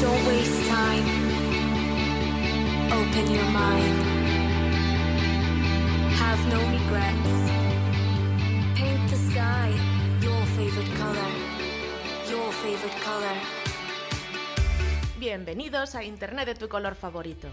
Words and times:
Don't 0.00 0.26
waste 0.26 0.66
time. 0.66 1.04
Open 2.90 3.34
your 3.34 3.44
mind. 3.52 3.96
Have 6.16 6.40
no 6.48 6.58
regrets. 6.72 7.32
Paint 8.76 9.10
the 9.10 9.16
sky 9.30 9.68
your 10.22 10.46
favorite 10.56 10.90
color. 10.96 11.30
Your 12.30 12.50
favorite 12.50 12.98
color. 13.04 13.36
Bienvenidos 15.18 15.94
a 15.94 16.02
Internet 16.02 16.46
de 16.46 16.54
tu 16.54 16.66
color 16.70 16.94
favorito. 16.94 17.48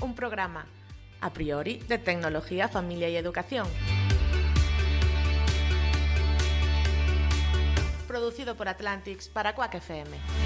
Un 0.00 0.14
programa, 0.14 0.64
a 1.20 1.30
priori, 1.30 1.78
de 1.88 1.98
tecnología, 1.98 2.68
familia 2.68 3.08
y 3.08 3.16
educación. 3.16 3.66
producido 8.34 8.56
por 8.56 8.68
Atlantics 8.68 9.28
para 9.28 9.54
Quack 9.54 9.76
FM. 9.76 10.43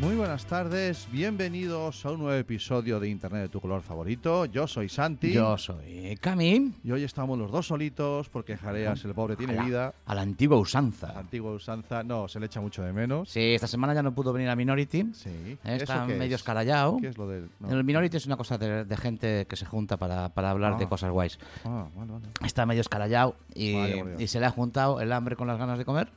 Muy 0.00 0.14
buenas 0.16 0.46
tardes, 0.46 1.06
bienvenidos 1.12 2.06
a 2.06 2.12
un 2.12 2.20
nuevo 2.20 2.34
episodio 2.38 2.98
de 2.98 3.10
Internet 3.10 3.42
de 3.42 3.48
tu 3.50 3.60
color 3.60 3.82
favorito. 3.82 4.46
Yo 4.46 4.66
soy 4.66 4.88
Santi. 4.88 5.30
Yo 5.30 5.58
soy 5.58 6.16
Cami. 6.18 6.72
Y 6.82 6.90
hoy 6.90 7.04
estamos 7.04 7.38
los 7.38 7.50
dos 7.52 7.66
solitos 7.66 8.30
porque 8.30 8.56
Jareas, 8.56 9.04
el 9.04 9.12
pobre, 9.12 9.36
tiene 9.36 9.52
a 9.52 9.56
la, 9.56 9.62
vida. 9.62 9.94
A 10.06 10.14
la 10.14 10.22
antigua 10.22 10.56
usanza. 10.58 11.12
La 11.12 11.18
antigua 11.20 11.52
usanza, 11.52 12.02
no, 12.02 12.28
se 12.28 12.40
le 12.40 12.46
echa 12.46 12.62
mucho 12.62 12.82
de 12.82 12.94
menos. 12.94 13.28
Sí, 13.28 13.40
esta 13.54 13.66
semana 13.66 13.92
ya 13.92 14.02
no 14.02 14.14
pudo 14.14 14.32
venir 14.32 14.48
a 14.48 14.56
Minority. 14.56 15.10
Sí. 15.12 15.58
Está 15.64 15.96
¿Eso 15.98 16.06
qué 16.06 16.14
medio 16.14 16.36
es? 16.36 16.40
escarallado. 16.40 16.96
¿Qué 16.98 17.08
es 17.08 17.18
lo 17.18 17.28
del.? 17.28 17.50
no. 17.60 17.70
El 17.70 17.84
Minority 17.84 18.16
es 18.16 18.24
una 18.24 18.38
cosa 18.38 18.56
de, 18.56 18.86
de 18.86 18.96
gente 18.96 19.46
que 19.46 19.56
se 19.56 19.66
junta 19.66 19.98
para, 19.98 20.30
para 20.30 20.50
hablar 20.50 20.78
de 20.78 20.84
Ah. 20.86 20.88
cosas 20.88 21.10
guays. 21.10 21.38
Ah, 21.66 21.88
vale, 21.94 22.12
vale. 22.12 22.24
Está 22.46 22.64
medio 22.64 22.80
escarallado 22.80 23.36
y, 23.54 23.72
Dios. 23.72 24.08
y 24.18 24.26
se 24.28 24.40
le 24.40 24.46
ha 24.46 24.50
juntado 24.50 24.98
el 25.02 25.12
hambre 25.12 25.36
con 25.36 25.46
las 25.46 25.58
ganas 25.58 25.76
de 25.76 25.84
comer. 25.84 26.08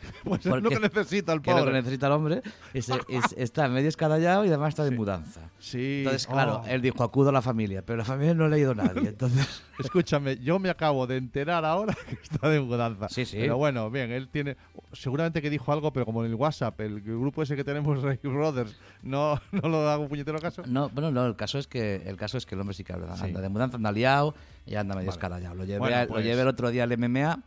Pues 0.24 0.44
es 0.46 0.62
lo 0.62 0.68
que 0.70 0.78
necesita 0.80 1.32
el 1.32 1.40
Que 1.42 1.50
es 1.50 1.56
lo 1.56 1.62
que 1.62 1.68
pobre. 1.68 1.78
necesita 1.82 2.06
el 2.06 2.12
hombre. 2.12 2.42
Y 2.74 2.82
se- 2.82 2.94
y 3.08 3.20
se- 3.22 3.42
está 3.42 3.68
medio 3.68 3.88
escarallado 3.88 4.44
y 4.44 4.48
además 4.48 4.70
está 4.70 4.84
de 4.84 4.90
mudanza. 4.90 5.40
Sí. 5.58 5.98
Entonces, 5.98 6.26
claro, 6.26 6.62
Oh. 6.64 6.66
él 6.68 6.82
dijo, 6.82 7.02
acudo 7.04 7.30
a 7.30 7.32
la 7.32 7.42
familia, 7.42 7.82
pero 7.84 7.98
la 7.98 8.04
familia 8.04 8.34
no 8.34 8.48
le 8.48 8.56
ha 8.56 8.58
ido 8.58 8.74
nadie. 8.74 9.08
Entonces, 9.08 9.62
Escúchame, 9.80 10.36
yo 10.38 10.58
me 10.58 10.68
acabo 10.68 11.06
de 11.06 11.16
enterar 11.16 11.64
ahora 11.64 11.96
que 12.06 12.18
está 12.22 12.48
de 12.50 12.60
mudanza. 12.60 13.08
Sí, 13.08 13.24
sí. 13.24 13.38
Pero 13.40 13.56
bueno, 13.56 13.90
bien, 13.90 14.10
él 14.10 14.28
tiene. 14.28 14.56
Seguramente 14.92 15.40
que 15.40 15.48
dijo 15.48 15.72
algo, 15.72 15.90
pero 15.92 16.04
como 16.04 16.22
en 16.24 16.30
el 16.30 16.34
WhatsApp, 16.36 16.78
el 16.80 17.00
grupo 17.00 17.42
ese 17.42 17.56
que 17.56 17.64
tenemos, 17.64 18.02
Ray 18.02 18.18
Brothers, 18.22 18.76
no, 19.02 19.40
no 19.52 19.68
lo 19.68 19.88
hago 19.88 20.06
puñetero 20.08 20.38
caso. 20.38 20.62
no, 20.66 20.88
bueno, 20.90 21.10
no, 21.10 21.24
el 21.26 21.36
caso 21.36 21.58
es 21.58 21.66
que 21.66 22.02
el 22.04 22.16
caso 22.16 22.36
es 22.36 22.44
que 22.44 22.54
el 22.56 22.60
hombre 22.60 22.74
sí 22.74 22.84
que 22.84 22.92
anda, 22.92 23.16
Sí. 23.16 23.24
anda 23.24 23.40
de 23.40 23.48
mudanza, 23.48 23.76
anda 23.76 23.90
liado 23.92 24.34
y 24.66 24.74
anda 24.74 24.94
medio 24.94 25.06
Vale. 25.06 25.16
escarallado. 25.16 25.54
Lo 25.54 25.64
llevé, 25.64 25.78
Bueno, 25.78 25.96
pues- 26.08 26.10
lo 26.10 26.20
llevé 26.20 26.42
el 26.42 26.48
otro 26.48 26.70
día 26.70 26.82
al 26.84 26.92
MMA 26.92 27.38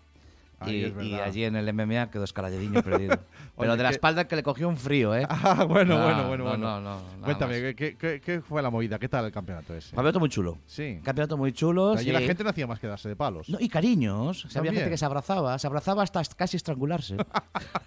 Ahí 0.66 0.75
y, 0.75 0.83
es 0.86 0.94
y 1.03 1.14
allí 1.16 1.44
en 1.45 1.56
el 1.56 1.73
MMA 1.73 2.09
quedó 2.09 2.23
escaralladinho 2.23 2.81
perdido. 2.83 3.17
Pero 3.58 3.72
Oye, 3.72 3.78
de 3.78 3.83
la 3.83 3.89
que- 3.89 3.95
espalda 3.95 4.28
que 4.28 4.36
le 4.36 4.44
cogió 4.44 4.67
un 4.67 4.78
frío, 4.78 5.16
¿eh? 5.16 5.25
Ah, 5.30 5.66
bueno, 5.66 5.97
No, 5.97 6.03
bueno, 6.06 6.28
bueno, 6.28 6.44
no, 6.44 6.50
bueno. 6.52 6.58
no, 6.58 6.81
no, 6.81 6.96
nada 6.96 7.24
Cuéntame. 7.24 7.75
¿qué, 7.75 7.96
qué, 7.97 8.22
qué 8.22 8.41
fue 8.41 8.62
la 8.62 8.69
movida? 8.69 8.97
¿Qué 9.00 9.07
tal 9.09 9.25
el 9.25 9.31
campeonato 9.31 9.73
ese? 9.75 9.90
Campeonato 9.96 10.19
muy 10.19 10.29
chulo. 10.29 10.57
Sí. 10.66 11.00
Campeonato 11.03 11.38
muy 11.38 11.52
chulo. 11.53 11.91
Allí 11.94 12.06
sí. 12.06 12.12
la 12.12 12.22
gente 12.22 12.44
no 12.44 12.50
hacía 12.50 12.66
más 12.68 12.79
que 12.79 12.88
darse 12.88 13.09
de 13.09 13.16
palos. 13.16 13.50
No, 13.50 13.57
y 13.59 13.69
cariños. 13.69 14.46
O 14.46 14.50
sea, 14.50 14.59
había 14.59 14.73
gente 14.73 14.90
que 14.90 14.97
se 14.97 15.06
abrazaba, 15.06 15.57
se 15.59 15.68
abrazaba 15.68 16.03
hasta 16.03 16.23
casi 16.35 16.57
estrangularse. 16.57 17.18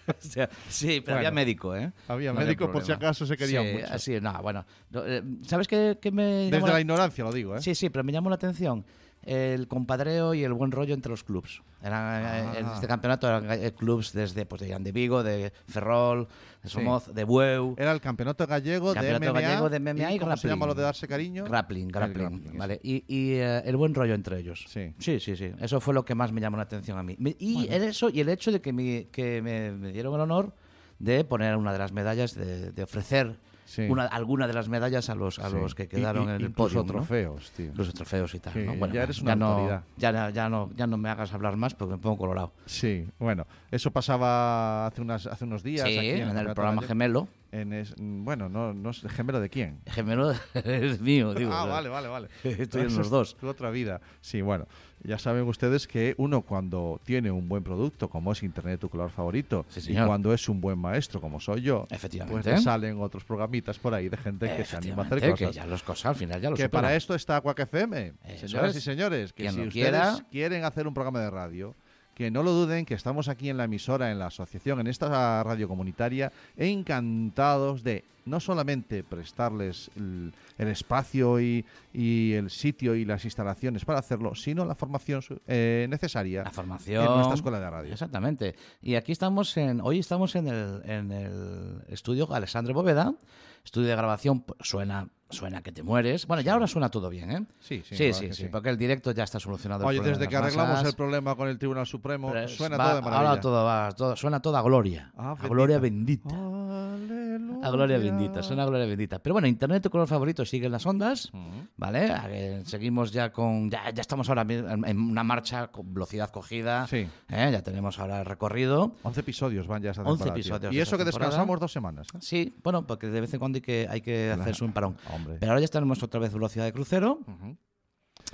O 0.09 0.15
sea, 0.29 0.49
sí, 0.69 1.01
pero 1.05 1.17
había 1.19 1.31
Bueno. 1.31 1.35
médico, 1.35 1.75
¿eh? 1.77 1.93
Había 2.09 2.33
No 2.33 2.39
médico 2.41 2.71
por 2.71 2.85
si 2.85 2.93
acaso 2.93 3.27
se 3.27 3.37
querían 3.37 3.65
sí, 3.65 3.73
mucho. 3.73 3.87
así, 3.93 4.21
no, 4.21 4.41
bueno. 4.43 4.65
no, 4.91 5.05
eh, 5.05 5.23
¿Sabes 5.43 5.67
qué, 5.67 5.99
qué 6.01 6.11
me 6.13 6.23
Desde 6.25 6.53
llamó 6.53 6.69
la 6.69 6.81
ignorancia 6.81 7.25
lo 7.25 7.33
digo, 7.33 7.57
¿eh? 7.57 7.61
Sí, 7.61 7.75
sí, 7.75 7.91
pero 7.91 8.05
me 8.05 8.13
llamó 8.13 8.29
la 8.31 8.37
atención 8.37 8.85
el 9.27 9.67
compadreo 9.69 10.35
y 10.35 10.45
el 10.45 10.53
buen 10.53 10.71
rollo 10.71 10.95
entre 10.95 11.11
los 11.11 11.25
clubs. 11.25 11.63
Eran, 11.83 12.23
eh, 12.23 12.27
Ah. 12.27 12.59
En 12.59 12.67
este 12.67 12.87
campeonato 12.87 13.29
eran 13.29 13.51
eh, 13.51 13.73
clubs 13.73 14.13
desde 14.13 14.47
pues, 14.47 14.63
de, 14.63 14.93
Vigo, 14.93 15.23
de 15.23 15.53
Ferrol, 15.67 16.27
de 16.63 16.69
Sí. 16.69 16.75
Somoz, 16.75 17.13
de 17.13 17.25
Bueu. 17.25 17.75
Era 17.77 17.93
el 17.93 18.01
campeonato 18.01 18.47
gallego 18.47 18.95
Campeonato 18.95 19.25
de 19.25 19.31
MMA. 19.31 19.41
gallego 19.41 19.69
de 19.69 19.81
MMA 19.81 20.13
y 20.15 20.19
¿Cómo 20.19 20.37
se 20.37 20.49
llama 20.49 20.67
lo 20.67 20.75
de 20.75 20.83
darse 20.83 21.07
cariño? 21.07 21.45
Grappling, 21.45 21.89
grappling, 21.89 22.19
grappling, 22.31 22.59
vale. 22.59 22.81
Y, 22.83 23.05
y, 23.07 23.33
eh, 23.35 23.63
el 23.65 23.77
buen 23.77 23.95
rollo 23.95 24.15
entre 24.15 24.39
ellos. 24.39 24.65
Sí. 24.69 24.95
sí, 24.99 25.21
sí, 25.21 25.37
sí. 25.37 25.51
Eso 25.61 25.81
fue 25.81 25.93
lo 25.93 26.05
que 26.05 26.15
más 26.15 26.33
me 26.33 26.41
llamó 26.41 26.57
la 26.57 26.63
atención 26.65 26.97
a 26.99 27.03
mí. 27.03 27.17
Y 27.39 27.67
el 27.69 27.83
eso 27.83 28.09
y 28.11 28.21
el 28.21 28.29
hecho 28.29 28.51
de 28.53 28.61
que, 28.61 28.73
me, 28.73 29.09
que 29.11 29.43
me, 29.43 29.73
me 29.73 29.93
dieron 29.93 30.15
el 30.15 30.21
honor 30.21 30.55
de 30.99 31.25
poner 31.25 31.57
una 31.57 31.73
de 31.73 31.79
las 31.79 31.93
medallas, 31.93 32.35
de, 32.35 32.73
de 32.73 32.83
ofrecer 32.83 33.37
Sí. 33.67 33.83
una, 33.83 34.05
alguna 34.07 34.47
de 34.47 34.55
las 34.55 34.69
medallas 34.71 35.11
a 35.11 35.15
los, 35.15 35.39
a 35.39 35.51
Sí. 35.51 35.57
los 35.57 35.75
que 35.75 35.89
quedaron 35.89 36.29
y- 36.29 36.31
en 36.31 36.41
el 36.41 36.51
podio. 36.53 36.79
¿no? 36.79 36.85
trofeos, 36.87 37.51
tío. 37.51 37.73
Los 37.75 37.93
trofeos 37.93 38.35
y 38.35 38.39
tal. 38.39 38.53
Sí, 38.55 38.61
¿no? 38.61 38.77
Bueno, 38.77 38.95
ya 38.95 39.03
eres 39.03 39.21
una 39.21 39.33
ya, 39.33 39.37
no- 39.37 40.31
ya, 40.31 40.49
no, 40.49 40.71
ya 40.77 40.87
no 40.87 40.97
me 40.97 41.09
hagas 41.11 41.35
hablar 41.35 41.57
más 41.57 41.75
porque 41.75 41.93
me 41.95 41.99
pongo 41.99 42.17
colorado. 42.17 42.53
Sí, 42.65 43.07
bueno, 43.19 43.47
eso 43.71 43.91
pasaba 43.91 44.87
hace, 44.87 45.03
unas, 45.03 45.27
hace 45.27 45.45
unos 45.45 45.63
días. 45.63 45.85
aquí 45.85 45.99
en 45.99 46.37
el 46.39 46.55
programa 46.55 46.81
gemelo. 46.83 47.29
En 47.61 47.73
es- 47.73 47.95
bueno, 47.99 48.49
no, 48.49 48.75
no 48.75 48.91
es 48.91 49.01
gemelo 49.03 49.41
de 49.41 49.49
quién. 49.49 49.81
Gemelo 49.87 50.33
es 50.55 51.01
mío, 51.01 51.35
digo. 51.35 51.53
ah, 51.53 51.63
o 51.63 51.65
sea, 51.67 51.73
vale, 51.75 51.89
vale, 51.89 52.09
vale. 52.09 52.29
Estoy 52.45 52.83
en 52.83 52.97
los 52.97 53.09
dos. 53.11 53.37
tu 53.37 53.49
otra 53.49 53.71
vida. 53.71 54.01
Sí, 54.21 54.43
bueno, 54.43 54.67
ya 55.03 55.19
saben 55.19 55.45
ustedes 55.45 55.87
que 55.87 56.15
uno 56.19 56.43
cuando 56.43 57.01
tiene 57.05 57.31
un 57.31 57.49
buen 57.49 57.63
producto, 57.63 58.09
como 58.11 58.33
es 58.33 58.43
Internet 58.43 58.81
tu 58.81 58.89
color 58.89 59.11
favorito, 59.11 59.65
Sí, 59.69 59.93
y 59.93 59.97
cuando 60.05 60.33
es 60.35 60.49
un 60.49 60.61
buen 60.61 60.79
maestro, 60.79 61.21
como 61.21 61.41
soy 61.41 61.63
yo, 61.63 61.87
Efectivamente. 61.91 62.43
pues 62.43 62.57
le 62.59 62.63
salen 62.63 63.01
otros 63.01 63.25
programitas 63.25 63.79
por 63.79 63.95
ahí 63.95 64.09
de 64.09 64.17
gente 64.17 64.55
que 64.57 64.65
se 64.65 64.77
anima 64.77 65.03
a 65.03 65.07
hacer 65.07 65.21
cosas. 65.31 65.39
Que 65.51 65.53
ya 65.55 65.67
los 65.67 65.83
cosas, 65.83 66.07
al 66.07 66.17
final 66.17 66.41
ya 66.41 66.51
los 66.51 66.59
Que 66.59 66.69
para 66.69 66.95
esto 66.95 67.15
está 67.15 67.41
Quack 67.41 67.61
FM. 67.61 68.13
Eso 68.25 68.49
Señoras 68.49 68.71
es. 68.73 68.77
y 68.77 68.81
señores, 68.85 69.33
que 69.33 69.43
Quien 69.45 69.55
si 69.55 69.61
ustedes 69.61 69.73
quiera. 69.73 70.19
quieren 70.31 70.65
hacer 70.65 70.87
un 70.87 70.95
programa 70.95 71.21
de 71.21 71.31
radio, 71.31 71.75
que 72.17 72.31
no 72.31 72.43
lo 72.43 72.51
duden, 72.53 72.87
que 72.87 72.95
estamos 72.95 73.29
aquí 73.29 73.51
en 73.51 73.59
la 73.59 73.65
emisora, 73.65 74.11
en 74.11 74.19
la 74.19 74.29
asociación, 74.29 74.81
en 74.81 74.87
esta 74.87 75.45
radio 75.45 75.69
comunitaria, 75.69 76.33
encantados 76.57 77.85
de 77.85 78.05
no 78.25 78.41
solamente 78.41 79.05
prestarles 79.05 79.91
el, 79.97 80.33
el 80.57 80.69
espacio 80.69 81.39
y, 81.41 81.65
y 81.93 82.33
el 82.33 82.49
sitio 82.51 82.95
y 82.95 83.05
las 83.05 83.25
instalaciones 83.27 83.85
para 83.85 83.99
hacerlo, 83.99 84.35
sino 84.35 84.65
la 84.65 84.75
formación 84.75 85.23
eh, 85.47 85.87
necesaria 85.91 86.43
La 86.43 86.51
formación. 86.51 87.05
en 87.07 87.13
nuestra 87.13 87.35
escuela 87.35 87.61
de 87.61 87.71
radio. 87.71 87.93
Exactamente. 87.93 88.55
Y 88.83 88.95
aquí 88.95 89.13
estamos 89.13 89.55
en. 89.59 89.81
Hoy 89.83 89.99
estamos 89.99 90.35
en 90.37 90.49
el, 90.49 90.83
en 90.87 91.13
el 91.13 91.83
estudio 91.89 92.33
Alexandre 92.35 92.73
Bóveda. 92.73 93.15
Estudio 93.63 93.89
de 93.89 93.97
grabación. 93.97 94.45
Suena, 94.61 95.09
suena 95.31 95.63
que 95.63 95.73
te 95.73 95.83
mueres. 95.83 96.27
Bueno, 96.27 96.41
ya 96.43 96.53
ahora 96.53 96.67
suena 96.67 96.89
todo 96.91 97.09
bien, 97.11 97.31
¿eh? 97.31 97.45
Sí, 97.59 97.83
sí, 97.87 97.97
sí, 97.97 98.13
sí, 98.13 98.27
sí, 98.29 98.33
sí. 98.35 98.49
porque 98.51 98.69
el 98.71 98.77
directo 98.79 99.11
ya 99.13 99.25
está 99.25 99.41
solucionado. 99.41 99.87
Oye, 99.87 100.01
desde 100.01 100.21
de 100.21 100.29
que 100.29 100.37
arreglamos 100.37 100.75
masas. 100.75 100.89
el 100.91 100.95
problema 100.97 101.35
con 101.35 101.49
el 101.49 101.59
Tribunal 101.59 101.87
Supremo, 101.87 102.33
suena 102.49 102.77
va- 102.77 102.85
todo 102.87 102.95
de 102.97 103.03
maravilla. 103.03 103.29
Ahora 103.31 103.41
todo 103.41 103.65
va, 103.65 103.93
todo- 103.93 104.17
suena 104.17 104.41
toda 104.41 104.63
gloria. 104.63 105.13
Ah, 105.17 105.35
a 105.39 105.49
gloria 105.49 105.79
bendita. 105.79 106.35
Aleluya. 106.35 107.67
A 107.67 107.71
gloria 107.71 107.99
bendita, 107.99 108.43
suena 108.43 108.63
a 108.63 108.67
gloria 108.67 108.87
bendita. 108.87 109.19
Pero 109.19 109.35
bueno, 109.35 109.49
Internet, 109.49 109.83
tu 109.83 109.91
color 109.91 110.07
favorito, 110.09 110.45
sigue 110.45 110.67
en 110.67 110.73
las 110.73 110.87
ondas, 110.87 111.31
Ujú. 111.33 111.67
¿vale? 111.77 112.13
Eh, 112.29 112.63
Seguimos 112.67 113.13
ya 113.13 113.33
con. 113.33 113.71
Ya, 113.71 113.91
ya 113.91 114.01
estamos 114.01 114.29
ahora 114.29 114.43
en 114.49 115.01
una 115.01 115.25
marcha 115.25 115.69
con 115.69 115.93
velocidad 115.93 116.31
cogida. 116.31 116.87
Sí. 116.87 117.07
¿eh? 117.29 117.49
Ya 117.53 117.63
tenemos 117.63 117.99
ahora 117.99 118.21
el 118.21 118.27
recorrido. 118.27 118.93
11 119.03 119.21
episodios 119.21 119.67
van 119.67 119.83
ya 119.83 119.91
esta 119.91 120.03
11 120.03 120.25
temporada, 120.25 120.35
tío. 120.35 120.41
episodios 120.55 120.75
Y 120.75 120.81
eso 120.81 120.97
que 120.97 121.05
temporada. 121.05 121.31
descansamos 121.31 121.61
dos 121.61 121.73
semanas. 121.73 122.07
Sí, 122.21 122.55
bueno, 122.63 122.87
porque 122.87 123.09
de 123.09 123.21
vez 123.21 123.33
en 123.35 123.39
cuando 123.41 123.57
hay 123.57 123.63
que, 123.63 123.87
hay 123.91 124.01
que 124.01 124.31
hacerse 124.31 124.65
un 124.65 124.73
parón. 124.73 124.97
Hombre. 125.17 125.37
Pero 125.41 125.53
ahora 125.53 125.61
ya 125.61 125.69
tenemos 125.69 126.03
otra 126.03 126.21
vez 126.21 126.33
velocidad 126.33 126.65
de 126.65 126.73
crucero. 126.73 127.21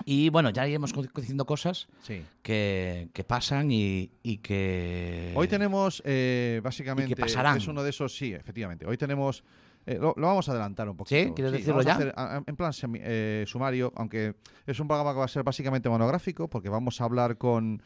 Y 0.06 0.30
bueno, 0.30 0.50
ya 0.50 0.66
iremos 0.66 0.92
diciendo 1.14 1.44
cosas 1.44 1.86
Sí. 2.02 2.22
que, 2.42 3.10
que 3.12 3.24
pasan 3.24 3.70
y, 3.70 4.10
y 4.22 4.38
que. 4.38 5.32
Hoy 5.36 5.48
tenemos, 5.48 6.02
eh, 6.06 6.60
básicamente, 6.64 7.14
que 7.14 7.22
es 7.24 7.68
uno 7.68 7.82
de 7.82 7.90
esos, 7.90 8.16
sí, 8.16 8.32
efectivamente. 8.32 8.86
Hoy 8.86 8.96
tenemos, 8.96 9.44
eh, 9.84 9.98
lo, 10.00 10.14
lo 10.16 10.28
vamos 10.28 10.48
a 10.48 10.52
adelantar 10.52 10.88
un 10.88 10.96
poquito. 10.96 11.20
¿Sí? 11.28 11.32
¿Quieres 11.34 11.52
decirlo 11.52 11.82
ya? 11.82 11.94
hacer, 11.94 12.14
en 12.46 12.56
plan 12.56 12.72
semi- 12.72 13.00
eh, 13.02 13.44
sumario, 13.46 13.92
aunque 13.96 14.36
es 14.66 14.80
un 14.80 14.88
programa 14.88 15.12
que 15.12 15.18
va 15.18 15.24
a 15.26 15.28
ser 15.28 15.42
básicamente 15.42 15.88
monográfico, 15.90 16.48
porque 16.48 16.70
vamos 16.70 17.00
a 17.00 17.04
hablar 17.04 17.36
con, 17.36 17.82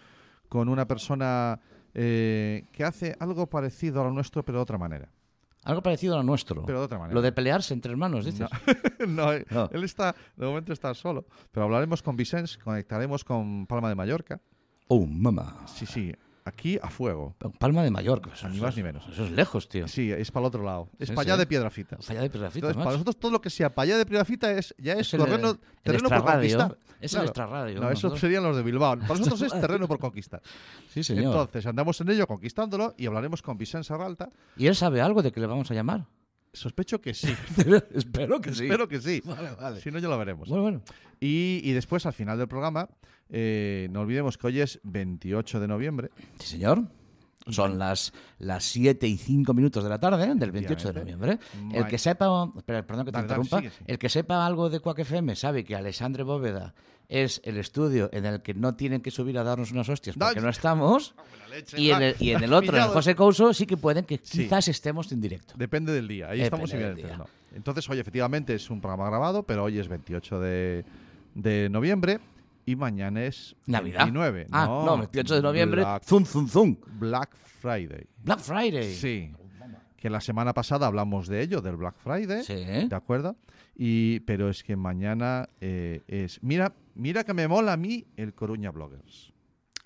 con 0.48 0.68
una 0.68 0.86
persona 0.86 1.58
eh, 1.94 2.66
que 2.72 2.84
hace 2.84 3.16
algo 3.18 3.48
parecido 3.48 4.00
a 4.02 4.04
lo 4.04 4.10
nuestro, 4.12 4.44
pero 4.44 4.58
de 4.58 4.62
otra 4.62 4.78
manera. 4.78 5.08
Algo 5.66 5.82
parecido 5.82 6.14
a 6.14 6.18
lo 6.18 6.22
nuestro. 6.22 6.64
Pero 6.64 6.78
de 6.78 6.84
otra 6.86 6.98
manera. 6.98 7.14
Lo 7.14 7.20
de 7.22 7.32
pelearse 7.32 7.74
entre 7.74 7.90
hermanos, 7.90 8.24
dices. 8.24 8.48
no, 9.08 9.32
eh, 9.32 9.44
No. 9.50 9.68
él 9.72 9.82
está, 9.84 10.14
de 10.36 10.46
momento 10.46 10.72
está 10.72 10.94
solo. 10.94 11.26
Pero 11.50 11.64
hablaremos 11.64 12.02
con 12.02 12.16
Vicens, 12.16 12.56
conectaremos 12.58 13.24
con 13.24 13.66
Palma 13.66 13.88
de 13.88 13.96
Mallorca. 13.96 14.40
Oh, 14.88 15.04
mamá. 15.06 15.66
Sí, 15.66 15.84
sí. 15.84 16.14
Aquí 16.46 16.78
a 16.80 16.88
fuego. 16.88 17.34
Palma 17.58 17.82
de 17.82 17.90
Mallorca. 17.90 18.30
Eso, 18.32 18.48
Ni 18.48 18.56
eso 18.56 18.64
más 18.64 18.76
ni 18.76 18.82
menos. 18.82 19.06
Eso 19.08 19.24
es 19.24 19.30
lejos, 19.32 19.68
tío. 19.68 19.86
Sí, 19.88 20.10
es 20.10 20.30
para 20.30 20.44
el 20.44 20.48
otro 20.48 20.62
lado. 20.62 20.88
Es 20.98 21.08
Sí, 21.08 21.14
para 21.14 21.26
allá 21.26 21.34
sí. 21.34 21.38
de 21.40 21.46
Piedrafita. 21.46 21.96
Falla 22.00 22.22
de 22.22 22.30
Piedrafita, 22.30 22.66
Entonces, 22.68 22.76
para 22.84 22.92
nosotros 22.92 23.16
todo 23.18 23.30
lo 23.32 23.40
que 23.40 23.50
sea 23.50 23.74
para 23.74 23.84
allá 23.84 23.98
de 23.98 24.06
Piedrafita 24.06 24.52
es, 24.52 24.74
ya 24.78 24.94
es, 24.94 25.00
Es 25.00 25.14
el- 25.14 25.20
terreno, 25.24 25.50
el 25.50 25.58
terreno 25.82 26.08
por 26.08 26.24
conquistar. 26.24 26.78
Es 27.00 27.12
el 27.14 27.22
extrarradio, 27.24 27.80
No, 27.80 27.90
esos 27.90 28.18
serían 28.18 28.42
los 28.42 28.56
de 28.56 28.62
Bilbao. 28.62 28.98
Para 28.98 29.06
nosotros 29.18 29.42
es 29.42 29.52
terreno 29.60 29.86
por 29.86 29.98
conquistar. 29.98 30.40
Sí, 30.92 31.02
señor. 31.02 31.24
Entonces, 31.26 31.66
andamos 31.66 32.00
en 32.00 32.08
ello 32.10 32.26
conquistándolo 32.26 32.94
y 32.96 33.06
hablaremos 33.06 33.42
con 33.42 33.58
Vicente 33.58 33.84
Serralta. 33.88 34.30
¿Y 34.56 34.66
él 34.66 34.74
sabe 34.74 35.00
algo 35.02 35.22
de 35.22 35.30
que 35.32 35.40
le 35.40 35.46
vamos 35.46 35.70
a 35.70 35.74
llamar? 35.74 36.06
Sospecho 36.56 37.00
que 37.00 37.12
sí. 37.14 37.28
Espero 37.94 38.40
que 38.40 38.54
sí. 38.54 38.64
Espero 38.64 38.88
que 38.88 39.00
sí. 39.00 39.22
Vale, 39.24 39.50
vale. 39.60 39.80
Si 39.80 39.90
no, 39.90 39.98
ya 39.98 40.08
lo 40.08 40.18
veremos. 40.18 40.48
Bueno, 40.48 40.62
bueno. 40.62 40.82
Y, 41.20 41.60
y 41.62 41.72
después, 41.72 42.06
al 42.06 42.12
final 42.12 42.38
del 42.38 42.48
programa, 42.48 42.88
eh, 43.28 43.88
no 43.90 44.00
olvidemos 44.00 44.38
que 44.38 44.46
hoy 44.46 44.60
es 44.60 44.80
28 44.84 45.60
de 45.60 45.68
noviembre. 45.68 46.10
Sí, 46.38 46.48
señor. 46.48 46.82
Son 47.48 47.78
las, 47.78 48.12
las 48.38 48.64
7 48.64 49.06
y 49.06 49.16
5 49.16 49.54
minutos 49.54 49.84
de 49.84 49.88
la 49.88 50.00
tarde 50.00 50.34
del 50.34 50.50
28 50.50 50.92
de 50.92 51.00
noviembre. 51.00 51.38
El 51.72 51.86
que 51.86 51.96
sepa, 51.98 52.52
perdón 52.64 53.06
que 53.06 53.12
te 53.12 53.20
interrumpa, 53.20 53.62
el 53.86 53.98
que 53.98 54.08
sepa 54.08 54.44
algo 54.44 54.68
de 54.68 54.80
Quack 54.80 55.00
FM 55.00 55.36
sabe 55.36 55.64
que 55.64 55.76
Alexandre 55.76 56.24
Bóveda 56.24 56.74
es 57.08 57.40
el 57.44 57.56
estudio 57.56 58.10
en 58.12 58.26
el 58.26 58.42
que 58.42 58.54
no 58.54 58.74
tienen 58.74 59.00
que 59.00 59.12
subir 59.12 59.38
a 59.38 59.44
darnos 59.44 59.70
unas 59.70 59.88
hostias 59.88 60.16
porque 60.18 60.40
No, 60.40 60.48
estamos. 60.48 61.14
Y 61.76 61.90
en 61.90 62.02
el, 62.02 62.16
y 62.18 62.32
en 62.32 62.42
el 62.42 62.52
otro, 62.52 62.76
en 62.76 62.82
el. 62.82 62.88
José 62.90 63.14
Couso, 63.14 63.54
sí 63.54 63.64
que 63.64 63.76
pueden 63.78 64.04
que 64.04 64.18
quizás 64.18 64.68
estemos 64.68 65.10
en 65.12 65.20
directo. 65.22 65.54
Depende 65.56 65.92
del 65.92 66.06
día. 66.06 66.28
Ahí 66.28 66.42
estamos. 66.42 66.70
Entonces, 67.54 67.88
hoy 67.88 67.98
efectivamente 67.98 68.54
es 68.54 68.68
un 68.68 68.80
programa 68.80 69.08
grabado, 69.08 69.44
pero 69.44 69.64
hoy 69.64 69.78
es 69.78 69.88
28 69.88 70.40
de, 70.40 70.84
de 71.34 71.68
noviembre 71.70 72.20
y 72.66 72.76
mañana 72.76 73.24
es 73.24 73.56
Navidad. 73.66 74.00
29. 74.04 74.48
Ah, 74.52 74.66
no, 74.66 74.98
28 74.98 75.36
de 75.36 75.42
noviembre, 75.42 75.80
Black, 75.82 76.02
zum, 76.04 76.24
zum, 76.26 76.48
zum. 76.48 76.76
Black 76.98 77.34
Friday. 77.36 78.06
Black 78.22 78.40
Friday. 78.40 78.92
Sí. 78.94 79.32
Que 79.96 80.10
la 80.10 80.20
semana 80.20 80.52
pasada 80.52 80.86
hablamos 80.86 81.26
de 81.28 81.40
ello, 81.42 81.62
del 81.62 81.76
Black 81.76 81.96
Friday. 81.96 82.44
Sí. 82.44 82.54
¿De 82.54 82.94
acuerdo? 82.94 83.36
Y, 83.74 84.20
pero 84.20 84.50
es 84.50 84.62
que 84.62 84.76
mañana 84.76 85.48
eh, 85.60 86.02
es. 86.08 86.42
Mira, 86.42 86.74
mira 86.94 87.24
que 87.24 87.32
me 87.34 87.48
mola 87.48 87.72
a 87.72 87.76
mí 87.76 88.04
el 88.16 88.34
Coruña 88.34 88.70
Bloggers. 88.70 89.32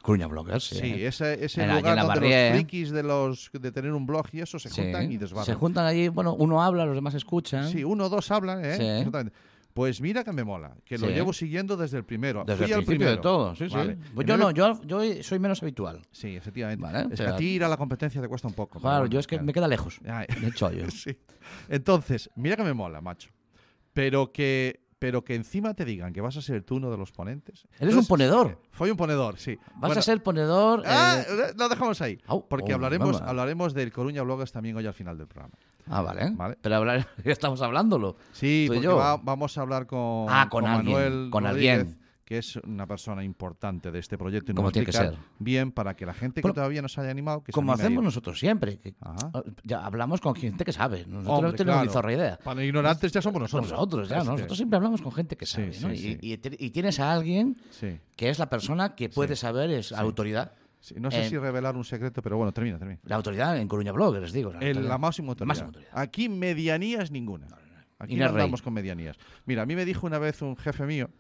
Coruña 0.03 0.27
Bloggers, 0.29 0.65
sí. 0.65 0.77
Sí, 0.81 1.05
ese, 1.05 1.44
ese 1.44 1.62
En 1.62 1.75
lugar 1.77 1.99
en 1.99 2.05
donde 2.06 2.21
Barrié. 2.21 2.49
los 2.50 2.56
frikis 2.59 2.91
de, 2.91 3.03
los, 3.03 3.50
de 3.53 3.71
tener 3.71 3.93
un 3.93 4.06
blog 4.06 4.27
y 4.32 4.41
eso 4.41 4.59
se 4.59 4.71
Sí. 4.71 4.81
juntan 4.82 5.11
y 5.11 5.15
Se 5.15 5.19
desbarran. 5.21 5.59
juntan 5.59 5.85
allí, 5.87 6.09
bueno, 6.09 6.35
uno 6.35 6.62
habla, 6.62 6.87
los 6.87 6.94
demás 6.94 7.12
escuchan. 7.15 7.69
Sí, 7.69 7.85
uno 7.85 8.06
o 8.06 8.09
dos 8.09 8.31
hablan, 8.31 8.65
¿eh? 8.65 9.03
Sí. 9.05 9.11
Pues 9.75 10.00
mira 10.00 10.25
que 10.25 10.32
me 10.32 10.43
mola, 10.43 10.76
que 10.84 10.99
lo 10.99 11.08
llevo 11.08 11.32
siguiendo 11.32 11.76
desde 11.76 11.96
el 11.96 12.05
primero. 12.05 12.44
Desde 12.44 12.64
Fui 12.64 12.72
el 12.72 12.84
principio 12.84 13.11
de 13.11 13.17
todo, 13.19 13.55
sí, 13.55 13.69
Vale. 13.69 13.94
sí. 13.94 14.11
Pues 14.14 14.26
yo 14.26 14.37
no, 14.37 14.50
yo, 14.50 14.81
yo 14.82 15.00
soy 15.22 15.38
menos 15.38 15.62
habitual. 15.62 16.02
Sí, 16.11 16.34
efectivamente. 16.34 16.82
Vale, 16.82 17.06
es 17.12 17.20
que 17.20 17.26
a 17.26 17.37
ti 17.37 17.50
ir 17.50 17.64
a 17.64 17.69
la 17.69 17.76
competencia 17.76 18.20
te 18.20 18.28
cuesta 18.28 18.49
un 18.49 18.55
poco. 18.55 18.81
Claro, 18.81 19.00
bueno, 19.00 19.12
yo 19.12 19.20
es 19.20 19.26
que 19.26 19.37
claro. 19.37 19.46
me 19.46 19.52
queda 19.52 19.69
lejos. 19.69 20.00
Ay. 20.08 20.26
De 20.40 20.49
hecho, 20.49 20.72
yo. 20.72 20.87
Sí. 20.90 21.17
Entonces, 21.69 22.28
mira 22.34 22.56
que 22.56 22.64
me 22.64 22.75
mola, 22.75 23.00
macho. 23.00 23.31
Pero 23.93 24.32
que, 24.32 24.81
pero 25.00 25.25
que 25.25 25.35
encima 25.35 25.73
te 25.75 25.85
digan 25.85 26.12
que 26.12 26.20
vas 26.20 26.37
a 26.37 26.43
ser 26.43 26.62
tú 26.62 26.76
uno 26.76 26.91
de 26.91 26.99
los 26.99 27.11
ponentes. 27.11 27.67
Eres 27.81 27.97
un 27.97 28.06
ponedor. 28.06 28.58
Fue 28.70 28.91
un 28.91 28.97
ponedor, 28.97 29.38
sí. 29.38 29.56
Vas 29.76 29.81
Bueno, 29.88 29.99
a 29.99 30.02
ser 30.02 30.23
ponedor. 30.23 30.82
Ah, 30.87 31.23
eh, 31.26 31.52
lo 31.56 31.69
dejamos 31.69 32.00
ahí. 32.02 32.19
Porque 32.49 32.73
oh, 32.73 32.76
hablaremos, 32.76 33.14
mamá. 33.14 33.29
hablaremos 33.31 33.73
del 33.75 33.91
Coruña 33.93 34.23
Bloggers 34.23 34.52
también 34.52 34.76
hoy 34.76 34.87
al 34.87 34.93
final 34.94 35.17
del 35.19 35.26
programa. 35.26 35.55
Ah, 35.88 36.02
vale. 36.02 36.31
Vale. 36.35 36.58
Pero 36.61 36.76
hablar, 36.76 37.08
ya 37.25 37.32
estamos 37.32 37.62
hablándolo. 37.62 38.17
Sí, 38.32 38.67
porque 38.69 38.82
yo. 38.82 38.97
va- 38.97 39.17
vamos 39.17 39.56
a 39.56 39.62
hablar 39.62 39.87
con, 39.87 40.26
Ah, 40.29 40.49
con 40.50 40.67
alguien, 40.67 40.94
Manuel 40.94 41.31
con 41.31 41.44
Rodríguez, 41.44 41.79
alguien. 41.81 42.00
Que 42.31 42.38
es 42.38 42.55
una 42.62 42.87
persona 42.87 43.25
importante 43.25 43.91
de 43.91 43.99
este 43.99 44.17
proyecto 44.17 44.53
y 44.53 44.55
nos 44.55 44.73
tiene 44.73 44.87
que 44.87 44.93
ser. 44.93 45.17
bien 45.41 45.73
para 45.73 45.97
que 45.97 46.06
la 46.06 46.15
gente 46.15 46.41
que 46.41 46.53
todavía 46.53 46.81
no 46.81 46.87
se 46.88 47.00
haya 47.00 47.11
animado, 47.11 47.43
que 47.43 47.50
Como 47.50 47.73
hacemos 47.73 48.05
nosotros 48.05 48.38
siempre. 48.38 48.79
que- 48.79 48.94
Ajá. 49.00 49.32
ya 49.65 49.85
hablamos 49.85 50.21
con 50.21 50.37
gente 50.37 50.65
que 50.65 50.73
sabe. 50.73 51.06
Nosotros 51.09 51.27
Hombre, 51.35 51.50
no 51.50 51.56
tenemos 51.56 51.75
claro. 51.79 51.87
ni 51.88 51.93
zorra 51.93 52.12
idea. 52.12 52.38
Para 52.44 52.65
ignorantes 52.65 53.11
ya 53.11 53.21
somos 53.21 53.43
nosotros. 53.43 53.73
Nosotros, 53.73 54.09
ya, 54.09 54.19
Es 54.19 54.25
¿no? 54.27 54.31
que- 54.31 54.43
Nosotros 54.43 54.59
siempre 54.59 54.77
hablamos 54.77 55.03
con 55.03 55.11
gente 55.11 55.35
que 55.37 55.44
sabe. 55.44 55.73
sí, 55.73 55.85
¿no? 55.85 55.93
Y- 55.93 55.97
sí. 55.99 56.19
Y, 56.21 56.37
te- 56.37 56.56
y 56.56 56.71
tienes 56.71 57.00
a 57.00 57.12
alguien 57.12 57.56
que 58.15 58.29
es 58.31 58.38
la 58.38 58.49
persona 58.49 58.94
que 58.94 59.09
puede 59.09 59.35
saber, 59.35 59.71
es 59.73 59.91
autoridad. 59.91 60.53
sí. 60.79 60.94
No 61.00 61.11
sé 61.11 61.23
Eh, 61.27 61.29
si 61.31 61.37
revelar 61.37 61.77
un 61.77 61.85
secreto, 61.85 62.23
pero 62.23 62.37
bueno, 62.37 62.53
termina, 62.53 62.79
termina. 62.79 63.00
La 63.03 63.17
autoridad 63.17 63.59
en 63.59 63.67
Coruña 63.67 63.91
Bloggers, 63.91 64.32
digo. 64.32 64.50
El- 64.53 64.69
autoridad. 64.69 64.82
la 64.88 64.99
máxima 64.99 65.29
autoridad. 65.31 65.49
máxima 65.49 65.67
autoridad. 65.67 65.91
Aquí 65.94 66.29
medianías 66.29 67.11
ninguna. 67.11 67.49
Aquí 67.99 68.15
Inés 68.15 68.29
no 68.29 68.35
Rey. 68.37 68.43
andamos 68.44 68.62
con 68.62 68.73
medianías. 68.73 69.17
Mira, 69.47 69.62
a 69.62 69.67
mí 69.67 69.75
me 69.75 69.85
dijo 69.85 70.06
una 70.06 70.21
vez 70.21 70.41
un 70.43 70.56
jefe 70.56 70.87
mío, 70.87 71.11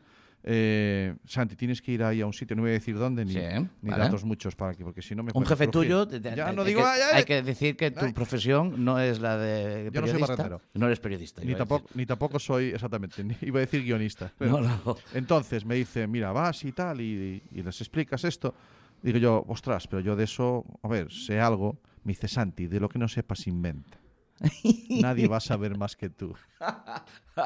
eh, 0.42 1.14
Santi, 1.26 1.54
tienes 1.56 1.82
que 1.82 1.92
ir 1.92 2.02
ahí 2.02 2.20
a 2.20 2.26
un 2.26 2.32
sitio, 2.32 2.56
no 2.56 2.62
voy 2.62 2.70
a 2.70 2.74
decir 2.74 2.96
dónde, 2.96 3.24
ni, 3.24 3.32
Sí, 3.32 3.40
ni 3.82 3.90
vale. 3.90 4.04
datos 4.04 4.24
muchos 4.24 4.54
para 4.56 4.74
que, 4.74 4.84
porque 4.84 5.02
si 5.02 5.14
no 5.14 5.22
me 5.22 5.30
Un 5.34 5.44
jefe 5.46 5.68
tuyo. 5.68 6.06
de- 6.06 6.18
de- 6.20 6.34
Ya 6.34 6.52
no 6.52 6.62
hay 6.62 6.68
digo, 6.68 6.80
que, 6.82 7.16
hay 7.16 7.24
que 7.24 7.42
decir 7.42 7.76
que 7.76 7.90
tu 7.90 8.04
Ay. 8.06 8.12
profesión 8.12 8.84
no 8.84 8.98
es 8.98 9.20
la 9.20 9.36
de 9.36 9.90
Yo 9.92 10.00
no 10.00 10.06
soy 10.06 10.14
periodista. 10.16 10.26
barrendero. 10.36 10.62
no 10.74 10.86
eres 10.86 11.00
periodista. 11.00 11.42
Ni 11.44 11.54
tampoco, 11.54 11.86
ni 11.94 12.06
tampoco 12.06 12.38
soy 12.38 12.66
exactamente, 12.70 13.22
ni- 13.24 13.36
iba 13.42 13.58
a 13.58 13.60
decir 13.60 13.82
guionista. 13.84 14.32
pero- 14.38 14.60
No, 14.60 14.60
no. 14.84 14.96
Entonces 15.14 15.64
me 15.64 15.74
dice, 15.74 16.06
mira, 16.06 16.32
vas 16.32 16.64
y 16.64 16.72
tal, 16.72 17.00
y, 17.00 17.42
y 17.52 17.62
les 17.62 17.80
explicas 17.80 18.24
esto. 18.24 18.54
Digo 19.02 19.18
yo, 19.18 19.44
ostras, 19.48 19.86
pero 19.88 20.00
yo 20.00 20.16
de 20.16 20.24
eso, 20.24 20.64
a 20.82 20.88
ver, 20.88 21.10
sé 21.12 21.40
algo. 21.40 21.78
Me 22.04 22.12
dice, 22.12 22.28
Santi, 22.28 22.66
de 22.66 22.80
lo 22.80 22.88
que 22.88 22.98
no 22.98 23.08
sepas, 23.08 23.46
inventa. 23.46 23.98
Nadie 24.88 25.28
va 25.28 25.36
a 25.36 25.40
saber 25.40 25.76
más 25.76 25.96
que 25.96 26.08
tú. 26.10 26.34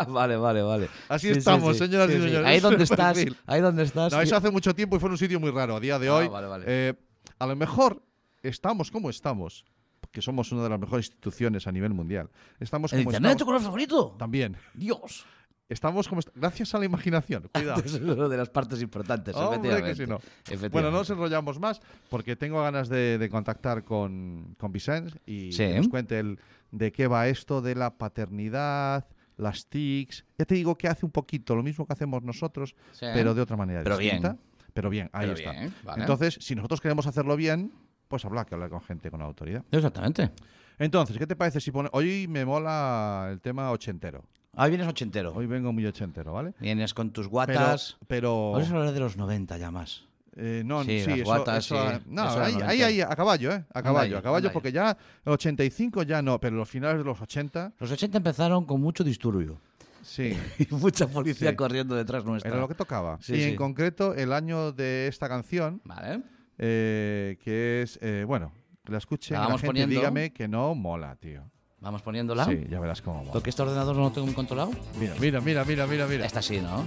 vale, 0.08 0.36
vale, 0.36 0.62
vale. 0.62 0.88
Así 1.08 1.28
estamos, 1.28 1.76
señoras 1.76 2.08
y 2.10 2.14
señores. 2.14 2.46
Ahí 2.46 2.60
donde 2.60 2.84
estás, 2.84 3.14
perfil. 3.14 3.36
ahí 3.46 3.60
donde 3.60 3.82
estás. 3.82 4.12
No, 4.12 4.20
eso 4.20 4.36
hace 4.36 4.50
mucho 4.50 4.74
tiempo 4.74 4.96
y 4.96 5.00
fue 5.00 5.08
en 5.08 5.12
un 5.12 5.18
sitio 5.18 5.40
muy 5.40 5.50
raro. 5.50 5.76
A 5.76 5.80
día 5.80 5.98
de 5.98 6.08
Ah, 6.08 6.14
hoy, 6.14 6.28
vale, 6.28 6.46
vale. 6.46 6.64
eh, 6.68 6.94
a 7.38 7.46
lo 7.46 7.56
mejor 7.56 8.02
estamos 8.42 8.90
como 8.90 9.10
estamos, 9.10 9.64
que 10.12 10.22
somos 10.22 10.52
una 10.52 10.62
de 10.64 10.68
las 10.70 10.78
mejores 10.80 11.06
instituciones 11.06 11.66
a 11.66 11.72
nivel 11.72 11.92
mundial. 11.94 12.30
Estamos 12.60 12.92
¿El 12.92 13.00
como 13.00 13.10
internet 13.10 13.32
es 13.32 13.36
tu 13.38 13.42
estamos. 13.44 13.46
color 13.60 13.62
favorito? 13.62 14.16
También. 14.18 14.56
Dios. 14.74 15.24
Estamos 15.68 16.08
como 16.08 16.18
est- 16.20 16.28
gracias 16.34 16.74
a 16.74 16.78
la 16.78 16.84
imaginación. 16.84 17.48
Cuidado. 17.54 17.82
Eso 17.84 17.96
es 17.96 18.02
una 18.02 18.28
de 18.28 18.36
las 18.36 18.50
partes 18.50 18.82
importantes, 18.82 19.34
Hombre, 19.34 19.60
que 19.62 19.68
efectivamente. 19.90 20.04
si 20.04 20.10
no. 20.10 20.16
Efectivamente. 20.16 20.68
Bueno, 20.68 20.90
no 20.90 20.98
nos 20.98 21.10
enrollamos 21.10 21.58
más 21.58 21.80
porque 22.10 22.36
tengo 22.36 22.62
ganas 22.62 22.88
de, 22.88 23.18
de 23.18 23.28
contactar 23.30 23.82
con, 23.84 24.54
con 24.58 24.72
Vicente 24.72 25.20
y 25.26 25.52
Sí. 25.52 25.58
que 25.64 25.76
nos 25.78 25.88
cuente 25.88 26.18
el, 26.18 26.38
de 26.70 26.92
qué 26.92 27.06
va 27.06 27.28
esto 27.28 27.62
de 27.62 27.74
la 27.74 27.96
paternidad, 27.96 29.06
las 29.36 29.66
TICs. 29.66 30.24
Ya 30.38 30.44
te 30.44 30.54
digo 30.54 30.76
que 30.76 30.86
hace 30.88 31.06
un 31.06 31.12
poquito 31.12 31.56
lo 31.56 31.62
mismo 31.62 31.86
que 31.86 31.92
hacemos 31.94 32.22
nosotros, 32.22 32.74
Sí. 32.92 33.06
pero 33.14 33.34
de 33.34 33.40
otra 33.40 33.56
manera 33.56 33.82
Pero 33.82 33.96
distinta. 33.98 34.32
bien. 34.34 34.40
Pero 34.74 34.90
bien, 34.90 35.08
ahí 35.12 35.26
Pero 35.28 35.32
está. 35.38 35.50
bien, 35.52 35.74
vale. 35.84 36.00
Entonces, 36.02 36.36
si 36.40 36.54
nosotros 36.54 36.80
queremos 36.80 37.06
hacerlo 37.06 37.36
bien, 37.36 37.72
pues 38.08 38.24
habrá 38.24 38.44
que 38.44 38.54
hablar 38.54 38.70
con 38.70 38.80
gente 38.82 39.10
con 39.10 39.22
autoridad. 39.22 39.64
Exactamente. 39.70 40.30
Entonces, 40.78 41.16
¿qué 41.16 41.26
te 41.26 41.36
parece 41.36 41.60
si 41.60 41.70
pone... 41.70 41.88
Hoy 41.92 42.26
me 42.28 42.44
mola 42.44 43.28
el 43.30 43.40
tema 43.40 43.70
ochentero. 43.70 44.24
Ahí 44.56 44.70
vienes 44.70 44.86
ochentero. 44.88 45.32
Hoy 45.34 45.46
vengo 45.46 45.72
muy 45.72 45.84
ochentero, 45.86 46.32
¿vale? 46.32 46.52
Vienes 46.60 46.94
con 46.94 47.10
tus 47.10 47.28
guatas. 47.28 47.96
pero 48.06 48.50
Por 48.52 48.62
eso 48.62 48.76
hablar 48.76 48.92
de 48.92 49.00
los 49.00 49.16
90 49.16 49.58
ya 49.58 49.70
más. 49.70 50.04
Eh, 50.36 50.62
no, 50.64 50.82
Sí, 50.82 51.00
sí, 51.00 51.10
las 51.10 51.18
eso, 51.20 51.24
guatas, 51.26 51.64
eso- 51.64 51.90
sí. 51.90 51.96
No, 52.06 52.26
Eso 52.28 52.40
ahí, 52.42 52.52
90. 52.54 52.68
ahí, 52.68 52.82
ahí, 52.82 53.00
a 53.00 53.08
caballo, 53.14 53.52
¿eh? 53.52 53.64
A 53.72 53.82
caballo, 53.82 54.18
a 54.18 54.22
caballo, 54.22 54.52
porque 54.52 54.72
ya 54.72 54.96
el 55.24 55.32
85 55.32 56.02
ya 56.02 56.22
no, 56.22 56.40
pero 56.40 56.56
los 56.56 56.68
finales 56.68 56.98
de 56.98 57.04
los 57.04 57.20
80, 57.20 57.72
Los 57.78 57.90
80 57.92 58.18
empezaron 58.18 58.64
con 58.64 58.80
mucho 58.80 59.04
disturbio. 59.04 59.60
sí, 60.02 60.36
Y 60.58 60.66
mucha 60.74 61.06
policía 61.06 61.50
Sí. 61.50 61.56
corriendo 61.56 61.94
detrás 61.94 62.24
nuestra. 62.24 62.50
era 62.50 62.60
lo 62.60 62.66
que 62.68 62.74
tocaba. 62.74 63.18
Sí, 63.20 63.34
y 63.36 63.42
en 63.44 63.56
concreto, 63.56 64.12
el 64.14 64.32
año 64.32 64.72
de 64.72 65.06
esta 65.06 65.28
canción, 65.28 65.80
Vale. 65.84 66.22
eh, 66.58 67.38
que 67.40 67.82
es, 67.82 67.98
eh, 68.02 68.24
bueno, 68.26 68.50
la 68.86 68.98
escuchen 68.98 69.34
La 69.34 69.38
y 69.38 69.40
la 69.42 69.46
vamos 69.46 69.60
gente 69.60 69.68
poniendo. 69.68 69.94
dígame 69.94 70.32
que 70.32 70.48
no 70.48 70.74
mola, 70.74 71.14
tío. 71.16 71.48
Vamos 71.84 72.00
poniéndola. 72.00 72.46
Sí, 72.46 72.64
ya 72.70 72.80
verás 72.80 73.02
cómo 73.02 73.18
mola. 73.18 73.32
Porque 73.32 73.50
este 73.50 73.60
ordenador 73.60 73.94
no 73.94 74.04
lo 74.04 74.10
tengo 74.10 74.26
muy 74.26 74.34
controlado. 74.34 74.70
Mira, 74.98 75.14
mira, 75.20 75.40
mira, 75.42 75.64
mira, 75.66 75.86
mira, 75.86 76.06
mira. 76.06 76.24
Esta 76.24 76.40
sí, 76.40 76.58
¿no? 76.60 76.86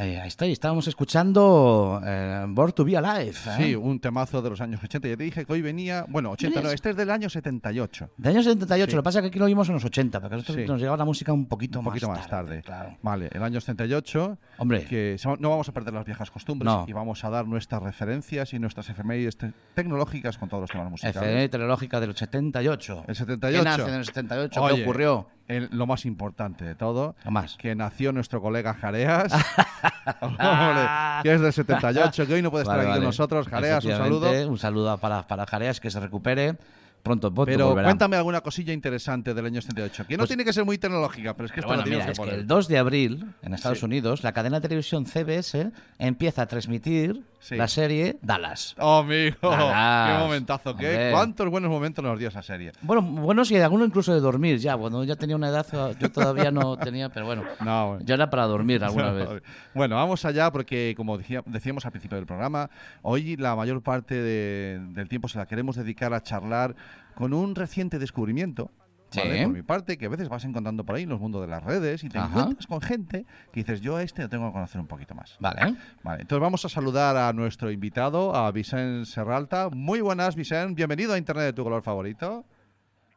Eh, 0.00 0.20
ahí 0.20 0.28
está, 0.28 0.46
y 0.46 0.52
estábamos 0.52 0.86
escuchando 0.86 2.00
eh, 2.06 2.44
Born 2.48 2.72
to 2.72 2.84
Be 2.84 2.96
Alive. 2.96 3.30
¿eh? 3.30 3.54
Sí, 3.56 3.74
un 3.74 3.98
temazo 3.98 4.40
de 4.40 4.50
los 4.50 4.60
años 4.60 4.80
80. 4.80 5.08
Ya 5.08 5.16
te 5.16 5.24
dije 5.24 5.44
que 5.44 5.52
hoy 5.52 5.60
venía, 5.60 6.04
bueno, 6.08 6.30
80 6.30 6.62
no, 6.62 6.70
este 6.70 6.90
es 6.90 6.96
del 6.96 7.10
año 7.10 7.28
78. 7.28 8.10
De 8.16 8.28
años 8.28 8.44
78, 8.44 8.90
Sí. 8.90 8.96
lo 8.96 9.02
que 9.02 9.04
pasa 9.04 9.18
es 9.18 9.22
que 9.22 9.28
aquí 9.30 9.38
lo 9.40 9.46
vimos 9.46 9.66
en 9.68 9.74
los 9.74 9.84
80, 9.84 10.20
porque 10.20 10.36
nosotros 10.36 10.56
Sí. 10.56 10.64
nos 10.68 10.78
llegaba 10.80 10.96
la 10.98 11.04
música 11.04 11.32
un 11.32 11.46
poquito, 11.46 11.80
Un 11.80 11.84
poquito 11.86 12.08
más 12.08 12.28
tarde. 12.28 12.62
Claro. 12.62 12.96
Vale, 13.02 13.28
el 13.32 13.42
año 13.42 13.60
78. 13.60 14.38
Hombre, 14.58 14.84
que 14.84 15.16
no 15.40 15.50
vamos 15.50 15.68
a 15.68 15.72
perder 15.72 15.92
las 15.94 16.04
viejas 16.04 16.30
costumbres 16.30 16.64
No. 16.72 16.84
y 16.86 16.92
vamos 16.92 17.24
a 17.24 17.30
dar 17.30 17.46
nuestras 17.48 17.82
referencias 17.82 18.54
y 18.54 18.60
nuestras 18.60 18.88
efemérides 18.90 19.36
te- 19.36 19.52
tecnológicas 19.74 20.38
con 20.38 20.48
todos 20.48 20.60
los 20.60 20.70
temas 20.70 20.90
musicales. 20.90 21.16
efeméride 21.16 21.48
tecnológica 21.48 21.98
del 21.98 22.14
78. 22.14 23.04
El 23.08 23.16
78. 23.16 23.58
¿Qué 23.58 23.64
nace 23.64 23.88
en 23.88 23.94
el 23.98 24.04
78? 24.04 24.62
Oye, 24.62 24.76
¿Qué 24.76 24.82
ocurrió? 24.82 25.26
El- 25.48 25.68
lo 25.72 25.86
más 25.86 26.04
importante 26.06 26.64
de 26.64 26.74
todo, 26.74 27.16
Lo 27.24 27.30
más. 27.30 27.56
que 27.56 27.74
nació 27.74 28.12
nuestro 28.12 28.40
colega 28.40 28.74
Jareas, 28.74 29.32
que 31.22 31.34
es 31.34 31.40
del 31.40 31.52
78, 31.52 32.26
que 32.26 32.34
hoy 32.34 32.42
no 32.42 32.50
puede 32.50 32.62
estar 32.62 32.76
Vale, 32.76 32.88
aquí 32.88 32.94
con 32.96 33.00
vale. 33.00 33.06
nosotros. 33.06 33.48
Jareas, 33.48 33.84
un 33.84 33.92
saludo. 33.92 34.48
Un 34.48 34.58
saludo 34.58 34.98
para, 34.98 35.26
para 35.26 35.46
Jareas, 35.46 35.80
que 35.80 35.90
se 35.90 36.00
recupere. 36.00 36.56
pronto, 37.02 37.32
pronto 37.32 37.46
Pero 37.46 37.68
volverá. 37.68 37.88
cuéntame 37.88 38.16
alguna 38.16 38.40
cosilla 38.42 38.72
interesante 38.72 39.32
del 39.32 39.46
año 39.46 39.62
78, 39.62 40.04
que 40.06 40.16
no 40.16 40.22
Pues- 40.22 40.28
tiene 40.28 40.44
que 40.44 40.52
ser 40.52 40.64
muy 40.64 40.76
tecnológica, 40.78 41.34
pero 41.34 41.46
es 41.46 41.52
que 41.52 41.60
esto 41.60 41.68
bueno, 41.68 41.84
lo 41.84 41.90
mira, 41.90 42.04
que 42.04 42.12
es 42.12 42.18
que 42.18 42.30
el 42.34 42.46
2 42.46 42.68
de 42.68 42.76
abril, 42.78 43.32
en 43.42 43.54
Estados 43.54 43.78
Sí. 43.78 43.84
Unidos, 43.86 44.22
la 44.24 44.32
cadena 44.32 44.56
de 44.60 44.68
televisión 44.68 45.06
CBS 45.06 45.70
empieza 45.98 46.42
a 46.42 46.46
transmitir 46.46 47.22
Sí. 47.40 47.54
la 47.56 47.68
serie 47.68 48.18
Dallas. 48.20 48.74
Oh, 48.78 48.98
amigo, 48.98 49.36
Dallas. 49.42 50.10
qué 50.18 50.24
momentazo, 50.24 50.76
qué 50.76 51.08
cuántos 51.12 51.48
buenos 51.50 51.70
momentos 51.70 52.04
nos 52.04 52.18
dio 52.18 52.28
esa 52.28 52.42
serie. 52.42 52.72
Bueno, 52.82 53.00
bueno, 53.02 53.44
sí, 53.44 53.56
alguno 53.56 53.84
incluso 53.84 54.12
de 54.12 54.20
dormir 54.20 54.58
ya. 54.58 54.74
Bueno, 54.74 55.04
ya 55.04 55.14
tenía 55.16 55.36
una 55.36 55.48
edad, 55.48 55.66
yo 55.98 56.10
todavía 56.10 56.50
no 56.50 56.76
tenía, 56.78 57.08
pero 57.10 57.26
bueno, 57.26 57.44
No, 57.64 57.88
bueno. 57.90 58.04
yo 58.04 58.14
era 58.14 58.28
para 58.28 58.44
dormir 58.46 58.82
alguna 58.82 59.12
vez. 59.12 59.28
Bueno, 59.74 59.96
vamos 59.96 60.24
allá 60.24 60.50
porque, 60.50 60.94
como 60.96 61.16
decía- 61.16 61.42
decíamos 61.46 61.84
al 61.86 61.92
principio 61.92 62.16
del 62.16 62.26
programa, 62.26 62.70
hoy 63.02 63.36
la 63.36 63.54
mayor 63.54 63.82
parte 63.82 64.14
de- 64.14 64.80
del 64.90 65.08
tiempo 65.08 65.28
se 65.28 65.38
la 65.38 65.46
queremos 65.46 65.76
dedicar 65.76 66.12
a 66.14 66.22
charlar 66.22 66.74
con 67.14 67.32
un 67.32 67.54
reciente 67.54 67.98
descubrimiento. 67.98 68.70
¿Vale? 69.16 69.38
Sí. 69.38 69.44
Por 69.44 69.52
mi 69.54 69.62
parte, 69.62 69.96
que 69.98 70.06
a 70.06 70.08
veces 70.08 70.28
vas 70.28 70.44
encontrando 70.44 70.84
por 70.84 70.96
ahí 70.96 71.04
en 71.04 71.08
los 71.08 71.20
mundos 71.20 71.40
de 71.42 71.48
las 71.48 71.62
redes 71.62 72.04
y 72.04 72.08
te 72.08 72.18
Ajá. 72.18 72.28
encuentras 72.40 72.66
con 72.66 72.80
gente 72.80 73.24
que 73.52 73.60
dices, 73.60 73.80
yo 73.80 73.96
a 73.96 74.02
este 74.02 74.22
lo 74.22 74.28
tengo 74.28 74.46
que 74.48 74.52
conocer 74.52 74.80
un 74.80 74.86
poquito 74.86 75.14
más. 75.14 75.36
Vale. 75.40 75.76
Vale, 76.02 76.22
entonces 76.22 76.42
vamos 76.42 76.64
a 76.64 76.68
saludar 76.68 77.16
a 77.16 77.32
nuestro 77.32 77.70
invitado, 77.70 78.34
a 78.36 78.50
Vicente 78.52 79.06
Serralta. 79.10 79.68
Muy 79.70 80.00
buenas, 80.00 80.36
Vicente. 80.36 80.74
Bienvenido 80.74 81.12
a 81.14 81.18
Internet 81.18 81.44
de 81.46 81.52
tu 81.52 81.64
color 81.64 81.82
favorito. 81.82 82.44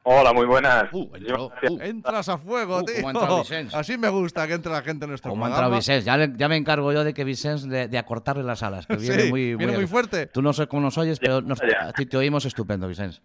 Hola, 0.03 0.33
muy 0.33 0.47
buenas. 0.47 0.91
Uh, 0.91 1.15
entró, 1.15 1.51
uh. 1.69 1.79
Entras 1.79 2.27
a 2.27 2.39
fuego, 2.39 2.79
Uh, 2.79 2.83
tío. 2.85 3.37
Vicens. 3.37 3.75
Así 3.75 3.99
me 3.99 4.09
gusta 4.09 4.47
que 4.47 4.53
entre 4.55 4.71
la 4.71 4.81
gente 4.81 5.05
en 5.05 5.09
nuestro 5.11 5.29
Como 5.29 5.45
programa. 5.45 5.75
Vicens, 5.75 6.03
ya, 6.05 6.17
me 6.17 6.55
encargo 6.55 6.91
yo 6.91 7.03
de 7.03 7.13
que 7.13 7.23
Vicens 7.23 7.69
de, 7.69 7.87
de 7.87 7.97
acortarle 7.99 8.41
las 8.41 8.63
alas, 8.63 8.87
que 8.87 8.95
viene 8.97 9.23
Sí, 9.25 9.29
muy, 9.29 9.53
viene 9.53 9.73
muy 9.73 9.85
fuerte. 9.85 10.25
Tú 10.25 10.41
no 10.41 10.53
sé 10.53 10.65
cómo 10.65 10.81
nos 10.81 10.97
oyes, 10.97 11.19
pero 11.19 11.41
nos- 11.41 11.61
a 11.61 11.91
ti 11.93 12.07
te 12.07 12.17
oímos 12.17 12.45
estupendo, 12.45 12.87
Vicens. 12.87 13.21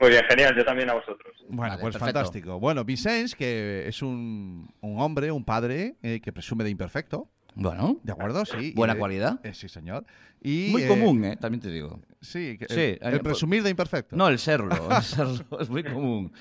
Muy 0.00 0.10
bien, 0.10 0.24
genial. 0.28 0.54
Yo 0.56 0.64
también 0.64 0.90
a 0.90 0.94
vosotros. 0.94 1.34
Bueno, 1.48 1.70
Vale, 1.72 1.80
pues 1.80 1.94
perfecto. 1.94 2.04
fantástico. 2.18 2.60
Bueno, 2.60 2.84
Vicens, 2.84 3.34
que 3.34 3.86
es 3.88 4.02
un, 4.02 4.68
un 4.80 5.00
hombre, 5.00 5.30
un 5.32 5.44
padre 5.44 5.96
eh, 6.02 6.20
que 6.20 6.32
presume 6.32 6.64
de 6.64 6.70
imperfecto, 6.70 7.28
Bueno, 7.54 7.98
¿de 8.02 8.12
acuerdo? 8.12 8.44
Sí. 8.44 8.72
Buena 8.76 8.96
cualidad. 8.96 9.40
eh, 9.42 9.54
sí, 9.54 9.68
señor. 9.68 10.04
Y, 10.42 10.68
muy 10.70 10.82
eh, 10.82 10.88
común, 10.88 11.24
¿eh? 11.24 11.36
También 11.36 11.60
te 11.62 11.70
digo. 11.70 12.00
Sí, 12.20 12.58
que- 12.58 12.66
Sí, 12.68 12.98
el, 13.00 13.08
el 13.08 13.14
eh, 13.14 13.20
presumir 13.20 13.62
de 13.62 13.70
imperfecto. 13.70 14.16
No, 14.16 14.28
el 14.28 14.38
serlo, 14.38 14.70
el 14.90 15.02
serlo 15.02 15.60
es 15.60 15.70
muy 15.70 15.82
común. 15.82 16.32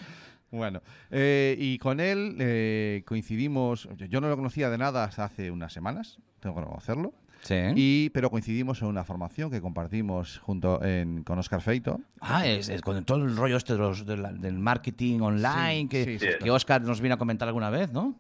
Bueno, 0.51 0.81
eh, 1.11 1.55
y 1.57 1.77
con 1.79 1.99
él 1.99 2.35
eh, 2.39 3.03
coincidimos, 3.05 3.87
yo- 3.95 4.05
yo 4.05 4.21
no 4.21 4.27
lo 4.29 4.35
conocía 4.35 4.69
de 4.69 4.77
nada 4.77 5.03
hasta 5.05 5.23
hace 5.25 5.49
unas 5.51 5.71
semanas, 5.73 6.19
tengo 6.39 6.55
que 6.55 6.65
conocerlo, 6.67 7.13
Sí. 7.45 7.55
y, 7.75 8.09
pero 8.09 8.31
coincidimos 8.31 8.81
en 8.81 8.87
una 8.87 9.03
formación 9.03 9.51
que 9.51 9.61
compartimos 9.61 10.39
junto 10.39 10.83
en, 10.83 11.23
con 11.23 11.37
Oscar 11.37 11.61
Feito. 11.61 12.01
Ah, 12.19 12.47
es, 12.47 12.69
es 12.69 12.81
con 12.81 13.05
todo 13.05 13.23
el 13.23 13.37
rollo 13.37 13.55
este 13.57 13.73
de 13.73 13.79
los- 13.79 14.03
de 14.03 14.17
la- 14.17 14.33
del 14.33 14.57
marketing 14.57 15.19
online 15.19 15.81
Sí, 15.83 15.87
que, 15.89 16.03
sí, 16.05 16.19
sí, 16.19 16.27
que 16.43 16.49
Oscar 16.49 16.81
nos 16.81 17.01
vino 17.01 17.13
a 17.13 17.17
comentar 17.19 17.47
alguna 17.47 17.69
vez, 17.69 17.91
¿no? 17.93 18.15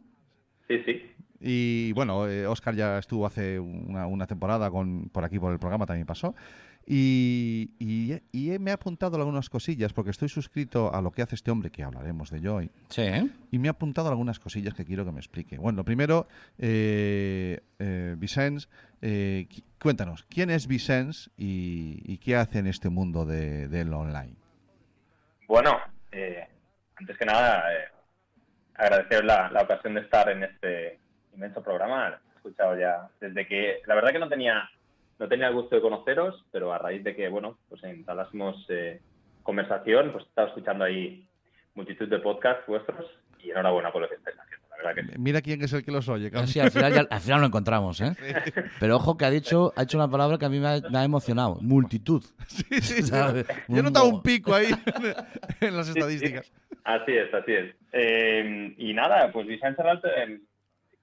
Sí, 0.67 0.75
sí. 0.85 1.01
Y 1.41 1.91
bueno, 1.93 2.27
eh, 2.27 2.45
Oscar 2.45 2.75
ya 2.75 2.99
estuvo 2.99 3.25
hace 3.25 3.59
una, 3.59 4.05
una 4.07 4.27
temporada 4.27 4.69
con, 4.69 5.09
por 5.09 5.23
aquí 5.25 5.39
por 5.39 5.51
el 5.53 5.59
programa, 5.59 5.85
también 5.87 6.05
pasó. 6.05 6.35
Y, 6.87 7.71
y- 7.79 8.21
y 8.31 8.59
me 8.59 8.71
ha 8.71 8.75
apuntado 8.75 9.17
algunas 9.17 9.49
cosillas, 9.49 9.91
porque 9.91 10.11
estoy 10.11 10.29
suscrito 10.29 10.93
a 10.93 11.01
lo 11.01 11.11
que 11.11 11.21
hace 11.23 11.33
este 11.35 11.49
hombre, 11.49 11.71
que 11.71 11.83
hablaremos 11.83 12.29
de 12.29 12.47
hoy. 12.47 12.69
Sí. 12.89 13.03
Y 13.51 13.57
me 13.59 13.67
ha 13.69 13.71
apuntado 13.71 14.09
algunas 14.09 14.39
cosillas 14.39 14.73
que 14.75 14.85
quiero 14.85 15.03
que 15.03 15.11
me 15.11 15.19
explique. 15.19 15.57
Bueno, 15.57 15.77
lo 15.77 15.83
primero, 15.83 16.27
eh, 16.59 17.59
eh, 17.79 18.15
Vicens, 18.17 18.69
eh, 19.01 19.47
cuéntanos, 19.81 20.23
¿quién 20.29 20.49
es 20.51 20.67
Vicens 20.67 21.31
y, 21.37 22.01
y 22.05 22.17
qué 22.19 22.35
hace 22.35 22.59
en 22.59 22.67
este 22.67 22.89
mundo 22.89 23.25
de, 23.25 23.67
del 23.67 23.91
online? 23.93 24.35
Bueno, 25.47 25.79
eh, 26.11 26.47
antes 26.97 27.17
que 27.17 27.25
nada, 27.25 27.63
eh, 27.73 27.87
agradecer 28.75 29.25
la, 29.25 29.49
la 29.49 29.61
ocasión 29.63 29.95
de 29.95 30.01
estar 30.01 30.29
en 30.29 30.43
este 30.43 30.99
inmenso 31.33 31.63
programa. 31.63 32.09
He 32.33 32.35
escuchado 32.37 32.77
ya 32.79 33.09
desde 33.19 33.47
que, 33.47 33.81
la 33.87 33.95
verdad 33.95 34.11
que 34.11 34.19
no 34.19 34.29
tenía, 34.29 34.69
no 35.19 35.27
tenía 35.27 35.47
el 35.47 35.53
gusto 35.53 35.75
de 35.75 35.81
conoceros, 35.81 36.43
pero 36.51 36.73
a 36.73 36.77
raíz 36.77 37.03
de 37.03 37.15
que, 37.15 37.27
bueno, 37.29 37.57
pues 37.69 37.83
entablásemos 37.83 38.65
eh, 38.69 38.99
conversación, 39.43 40.11
pues 40.11 40.25
he 40.25 40.27
estado 40.27 40.47
escuchando 40.49 40.83
ahí 40.83 41.27
multitud 41.73 42.07
de 42.07 42.19
podcasts 42.19 42.65
vuestros 42.67 43.05
y 43.39 43.51
enhorabuena 43.51 43.91
por 43.91 44.01
lo 44.01 44.09
que 44.09 44.15
estáis 44.15 44.37
haciendo. 44.39 44.65
La 44.69 44.77
verdad 44.77 44.95
que 44.95 45.13
sí. 45.13 45.19
Mira 45.19 45.41
quién 45.41 45.61
es 45.61 45.71
el 45.71 45.85
que 45.85 45.91
los 45.91 46.09
oye. 46.09 46.29
Sí, 46.47 46.59
al 46.59 46.69
final, 46.71 46.93
ya- 46.93 47.07
al 47.09 47.19
final 47.21 47.39
lo 47.41 47.47
encontramos, 47.47 48.01
¿eh? 48.01 48.11
Pero 48.79 48.97
ojo 48.97 49.17
que 49.17 49.23
ha 49.25 49.29
dicho, 49.29 49.71
ha 49.77 49.83
hecho 49.83 49.97
una 49.97 50.09
palabra 50.09 50.37
que 50.37 50.45
a 50.45 50.49
mí 50.49 50.59
me 50.59 50.67
ha, 50.67 50.81
me 50.89 50.97
ha 50.97 51.03
emocionado. 51.03 51.57
Multitud. 51.61 52.21
Sí, 52.47 52.63
sí, 52.81 52.81
sí. 52.81 53.03
¿Sabes? 53.03 53.45
Yo 53.69 53.79
he 53.79 53.83
notado 53.83 54.07
un 54.09 54.21
pico 54.21 54.53
ahí 54.53 54.67
en 55.61 55.77
las 55.77 55.87
estadísticas. 55.87 56.51
Así 56.83 57.13
es, 57.13 57.33
así 57.33 57.53
es. 57.53 57.75
Eh, 57.93 58.73
y 58.77 58.93
nada, 58.93 59.31
pues 59.31 59.47
Vicente 59.47 59.77
Serrat, 59.77 60.03
eh, 60.05 60.39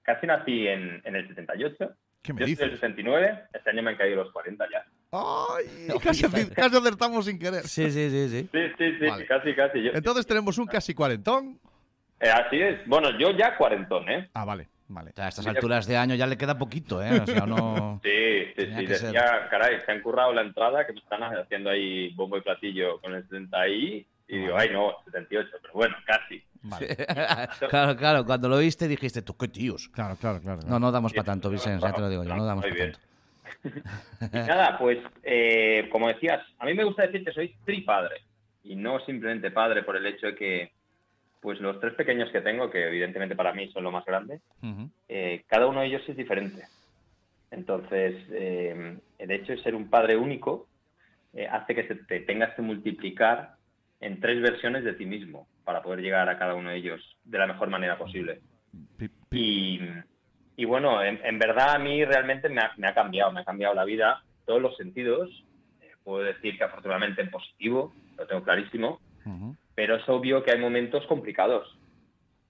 casi 0.03 0.27
nací 0.27 0.67
en, 0.67 1.01
en 1.03 1.15
el 1.15 1.27
78. 1.27 1.91
¿Qué 2.23 2.33
me 2.33 2.39
Yo 2.39 2.45
soy 2.47 2.55
del 2.55 2.69
dices? 2.69 2.79
69, 2.79 3.43
este 3.53 3.69
año 3.69 3.83
me 3.83 3.91
han 3.91 3.97
caído 3.97 4.23
los 4.23 4.31
40 4.31 4.65
ya. 4.71 4.85
¡Ay! 5.11 5.87
Casi, 6.03 6.23
casi 6.23 6.77
acertamos 6.77 7.25
sin 7.25 7.37
querer. 7.37 7.67
Sí, 7.67 7.91
sí, 7.91 8.09
sí, 8.09 8.29
sí. 8.29 8.49
Sí, 8.51 8.59
sí, 8.77 8.97
sí, 8.99 9.05
Vale. 9.07 9.25
casi, 9.27 9.53
casi. 9.53 9.83
Yo- 9.83 9.91
Entonces 9.93 10.25
tenemos 10.25 10.57
un 10.57 10.65
casi 10.65 10.93
cuarentón. 10.95 11.59
Eh, 12.19 12.29
así 12.29 12.61
es. 12.61 12.79
Bueno, 12.87 13.09
yo 13.19 13.31
ya 13.31 13.55
cuarentón, 13.57 14.09
¿eh? 14.09 14.29
Ah, 14.33 14.45
vale, 14.45 14.69
vale. 14.87 15.11
O 15.11 15.13
sea, 15.13 15.25
a 15.25 15.29
estas 15.29 15.45
alturas 15.45 15.85
de 15.85 15.97
año 15.97 16.15
ya 16.15 16.25
le 16.25 16.37
queda 16.37 16.57
poquito, 16.57 17.03
¿eh? 17.03 17.19
O 17.19 17.25
sea, 17.27 17.45
no... 17.45 17.99
Sí, 18.03 18.45
sí, 18.47 18.53
Tenía 18.55 18.79
sí. 18.79 18.85
que 18.87 18.95
ser. 18.95 19.11
Decía, 19.11 19.47
caray, 19.49 19.81
se 19.85 19.91
han 19.91 20.01
currado 20.01 20.33
la 20.33 20.41
entrada, 20.41 20.87
que 20.87 20.93
me 20.93 20.99
están 20.99 21.21
haciendo 21.23 21.69
ahí 21.69 22.13
bombo 22.15 22.37
y 22.37 22.41
platillo 22.41 22.99
con 23.01 23.13
el 23.13 23.23
70 23.23 23.67
y... 23.67 24.07
Y 24.27 24.37
digo, 24.39 24.57
ay, 24.57 24.69
no, 24.71 24.93
78, 25.05 25.49
pero 25.61 25.73
bueno, 25.73 25.95
casi. 26.05 26.41
vale. 26.61 26.95
claro, 27.69 27.95
claro, 27.95 28.25
cuando 28.25 28.49
lo 28.49 28.55
oíste 28.55 28.87
dijiste, 28.87 29.21
tú 29.21 29.35
qué 29.37 29.47
tíos. 29.47 29.89
Claro, 29.89 30.15
claro, 30.15 30.39
claro. 30.39 30.61
No, 30.65 30.79
no 30.79 30.91
damos 30.91 31.13
para 31.13 31.25
tanto, 31.25 31.49
Vicente, 31.49 31.85
ya 31.85 31.93
te 31.93 32.01
lo 32.01 32.09
digo 32.09 32.23
yo, 32.23 32.35
no 32.35 32.45
damos 32.45 32.63
Muy 32.63 32.71
para 32.71 32.83
bien. 32.83 32.93
tanto. 32.93 33.13
Y 34.33 34.37
nada, 34.37 34.77
pues, 34.77 34.99
eh, 35.23 35.87
como 35.91 36.07
decías, 36.07 36.41
a 36.59 36.65
mí 36.65 36.73
me 36.73 36.83
gusta 36.83 37.03
decir 37.05 37.23
que 37.23 37.31
soy 37.33 37.55
tripadre. 37.65 38.21
Y 38.63 38.75
no 38.75 38.99
simplemente 39.01 39.51
padre 39.51 39.83
por 39.83 39.97
el 39.97 40.05
hecho 40.05 40.27
de 40.27 40.35
que, 40.35 40.71
pues, 41.41 41.59
los 41.59 41.79
tres 41.79 41.93
pequeños 41.93 42.31
que 42.31 42.41
tengo, 42.41 42.69
que 42.69 42.87
evidentemente 42.87 43.35
para 43.35 43.53
mí 43.53 43.67
son 43.71 43.83
lo 43.83 43.91
más 43.91 44.05
grande, 44.05 44.39
eh, 45.09 45.43
cada 45.47 45.67
uno 45.67 45.81
de 45.81 45.87
ellos 45.87 46.01
es 46.07 46.15
diferente. 46.15 46.63
Entonces, 47.51 48.15
eh, 48.31 48.97
el 49.19 49.31
hecho 49.31 49.51
de 49.51 49.61
ser 49.61 49.75
un 49.75 49.89
padre 49.89 50.15
único 50.17 50.67
eh, 51.33 51.47
hace 51.47 51.75
que 51.75 51.87
se 51.87 51.95
te 51.95 52.21
tengas 52.21 52.53
que 52.55 52.61
multiplicar 52.61 53.55
en 54.03 54.19
tres 54.19 54.41
versiones 54.41 54.83
de 54.83 54.93
ti 54.93 55.05
mismo 55.05 55.47
para 55.63 55.81
poder 55.81 56.01
llegar 56.01 56.27
a 56.29 56.37
cada 56.37 56.55
uno 56.55 56.69
de 56.69 56.77
ellos 56.77 57.17
de 57.23 57.37
la 57.37 57.47
mejor 57.47 57.69
manera 57.69 57.97
posible. 57.97 58.41
Y, 59.31 59.79
y 60.55 60.65
bueno, 60.65 61.01
en, 61.03 61.19
en 61.23 61.39
verdad 61.39 61.75
a 61.75 61.79
mí 61.79 62.03
realmente 62.03 62.49
me 62.49 62.61
ha, 62.61 62.71
me 62.77 62.87
ha 62.87 62.93
cambiado, 62.93 63.31
me 63.31 63.41
ha 63.41 63.45
cambiado 63.45 63.73
la 63.73 63.85
vida, 63.85 64.23
todos 64.45 64.61
los 64.61 64.75
sentidos. 64.77 65.29
Eh, 65.81 65.91
puedo 66.03 66.23
decir 66.23 66.57
que 66.57 66.63
afortunadamente 66.63 67.21
en 67.21 67.31
positivo, 67.31 67.93
lo 68.17 68.27
tengo 68.27 68.43
clarísimo, 68.43 68.99
pero 69.73 69.95
es 69.95 70.07
obvio 70.09 70.43
que 70.43 70.51
hay 70.51 70.59
momentos 70.59 71.05
complicados. 71.07 71.77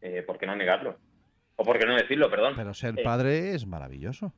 Eh, 0.02 0.24
¿Por 0.24 0.38
qué 0.38 0.46
no 0.46 0.56
negarlo? 0.56 0.98
O 1.56 1.64
por 1.64 1.78
qué 1.78 1.86
no 1.86 1.96
decirlo, 1.96 2.30
perdón. 2.30 2.54
Pero 2.58 2.74
ser 2.74 3.00
Eh, 3.00 3.04
padre 3.04 3.54
es 3.54 3.66
maravilloso. 3.68 4.34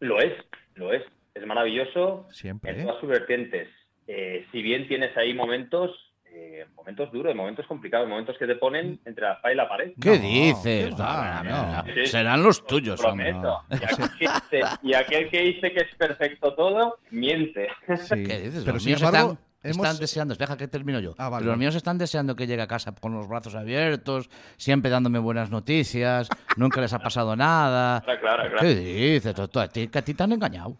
Lo 0.00 0.20
es, 0.20 0.34
lo 0.74 0.92
es. 0.92 1.02
Es 1.34 1.46
maravilloso 1.46 2.28
Siempre, 2.30 2.72
en 2.72 2.80
¿eh? 2.80 2.82
todas 2.84 3.00
sus 3.00 3.08
vertientes. 3.08 3.68
Si 4.06 4.62
bien 4.62 4.86
tienes 4.86 5.16
ahí 5.16 5.32
momentos, 5.32 6.13
eh, 6.36 6.66
momentos 6.76 7.12
duros, 7.12 7.34
momentos 7.34 7.64
complicados, 7.66 8.08
momentos 8.08 8.36
que 8.38 8.46
te 8.46 8.56
ponen 8.56 8.98
entre 9.04 9.24
la 9.26 9.34
espada 9.34 9.52
y 9.52 9.56
la 9.56 9.68
pared. 9.68 9.92
¿Qué 10.00 10.10
No, 10.10 10.18
dices? 10.18 10.98
No, 10.98 11.44
no. 11.44 11.84
Sí, 11.94 12.06
Serán 12.06 12.42
los 12.42 12.66
tuyos. 12.66 13.00
Prometo. 13.00 13.60
Y, 13.70 13.74
aquel 13.84 14.10
que 14.18 14.26
dice, 14.26 14.60
y 14.82 14.94
aquel 14.94 15.30
que 15.30 15.40
dice 15.40 15.72
que 15.72 15.80
es 15.80 15.94
perfecto 15.96 16.54
todo, 16.54 16.98
miente. 17.10 17.68
Sí. 17.96 18.24
¿Qué 18.24 18.40
dices? 18.40 18.62
Pero 18.64 18.74
los 18.74 18.82
sin 18.82 18.90
míos 18.90 19.02
embargo, 19.02 19.30
están, 19.32 19.38
hemos... 19.62 19.76
están 19.86 19.98
deseando, 20.00 20.34
deja 20.34 20.56
que 20.56 20.68
termino 20.68 20.98
yo. 21.00 21.14
Ah, 21.18 21.28
vale, 21.28 21.46
los 21.46 21.56
míos 21.56 21.74
están 21.74 21.98
deseando 21.98 22.34
que 22.34 22.46
llegue 22.46 22.62
a 22.62 22.66
casa 22.66 22.92
con 22.94 23.14
los 23.14 23.28
brazos 23.28 23.54
abiertos, 23.54 24.28
siempre 24.56 24.90
dándome 24.90 25.18
buenas 25.20 25.50
noticias, 25.50 26.28
nunca 26.56 26.80
les 26.80 26.92
ha 26.92 26.98
pasado 26.98 27.36
nada. 27.36 28.02
Claro, 28.04 28.20
claro, 28.20 28.42
claro. 28.50 28.58
¿Qué 28.60 28.74
dices? 28.74 29.34
Tú- 29.34 29.48
tú- 29.48 29.60
a, 29.60 29.68
ti, 29.68 29.88
que 29.88 29.98
a 29.98 30.02
ti 30.02 30.14
te 30.14 30.22
han 30.22 30.32
engañado. 30.32 30.76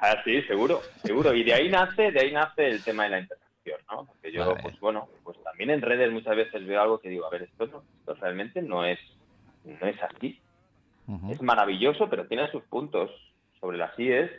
Ah, 0.00 0.16
sí, 0.24 0.40
seguro, 0.42 0.80
seguro. 1.04 1.34
Y 1.34 1.44
de 1.44 1.54
ahí 1.54 1.68
nace, 1.68 2.10
de 2.10 2.20
ahí 2.20 2.32
nace 2.32 2.68
el 2.68 2.82
tema 2.82 3.04
de 3.04 3.10
la 3.10 3.18
Porque 4.06 4.32
yo, 4.32 4.46
Vale. 4.46 4.62
pues 4.62 4.80
bueno, 4.80 5.08
pues 5.22 5.36
también 5.44 5.70
en 5.70 5.82
redes 5.82 6.10
muchas 6.10 6.34
veces 6.36 6.66
veo 6.66 6.80
algo 6.80 6.98
que 6.98 7.08
digo, 7.08 7.26
a 7.26 7.30
ver, 7.30 7.42
esto, 7.42 7.66
no, 7.66 7.82
esto 7.98 8.14
realmente 8.14 8.62
no 8.62 8.84
es, 8.84 8.98
no 9.64 9.86
es 9.86 9.96
así. 10.02 10.40
Es 11.30 11.42
maravilloso, 11.42 12.08
pero 12.08 12.26
tiene 12.26 12.50
sus 12.50 12.62
puntos 12.64 13.10
sobre 13.60 13.76
las 13.76 13.96
IES 13.98 14.30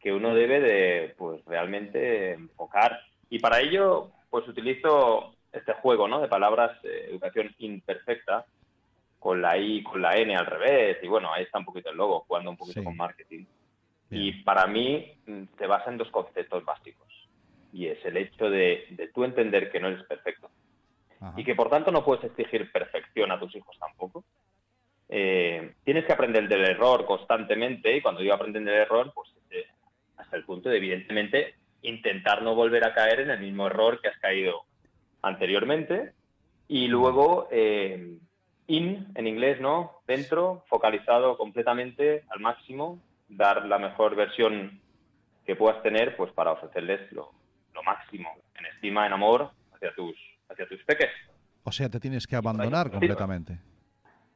que 0.00 0.12
uno 0.12 0.34
debe 0.34 0.60
de, 0.60 1.14
pues 1.16 1.42
realmente 1.46 2.32
enfocar. 2.32 3.00
Y 3.30 3.38
para 3.38 3.60
ello, 3.60 4.10
pues 4.28 4.46
utilizo 4.46 5.34
este 5.52 5.72
juego, 5.74 6.08
¿no? 6.08 6.20
De 6.20 6.28
palabras, 6.28 6.78
eh, 6.84 7.06
educación 7.10 7.54
imperfecta, 7.58 8.44
con 9.18 9.40
la 9.42 9.56
I, 9.58 9.82
con 9.82 10.00
la 10.02 10.16
N 10.16 10.34
al 10.36 10.46
revés, 10.46 10.98
y 11.02 11.08
bueno, 11.08 11.32
ahí 11.32 11.44
está 11.44 11.58
un 11.58 11.64
poquito 11.64 11.90
el 11.90 11.96
logo, 11.96 12.20
jugando 12.26 12.50
un 12.50 12.56
poquito 12.56 12.80
Sí. 12.80 12.84
con 12.84 12.96
marketing. 12.96 13.44
Bien. 14.10 14.22
Y 14.24 14.32
para 14.42 14.66
mí 14.66 15.14
mm, 15.26 15.42
se 15.58 15.66
basa 15.66 15.90
en 15.90 15.98
dos 15.98 16.10
conceptos 16.10 16.64
básicos. 16.64 17.09
Y 17.72 17.86
es 17.86 18.04
el 18.04 18.16
hecho 18.16 18.50
de, 18.50 18.86
de 18.90 19.08
tú 19.08 19.24
entender 19.24 19.70
que 19.70 19.80
no 19.80 19.88
eres 19.88 20.04
perfecto 20.04 20.50
Ajá. 21.20 21.34
y 21.36 21.44
que 21.44 21.54
por 21.54 21.70
tanto 21.70 21.90
no 21.90 22.04
puedes 22.04 22.24
exigir 22.24 22.70
perfección 22.72 23.30
a 23.30 23.38
tus 23.38 23.54
hijos 23.54 23.78
tampoco. 23.78 24.24
Eh, 25.08 25.74
tienes 25.84 26.04
que 26.04 26.12
aprender 26.12 26.48
del 26.48 26.64
error 26.64 27.04
constantemente 27.04 27.96
y 27.96 28.00
cuando 28.00 28.20
digo 28.20 28.34
aprender 28.34 28.62
del 28.62 28.74
error, 28.74 29.12
pues 29.14 29.28
eh, 29.50 29.66
hasta 30.16 30.36
el 30.36 30.44
punto 30.44 30.68
de 30.68 30.76
evidentemente 30.76 31.54
intentar 31.82 32.42
no 32.42 32.54
volver 32.54 32.84
a 32.84 32.94
caer 32.94 33.20
en 33.20 33.30
el 33.30 33.40
mismo 33.40 33.66
error 33.66 34.00
que 34.00 34.08
has 34.08 34.18
caído 34.18 34.62
anteriormente 35.22 36.12
y 36.68 36.86
luego 36.86 37.48
eh, 37.50 38.18
in 38.68 39.08
en 39.14 39.26
inglés, 39.26 39.60
¿no? 39.60 40.00
Dentro, 40.06 40.64
focalizado 40.68 41.36
completamente 41.36 42.22
al 42.28 42.40
máximo, 42.40 43.00
dar 43.28 43.66
la 43.66 43.78
mejor 43.78 44.14
versión 44.14 44.80
que 45.44 45.56
puedas 45.56 45.82
tener 45.82 46.16
pues 46.16 46.30
para 46.32 46.52
ofrecerles 46.52 47.10
lo, 47.12 47.32
máximo 47.94 48.28
en 48.58 48.66
estima, 48.66 49.06
en 49.06 49.12
amor 49.12 49.50
hacia 49.74 49.94
tus 49.94 50.14
hacia 50.50 50.66
tus 50.68 50.82
peques. 50.84 51.10
O 51.64 51.72
sea, 51.72 51.88
te 51.88 52.00
tienes 52.00 52.26
que 52.26 52.36
abandonar 52.36 52.90
completamente. 52.90 53.58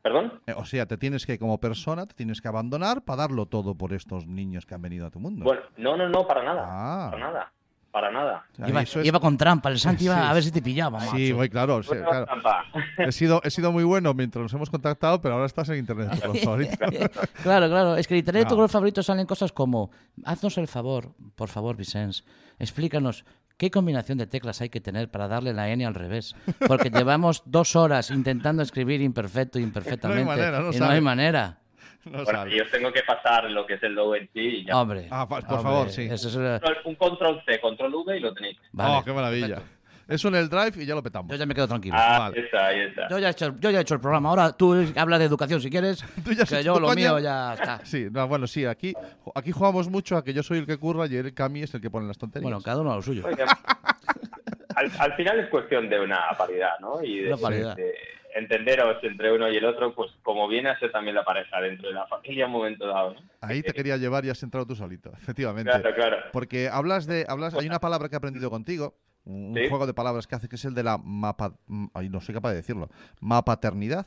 ¿Perdón? 0.03 0.41
Eh, 0.47 0.53
O 0.57 0.65
sea, 0.67 0.85
te 0.87 0.99
tienes 0.99 1.25
que, 1.25 1.39
como 1.39 1.59
persona, 1.59 2.05
te 2.07 2.15
tienes 2.15 2.41
que 2.43 2.49
abandonar 2.49 3.03
para 3.03 3.23
darlo 3.23 3.47
todo 3.47 3.75
por 3.75 3.93
estos 3.95 4.27
niños 4.27 4.67
que 4.67 4.75
han 4.75 4.83
venido 4.83 5.07
a 5.07 5.11
tu 5.11 5.19
mundo. 5.19 5.45
Bueno, 5.45 5.63
no, 5.79 5.97
no, 5.97 6.09
no, 6.11 6.27
para 6.27 6.45
nada. 6.45 6.63
Ah. 6.69 7.09
Para 7.11 7.27
nada. 7.27 7.53
Para 7.91 8.11
nada. 8.11 8.45
O 8.53 8.57
sea, 8.57 8.69
Iba, 8.69 8.83
eso 8.83 9.01
es- 9.01 9.07
iba 9.07 9.19
con 9.21 9.39
trampa, 9.39 9.71
el 9.71 9.79
Santi 9.79 10.05
iba 10.05 10.17
Sí. 10.17 10.21
a 10.29 10.33
ver 10.35 10.43
si 10.43 10.51
te 10.51 10.61
pillaba. 10.61 11.01
Sí, 11.01 11.23
macho. 11.23 11.37
muy 11.37 11.49
claro. 11.49 11.81
No. 11.81 13.05
He 13.07 13.13
sido, 13.13 13.41
he 13.45 13.51
sido 13.51 13.71
muy 13.73 13.85
bueno 13.85 14.13
mientras 14.15 14.43
nos 14.43 14.53
hemos 14.53 14.69
contactado, 14.69 15.21
pero 15.23 15.35
ahora 15.35 15.47
estás 15.47 15.69
en 15.71 15.79
internet. 15.79 16.11
tu 16.11 16.21
color 16.21 16.37
favorito. 16.39 16.77
claro, 17.43 17.69
claro. 17.69 17.97
Es 17.97 18.07
que 18.09 18.15
en 18.15 18.19
internet 18.19 18.43
de 18.43 18.49
tu 18.49 18.55
No. 18.55 18.57
color 18.57 18.71
favorito 18.71 19.03
salen 19.03 19.27
cosas 19.27 19.53
como, 19.53 19.91
haznos 20.25 20.59
el 20.59 20.67
favor, 20.69 21.13
por 21.37 21.49
favor, 21.49 21.77
Vicens, 21.77 22.25
explícanos 22.59 23.25
qué 23.57 23.71
combinación 23.71 24.19
de 24.19 24.27
teclas 24.27 24.61
hay 24.61 24.69
que 24.69 24.81
tener 24.81 25.11
para 25.11 25.29
darle 25.29 25.53
la 25.53 25.69
N 25.71 25.85
al 25.87 25.95
revés. 25.95 26.35
Porque 26.67 26.91
llevamos 26.95 27.43
dos 27.47 27.77
horas 27.77 28.11
intentando 28.11 28.63
escribir 28.63 29.01
imperfecto 29.01 29.59
y 29.59 29.63
imperfectamente. 29.63 30.25
manera, 30.25 30.61
no 30.61 30.73
y 30.73 30.77
no 30.79 30.89
hay 30.89 31.01
manera. 31.01 31.59
No 32.05 32.23
Bueno, 32.23 32.41
sale. 32.41 32.55
y 32.57 32.61
os 32.61 32.71
tengo 32.71 32.93
que 32.93 33.03
pasar 33.03 33.51
lo 33.51 33.65
que 33.67 33.75
es 33.75 33.83
el 33.83 33.95
logo 33.95 34.15
en 34.15 34.29
sí 34.35 34.41
y 34.41 34.65
ya. 34.67 34.79
Hombre. 34.79 35.09
Ah, 35.11 35.27
por- 35.27 35.39
hombre, 35.45 35.63
favor, 35.63 35.91
sí. 35.91 36.03
eso 36.03 36.29
es, 36.29 36.63
Un 36.85 36.97
control 36.97 37.43
C, 37.47 37.59
control 37.61 37.95
V 37.95 38.17
y 38.19 38.21
lo 38.21 38.35
tenéis. 38.35 38.59
vale, 38.73 38.97
oh, 38.99 39.05
qué 39.05 39.13
maravilla. 39.13 39.47
perfecto. 39.57 39.75
Eso 40.07 40.29
en 40.29 40.35
el 40.35 40.49
drive 40.49 40.83
y 40.83 40.87
ya 40.87 40.95
lo 40.95 41.03
petamos. 41.03 41.31
Yo 41.31 41.37
ya 41.37 41.47
me 41.47 41.55
quedo 41.55 41.67
tranquilo. 41.67 41.97
Ah, 41.99 42.19
vale. 42.19 42.39
ahí 42.39 42.45
está, 42.45 42.67
ahí 42.67 42.81
está. 42.81 43.09
Yo 43.09 43.19
ya, 43.19 43.29
he 43.29 43.31
hecho, 43.31 43.55
yo 43.59 43.71
ya 43.71 43.79
he 43.79 43.83
hecho 43.83 43.95
el 43.95 44.01
programa. 44.01 44.29
Ahora 44.29 44.53
tú 44.53 44.75
hablas 44.97 45.19
de 45.19 45.25
educación 45.25 45.61
si 45.61 45.71
quieres. 45.71 46.05
Tú 46.25 46.33
ya 46.33 46.43
has 46.43 46.49
que 46.49 46.57
hecho 46.57 46.75
yo 46.75 46.81
lo 46.81 46.95
mío 46.95 47.19
ya 47.19 47.55
está. 47.55 47.81
Sí, 47.85 48.09
no, 48.11 48.27
bueno, 48.29 48.47
sí, 48.47 48.65
aquí, 48.65 48.95
aquí 49.35 49.53
jugamos 49.53 49.89
mucho 49.89 50.17
a 50.17 50.25
que 50.25 50.33
yo 50.33 50.43
soy 50.43 50.59
el 50.59 50.67
que 50.67 50.77
curra 50.79 51.07
y 51.07 51.17
el 51.17 51.33
Cami 51.35 51.63
es 51.63 51.75
el 51.75 51.81
que 51.81 51.91
pone 51.91 52.07
las 52.07 52.19
tonterías. 52.19 52.45
Bueno, 52.45 52.63
cada 52.63 52.81
uno 52.81 52.93
a 52.93 52.97
lo 52.97 53.03
suyo. 53.03 53.25
Oiga, 53.27 53.47
al, 54.77 54.91
al 54.99 55.13
final 55.15 55.41
es 55.41 55.49
cuestión 55.49 55.89
de 55.89 56.01
una 56.01 56.21
paridad, 56.37 56.79
¿no? 56.81 57.03
Y 57.03 57.21
de, 57.21 57.33
Una 57.33 57.37
paridad. 57.43 57.77
de 57.77 57.95
entenderos 58.35 58.97
entre 59.03 59.33
uno 59.33 59.49
y 59.51 59.57
el 59.57 59.65
otro, 59.65 59.95
pues 59.95 60.11
como 60.23 60.49
viene 60.49 60.71
a 60.71 60.79
ser 60.79 60.91
también 60.91 61.15
la 61.15 61.25
pareja 61.25 61.61
dentro 61.61 61.89
de 61.89 61.95
la 61.95 62.07
familia 62.07 62.45
en 62.45 62.51
un 62.51 62.57
momento 62.59 62.87
dado, 62.87 63.15
¿no? 63.15 63.21
Ahí 63.41 63.63
te 63.63 63.73
quería 63.73 63.97
llevar 63.97 64.25
y 64.25 64.31
has 64.31 64.43
entrado 64.43 64.67
tú 64.67 64.75
solito, 64.75 65.13
efectivamente. 65.17 65.71
Claro, 65.71 65.95
claro. 65.95 66.17
Porque 66.33 66.69
hablas 66.69 67.07
de, 67.07 67.25
hablas, 67.29 67.55
hay 67.55 67.67
una 67.67 67.79
palabra 67.79 68.09
que 68.09 68.17
he 68.17 68.19
aprendido 68.19 68.51
contigo, 68.51 68.97
un 69.25 69.55
Sí. 69.57 69.69
juego 69.69 69.87
de 69.87 69.95
palabras 69.95 70.27
que 70.27 70.35
hace 70.35 70.49
que 70.49 70.57
es 70.57 70.65
el 70.65 70.75
de 70.75 70.83
la 70.83 70.99
mapa, 70.99 71.55
mm, 71.67 71.87
ay, 71.95 72.09
no 72.09 72.21
soy 72.21 72.35
capaz 72.35 72.51
de 72.51 72.57
decirlo, 72.57 72.89
mapaternidad. 73.21 74.07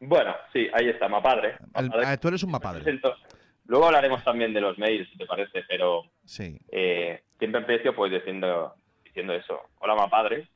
Bueno, 0.00 0.34
sí, 0.52 0.68
ahí 0.74 0.88
está, 0.88 1.08
mapadre. 1.08 1.56
Mapadre. 1.72 2.06
ah, 2.06 2.16
tú 2.18 2.28
eres 2.28 2.42
un 2.42 2.50
mapadre. 2.50 3.00
Luego 3.66 3.86
hablaremos 3.86 4.22
también 4.22 4.52
de 4.52 4.60
los 4.60 4.76
mails, 4.78 5.08
si 5.10 5.16
te 5.16 5.24
parece, 5.24 5.62
pero 5.66 6.02
Sí, 6.24 6.58
eh, 6.70 7.22
siempre 7.38 7.60
empiezo 7.60 7.94
pues 7.94 8.12
diciendo, 8.12 8.74
diciendo 9.02 9.32
eso. 9.32 9.58
Hola, 9.78 9.94
mapadre. 9.94 10.48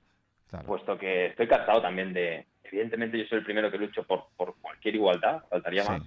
claro. 0.49 0.66
puesto 0.66 0.97
que 0.99 1.26
estoy 1.26 1.47
cansado 1.47 1.80
también 1.83 2.12
de, 2.14 2.47
evidentemente 2.64 3.18
yo 3.18 3.25
soy 3.26 3.38
el 3.38 3.45
primero 3.45 3.71
que 3.71 3.76
lucho 3.78 4.02
por, 4.04 4.28
por 4.37 4.57
cualquier 4.61 4.95
igualdad, 4.95 5.42
faltaría 5.50 5.83
Sí. 5.85 5.90
más, 5.90 6.02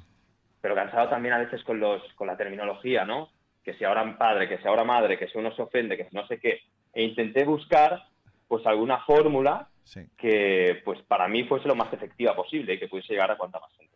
pero 0.62 0.74
cansado 0.76 1.10
también 1.10 1.34
a 1.36 1.38
veces 1.40 1.64
con 1.64 1.80
los 1.80 2.02
con 2.14 2.26
la 2.28 2.38
terminología, 2.38 3.06
¿no? 3.06 3.30
Que 3.64 3.74
si 3.76 3.84
ahora 3.84 4.18
padre, 4.18 4.48
que 4.50 4.58
si 4.60 4.68
ahora 4.68 4.84
madre, 4.84 5.18
que 5.20 5.28
si 5.28 5.38
uno 5.38 5.52
se 5.56 5.62
ofende, 5.62 5.96
que 5.98 6.06
si 6.10 6.16
no 6.16 6.26
sé 6.28 6.40
qué, 6.40 6.60
e 6.94 7.04
intenté 7.04 7.46
buscar 7.46 8.08
pues 8.48 8.66
alguna 8.66 9.00
fórmula 9.06 9.70
sí. 9.84 10.02
que 10.18 10.82
pues 10.84 11.02
para 11.04 11.28
mí 11.28 11.44
fuese 11.46 11.68
lo 11.68 11.76
más 11.76 11.92
efectiva 11.94 12.36
posible 12.36 12.74
y 12.74 12.80
que 12.80 12.88
pudiese 12.88 13.14
llegar 13.14 13.32
a 13.32 13.38
cuanta 13.38 13.60
más 13.60 13.72
gente. 13.78 13.92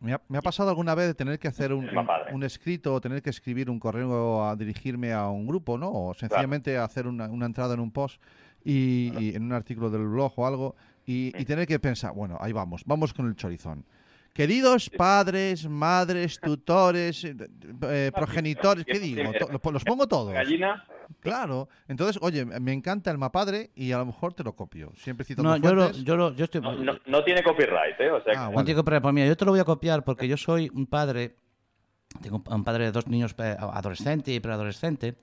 Me 0.00 0.12
ha, 0.12 0.20
me 0.28 0.36
ha 0.36 0.42
pasado 0.42 0.68
alguna 0.68 0.94
vez 0.94 1.06
de 1.06 1.14
tener 1.14 1.38
que 1.38 1.48
hacer 1.48 1.72
un, 1.72 1.88
un 2.32 2.42
escrito 2.42 2.92
o 2.92 3.00
tener 3.00 3.22
que 3.22 3.30
escribir 3.30 3.70
un 3.70 3.78
correo 3.78 4.44
a 4.44 4.54
dirigirme 4.54 5.12
a 5.14 5.28
un 5.28 5.46
grupo, 5.46 5.78
¿no? 5.78 5.90
O 5.90 6.12
sencillamente 6.12 6.76
hacer 6.76 7.06
una, 7.06 7.26
una 7.26 7.46
entrada 7.46 7.72
en 7.72 7.80
un 7.80 7.90
post 7.90 8.20
y, 8.62 9.12
y 9.18 9.34
en 9.34 9.44
un 9.44 9.52
artículo 9.52 9.88
del 9.88 10.06
blog 10.06 10.32
o 10.36 10.46
algo 10.46 10.76
y, 11.06 11.32
y 11.38 11.44
tener 11.46 11.66
que 11.66 11.78
pensar, 11.78 12.12
bueno, 12.12 12.36
ahí 12.40 12.52
vamos, 12.52 12.82
vamos 12.84 13.14
con 13.14 13.26
el 13.28 13.36
chorizón. 13.36 13.84
Queridos 14.34 14.90
padres, 14.90 15.66
madres, 15.68 16.40
tutores, 16.40 17.22
eh, 17.24 17.36
eh, 17.82 18.10
progenitores, 18.14 18.84
¿qué 18.84 18.98
digo? 18.98 19.22
Los, 19.72 19.84
pongo 19.84 20.08
todos. 20.08 20.32
Gallina, 20.32 20.84
Claro. 21.20 21.68
Entonces, 21.86 22.18
oye, 22.20 22.44
me 22.44 22.72
encanta 22.72 23.10
el 23.12 23.18
mapadre 23.18 23.70
y 23.76 23.92
a 23.92 23.98
lo 23.98 24.06
mejor 24.06 24.34
te 24.34 24.42
lo 24.42 24.54
copio. 24.56 24.90
Siempre 24.96 25.24
cito 25.24 25.42
No, 25.42 25.56
yo, 25.56 25.74
lo, 25.74 25.82
fuentes. 25.82 26.02
yo, 26.04 26.16
lo- 26.16 26.34
yo 26.34 26.44
estoy. 26.46 26.60
no, 26.62 26.72
no- 26.74 26.98
no 27.06 27.22
tiene 27.24 27.42
copyright, 27.44 28.00
¿eh? 28.00 28.10
O 28.10 28.22
sea, 28.24 28.32
Ah, 28.36 28.48
que-. 28.50 28.56
No 28.56 28.64
tengo 28.64 28.84
que 28.84 29.00
por 29.00 29.12
mí. 29.12 29.24
Yo 29.26 29.36
te 29.36 29.44
lo 29.44 29.52
voy 29.52 29.60
a 29.60 29.64
copiar 29.64 30.02
porque 30.02 30.26
yo 30.26 30.36
soy 30.36 30.68
un 30.74 30.86
padre. 30.86 31.36
Tengo 32.20 32.42
un 32.48 32.64
padre 32.64 32.84
de 32.86 32.92
dos 32.92 33.06
niños 33.06 33.34
eh, 33.38 33.56
adolescente 33.58 34.32
y 34.32 34.40
preadolescente. 34.40 35.14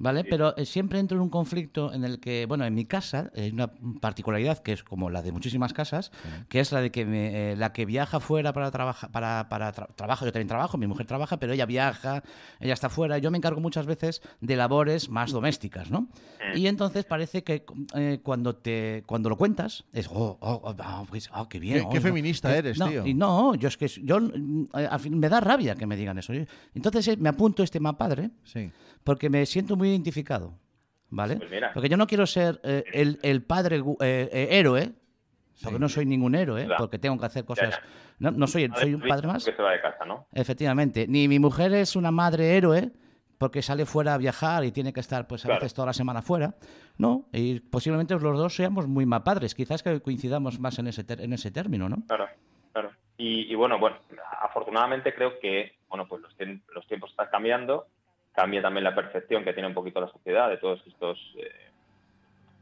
¿Vale? 0.00 0.22
Pero 0.24 0.56
eh, 0.56 0.64
siempre 0.64 1.00
entro 1.00 1.16
en 1.16 1.22
un 1.22 1.28
conflicto 1.28 1.92
en 1.92 2.04
el 2.04 2.20
que, 2.20 2.46
bueno, 2.46 2.64
en 2.64 2.72
mi 2.74 2.84
casa 2.84 3.30
hay 3.36 3.50
una 3.50 3.68
particularidad 4.00 4.58
que 4.58 4.72
es 4.72 4.84
como 4.84 5.10
la 5.10 5.22
de 5.22 5.32
muchísimas 5.32 5.72
casas, 5.72 6.12
que 6.48 6.60
es 6.60 6.70
la 6.70 6.80
de 6.80 6.90
que 6.92 7.04
me- 7.04 7.52
eh, 7.52 7.56
la 7.56 7.72
que 7.72 7.84
viaja 7.84 8.20
fuera 8.20 8.52
para 8.52 8.70
trabajar, 8.70 9.10
para, 9.10 9.48
para 9.48 9.74
tra- 9.74 9.88
trabajo, 9.96 10.24
yo 10.24 10.32
también 10.32 10.46
trabajo, 10.48 10.78
mi 10.78 10.86
mujer 10.86 11.06
trabaja, 11.06 11.38
pero 11.38 11.52
ella 11.52 11.66
viaja, 11.66 12.22
ella 12.60 12.74
está 12.74 12.88
fuera, 12.88 13.18
yo 13.18 13.30
me 13.32 13.38
encargo 13.38 13.60
muchas 13.60 13.86
veces 13.86 14.22
de 14.40 14.54
labores 14.56 15.08
más 15.08 15.32
domésticas, 15.32 15.90
¿no? 15.90 16.08
Y 16.54 16.68
entonces 16.68 17.04
parece 17.04 17.42
que 17.42 17.64
eh, 17.94 18.20
cuando 18.22 18.54
te 18.54 19.02
cuando 19.06 19.28
lo 19.28 19.36
cuentas 19.36 19.84
es, 19.92 20.06
oh, 20.08 20.38
oh, 20.40 20.60
oh, 20.64 20.74
ah, 20.78 21.04
pues, 21.08 21.28
ah, 21.32 21.46
qué 21.50 21.58
bien. 21.58 21.78
Qué- 21.80 21.84
oh, 21.86 21.90
qué 21.90 21.96
no". 21.98 22.02
feminista 22.02 22.56
eres, 22.56 22.78
no, 22.78 22.88
tío. 22.88 23.04
y 23.06 23.14
no, 23.14 23.54
yo 23.56 23.66
es 23.68 23.76
que 23.76 23.88
yo 23.88 24.18
eh, 24.18 24.86
al 24.88 25.00
fin, 25.00 25.18
me 25.18 25.28
da 25.28 25.40
rabia 25.40 25.74
que 25.74 25.86
me 25.86 25.96
digan 25.96 26.18
eso. 26.18 26.32
Entonces 26.74 27.18
me 27.18 27.28
apunto 27.28 27.62
este 27.64 27.80
mapadre 27.80 28.30
Sí. 28.44 28.70
Porque 29.08 29.30
me 29.30 29.46
siento 29.46 29.74
muy 29.74 29.88
identificado, 29.88 30.52
¿vale? 31.08 31.36
Pues. 31.36 31.50
Porque 31.72 31.88
yo 31.88 31.96
no 31.96 32.06
quiero 32.06 32.26
ser 32.26 32.60
eh, 32.62 32.84
el, 32.92 33.18
el 33.22 33.42
padre 33.42 33.76
eh, 33.78 34.28
eh, 34.30 34.48
héroe, 34.50 34.92
porque 35.62 35.76
Sí. 35.76 35.80
no 35.80 35.88
soy 35.88 36.04
ningún 36.04 36.34
héroe, 36.34 36.68
Ya. 36.68 36.76
porque 36.76 36.98
tengo 36.98 37.18
que 37.18 37.24
hacer 37.24 37.46
cosas. 37.46 37.70
ya. 37.70 37.80
No, 38.18 38.32
no 38.32 38.46
soy, 38.46 38.70
soy 38.78 38.92
un 38.92 39.00
padre 39.00 39.26
más. 39.26 39.46
Que 39.46 39.54
se 39.54 39.62
va 39.62 39.72
de 39.72 39.80
casa, 39.80 40.04
¿no? 40.04 40.26
Efectivamente. 40.34 41.06
Ni 41.08 41.26
mi 41.26 41.38
mujer 41.38 41.72
es 41.72 41.96
una 41.96 42.10
madre 42.10 42.54
héroe 42.58 42.92
porque 43.38 43.62
sale 43.62 43.86
fuera 43.86 44.12
a 44.12 44.18
viajar 44.18 44.64
y 44.66 44.72
tiene 44.72 44.92
que 44.92 45.00
estar 45.00 45.26
pues 45.26 45.42
a 45.46 45.48
Claro. 45.48 45.60
veces 45.62 45.72
toda 45.72 45.86
la 45.86 45.92
semana 45.94 46.20
fuera. 46.20 46.56
No, 46.98 47.28
y 47.32 47.60
posiblemente 47.60 48.12
los 48.12 48.22
dos 48.36 48.54
seamos 48.54 48.86
muy 48.88 49.06
mapadres. 49.06 49.54
Quizás 49.54 49.82
que 49.82 50.02
coincidamos 50.02 50.60
más 50.60 50.78
en 50.80 50.88
ese, 50.88 51.06
en 51.08 51.32
ese 51.32 51.50
término, 51.50 51.88
¿no? 51.88 52.04
Claro, 52.06 52.26
claro. 52.74 52.90
Y, 53.16 53.50
y 53.50 53.54
bueno, 53.54 53.78
bueno, 53.78 53.96
afortunadamente 54.42 55.14
creo 55.14 55.38
que, 55.40 55.78
bueno, 55.88 56.06
pues 56.06 56.20
los, 56.20 56.36
los 56.74 56.86
tiempos 56.86 57.10
están 57.10 57.28
cambiando, 57.30 57.86
cambia 58.38 58.62
también 58.62 58.84
la 58.84 58.94
percepción 58.94 59.42
que 59.42 59.52
tiene 59.52 59.66
un 59.66 59.74
poquito 59.74 60.00
la 60.00 60.06
sociedad 60.06 60.48
de 60.48 60.58
todos 60.58 60.80
estos, 60.86 61.18
eh, 61.38 61.50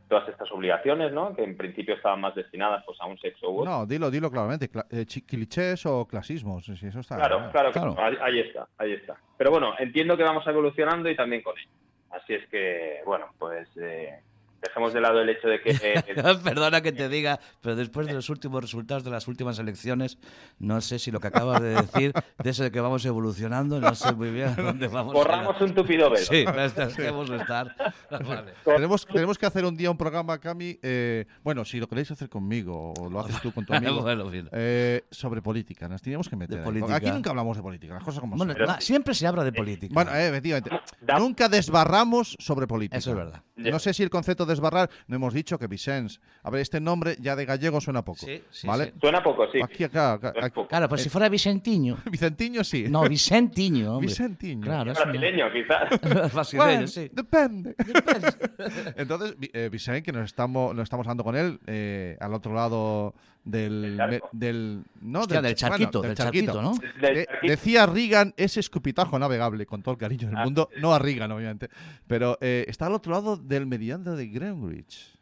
todas 0.08 0.26
estas 0.30 0.50
obligaciones, 0.50 1.12
¿no? 1.12 1.36
Que 1.36 1.44
en 1.44 1.54
principio 1.54 1.94
estaban 1.96 2.18
más 2.22 2.34
destinadas 2.34 2.82
pues 2.86 2.98
a 2.98 3.04
un 3.04 3.18
sexo 3.18 3.50
u 3.50 3.58
otro. 3.60 3.70
No, 3.70 3.84
dilo, 3.86 4.10
dilo 4.10 4.30
claramente. 4.30 4.70
cla- 4.70 4.86
eh, 4.90 5.04
clichés 5.26 5.84
o 5.84 6.06
clasismos, 6.06 6.64
si 6.64 6.86
eso 6.86 7.00
está. 7.00 7.16
claro, 7.16 7.50
claro, 7.52 7.72
Claro. 7.72 7.94
claro. 7.94 8.16
Ahí, 8.16 8.16
ahí 8.22 8.40
está, 8.40 8.66
ahí 8.78 8.92
está. 8.94 9.16
Pero 9.36 9.50
bueno, 9.50 9.74
entiendo 9.78 10.16
que 10.16 10.22
vamos 10.22 10.46
evolucionando 10.46 11.10
y 11.10 11.16
también 11.16 11.42
con 11.42 11.58
ello. 11.58 11.68
Así 12.10 12.32
es 12.32 12.48
que, 12.48 13.00
bueno, 13.04 13.26
pues 13.38 13.68
eh, 13.76 14.18
dejemos 14.62 14.92
de 14.92 15.00
lado 15.00 15.20
el 15.20 15.28
hecho 15.28 15.48
de 15.48 15.60
que... 15.60 15.70
eh, 15.70 16.02
Perdona 16.44 16.80
que 16.80 16.92
te 16.92 17.08
diga, 17.08 17.38
pero 17.60 17.76
después 17.76 18.06
de 18.06 18.14
los 18.14 18.28
últimos 18.30 18.60
resultados 18.62 19.04
de 19.04 19.10
las 19.10 19.28
últimas 19.28 19.58
elecciones, 19.58 20.18
no 20.58 20.80
sé 20.80 20.98
si 20.98 21.10
lo 21.10 21.20
que 21.20 21.28
acabas 21.28 21.60
de 21.62 21.70
decir, 21.70 22.12
de 22.42 22.50
eso 22.50 22.62
de 22.62 22.70
que 22.70 22.80
vamos 22.80 23.04
evolucionando, 23.04 23.80
no 23.80 23.94
sé 23.94 24.12
muy 24.12 24.30
bien 24.30 24.48
a 24.48 24.62
dónde 24.62 24.88
vamos. 24.88 25.14
a 25.14 25.16
borramos 25.18 25.56
ir. 25.56 25.62
un 25.64 25.74
tupido 25.74 26.10
velo. 26.10 26.24
Sí, 26.24 26.44
dejemos 26.76 27.28
de 27.30 27.36
estar. 27.36 27.74
Vale. 28.10 28.54
Tenemos, 28.64 29.06
tenemos 29.06 29.38
que 29.38 29.46
hacer 29.46 29.64
un 29.64 29.76
día 29.76 29.90
un 29.90 29.96
programa, 29.98 30.38
Cami. 30.38 30.78
eh, 30.82 31.26
bueno, 31.42 31.64
si 31.64 31.78
lo 31.78 31.88
queréis 31.88 32.10
hacer 32.10 32.28
conmigo 32.28 32.92
o 32.98 33.08
lo 33.10 33.20
haces 33.20 33.40
tú 33.40 33.52
con 33.52 33.64
tu 33.64 33.74
amigo. 33.74 34.02
Bueno, 34.02 34.30
eh, 34.52 35.04
sobre 35.10 35.42
política, 35.42 35.88
nos 35.88 36.02
teníamos 36.02 36.28
que 36.28 36.36
meter. 36.36 36.62
Aquí 36.92 37.10
nunca 37.10 37.30
hablamos 37.30 37.56
de 37.56 37.62
política, 37.62 37.94
las 37.94 38.04
cosas 38.04 38.20
como 38.20 38.36
Bueno, 38.36 38.54
son. 38.54 38.80
siempre 38.80 39.14
se 39.14 39.26
habla 39.26 39.44
de 39.44 39.52
política. 39.52 39.94
Bueno, 39.94 40.14
eh, 40.14 40.28
efectivamente. 40.28 40.70
Nunca 41.18 41.48
desbarramos 41.48 42.36
sobre 42.38 42.66
política. 42.66 42.98
Eso 42.98 43.10
es 43.10 43.16
verdad. 43.16 43.42
No 43.56 43.78
sé 43.78 43.94
si 43.94 44.02
el 44.02 44.10
concepto 44.10 44.44
de 44.44 44.55
esbarrar, 44.56 44.90
no 45.06 45.16
hemos 45.16 45.32
dicho 45.32 45.58
que 45.58 45.66
Vicens. 45.66 46.20
A 46.42 46.50
ver, 46.50 46.60
este 46.62 46.80
nombre 46.80 47.16
ya 47.20 47.36
de 47.36 47.44
gallego 47.44 47.80
suena 47.80 48.04
poco. 48.04 48.26
Sí, 48.26 48.42
sí, 48.50 48.66
¿Vale? 48.66 48.86
sí. 48.86 48.92
Suena 49.00 49.22
poco, 49.22 49.46
sí. 49.52 49.60
Aquí, 49.62 49.84
acá, 49.84 50.14
acá, 50.14 50.32
Suena 50.32 50.46
aquí. 50.48 50.54
poco. 50.54 50.68
Claro, 50.68 50.88
pues 50.88 51.02
si 51.02 51.08
fuera 51.08 51.28
Vicentiño. 51.28 51.98
Vicentiño 52.10 52.64
sí. 52.64 52.86
No, 52.88 53.08
Vicentiño, 53.08 53.92
hombre. 53.94 54.08
Vicentiño. 54.08 54.62
Claro, 54.62 54.92
es 54.92 54.98
una- 54.98 55.06
Brasileño, 55.12 55.44
quizás. 55.52 56.00
Brasileño, 56.34 56.66
Bueno, 56.70 56.86
sí. 56.86 57.10
depende. 57.12 57.74
Entonces, 58.96 59.36
eh, 59.52 59.68
Vicent, 59.70 60.04
que 60.04 60.12
nos 60.12 60.24
estamos, 60.24 60.74
nos 60.74 60.84
estamos 60.84 61.06
hablando 61.06 61.24
con 61.24 61.36
él, 61.36 61.58
eh, 61.66 62.16
al 62.20 62.34
otro 62.34 62.54
lado 62.54 63.14
del... 63.46 63.96
Del 63.96 64.10
me- 64.10 64.20
del 64.32 64.82
no, 65.00 65.20
Hostia, 65.20 65.36
del 65.40 65.54
bueno, 65.54 65.56
charquito, 65.56 66.02
del 66.02 66.14
charquito, 66.14 66.60
¿no? 66.60 66.74
Del 67.00 67.16
Eh, 67.18 67.26
charquito. 67.26 67.50
decía 67.50 67.86
Reagan, 67.86 68.34
ese 68.36 68.60
escupitajo 68.60 69.18
navegable, 69.18 69.64
con 69.64 69.82
todo 69.82 69.92
el 69.92 69.98
cariño 69.98 70.26
del 70.28 70.36
Ah, 70.36 70.44
mundo. 70.44 70.68
sí. 70.74 70.80
No 70.82 70.92
a 70.94 70.98
Reagan, 70.98 71.32
obviamente. 71.32 71.68
Pero 72.06 72.36
eh, 72.40 72.64
está 72.68 72.86
al 72.86 72.92
otro 72.92 73.12
lado 73.12 73.36
del 73.38 73.66
meridiano 73.66 74.14
de 74.16 74.26
Greenwich. 74.26 75.14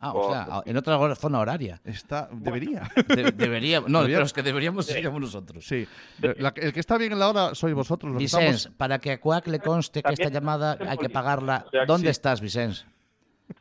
Ah, 0.00 0.12
o 0.12 0.30
sea, 0.30 0.62
en 0.66 0.76
otra 0.76 1.14
zona 1.14 1.38
horaria. 1.40 1.80
Está, 1.82 2.28
debería. 2.30 2.82
De- 3.08 3.32
debería, 3.32 3.80
no, 3.80 4.00
Debería- 4.00 4.16
pero 4.18 4.26
es 4.26 4.32
que 4.34 4.42
deberíamos 4.42 4.84
seríamos 4.84 5.18
nosotros. 5.20 5.66
Sí. 5.66 5.86
La- 6.36 6.52
el 6.56 6.72
que 6.74 6.80
está 6.80 6.98
bien 6.98 7.12
en 7.12 7.18
la 7.18 7.28
hora 7.30 7.54
sois 7.54 7.74
vosotros. 7.74 8.12
Los 8.12 8.18
que 8.18 8.24
Vicens, 8.24 8.56
estamos- 8.56 8.76
para 8.76 8.98
que 8.98 9.12
a 9.12 9.20
Cuac 9.20 9.46
le 9.46 9.60
conste 9.60 10.02
que 10.02 10.12
esta 10.12 10.28
llamada 10.28 10.76
hay 10.86 10.98
que 10.98 11.08
pagarla. 11.08 11.64
¿Dónde 11.86 12.10
estás, 12.10 12.40
Vicens? 12.42 12.86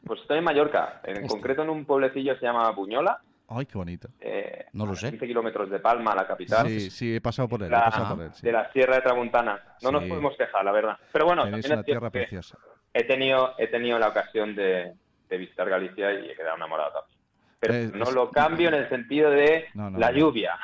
Pues 0.06 0.19
estoy 0.21 0.39
en 0.39 0.43
Mallorca, 0.43 0.99
en 1.06 1.15
Este. 1.17 1.28
concreto 1.30 1.62
en 1.63 1.69
un 1.69 1.86
pueblecillo 1.86 2.34
que 2.34 2.39
se 2.41 2.45
llama 2.45 2.69
Buñola, 2.71 3.21
Ay, 3.55 3.65
qué 3.65 3.77
bonito. 3.77 4.09
eh, 4.19 4.65
No 4.73 4.85
lo 4.85 4.93
a 4.93 4.95
sé. 4.95 5.09
15 5.11 5.27
kilómetros 5.27 5.69
de 5.69 5.79
Palma, 5.79 6.15
la 6.15 6.25
capital. 6.27 6.67
Sí, 6.67 6.89
sí, 6.89 7.15
he 7.15 7.21
pasado 7.21 7.47
por 7.47 7.61
él. 7.61 7.67
He 7.67 7.71
la- 7.71 7.85
pasado 7.85 8.15
por 8.15 8.25
él. 8.25 8.33
sí. 8.33 8.45
de 8.45 8.51
la 8.51 8.71
Sierra 8.71 8.95
de 8.95 9.01
Tramuntana. 9.01 9.61
No 9.81 9.91
nos 9.91 10.03
podemos 10.05 10.35
quejar, 10.37 10.63
la 10.65 10.71
verdad. 10.71 10.97
Pero 11.11 11.25
bueno, 11.25 11.43
Tenéis 11.43 11.63
también 11.65 11.77
una 11.77 11.81
es 11.81 11.85
cierto 11.85 11.99
tierra 11.99 12.11
que 12.11 12.19
preciosa. 12.19 12.57
he 12.93 13.03
tenido, 13.05 13.53
he 13.57 13.67
tenido 13.67 13.99
la 13.99 14.07
ocasión 14.09 14.55
de, 14.55 14.93
de 15.29 15.37
visitar 15.37 15.69
Galicia 15.69 16.11
y 16.19 16.29
he 16.31 16.35
quedado 16.35 16.55
enamorado 16.57 16.91
también. 16.93 17.13
Pero 17.59 17.73
Eh, 17.75 17.91
no 17.93 18.11
lo 18.11 18.29
cambio 18.29 18.67
en 18.67 18.73
el 18.73 18.89
sentido 18.89 19.29
de 19.31 19.67
No, 19.73 19.89
no, 19.89 19.97
la 19.97 20.11
no. 20.11 20.17
lluvia. 20.17 20.57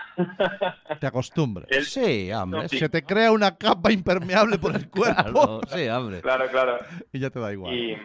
Te 1.00 1.08
acostumbras. 1.08 1.68
El- 1.72 1.86
Sí, 1.86 2.30
hombre. 2.34 2.64
No, 2.64 2.68
sí. 2.68 2.78
Se 2.78 2.90
te 2.90 3.04
crea 3.04 3.32
una 3.32 3.56
capa 3.56 3.90
impermeable 3.92 4.58
por 4.58 4.76
el 4.76 4.90
cuerpo 4.90 5.24
Claro, 5.24 5.62
sí, 5.70 5.88
hombre. 5.88 6.22
Claro, 6.22 6.48
claro. 6.50 6.78
y 7.14 7.20
ya 7.20 7.30
te 7.30 7.40
da 7.40 7.54
igual. 7.54 7.74
Y 7.74 7.98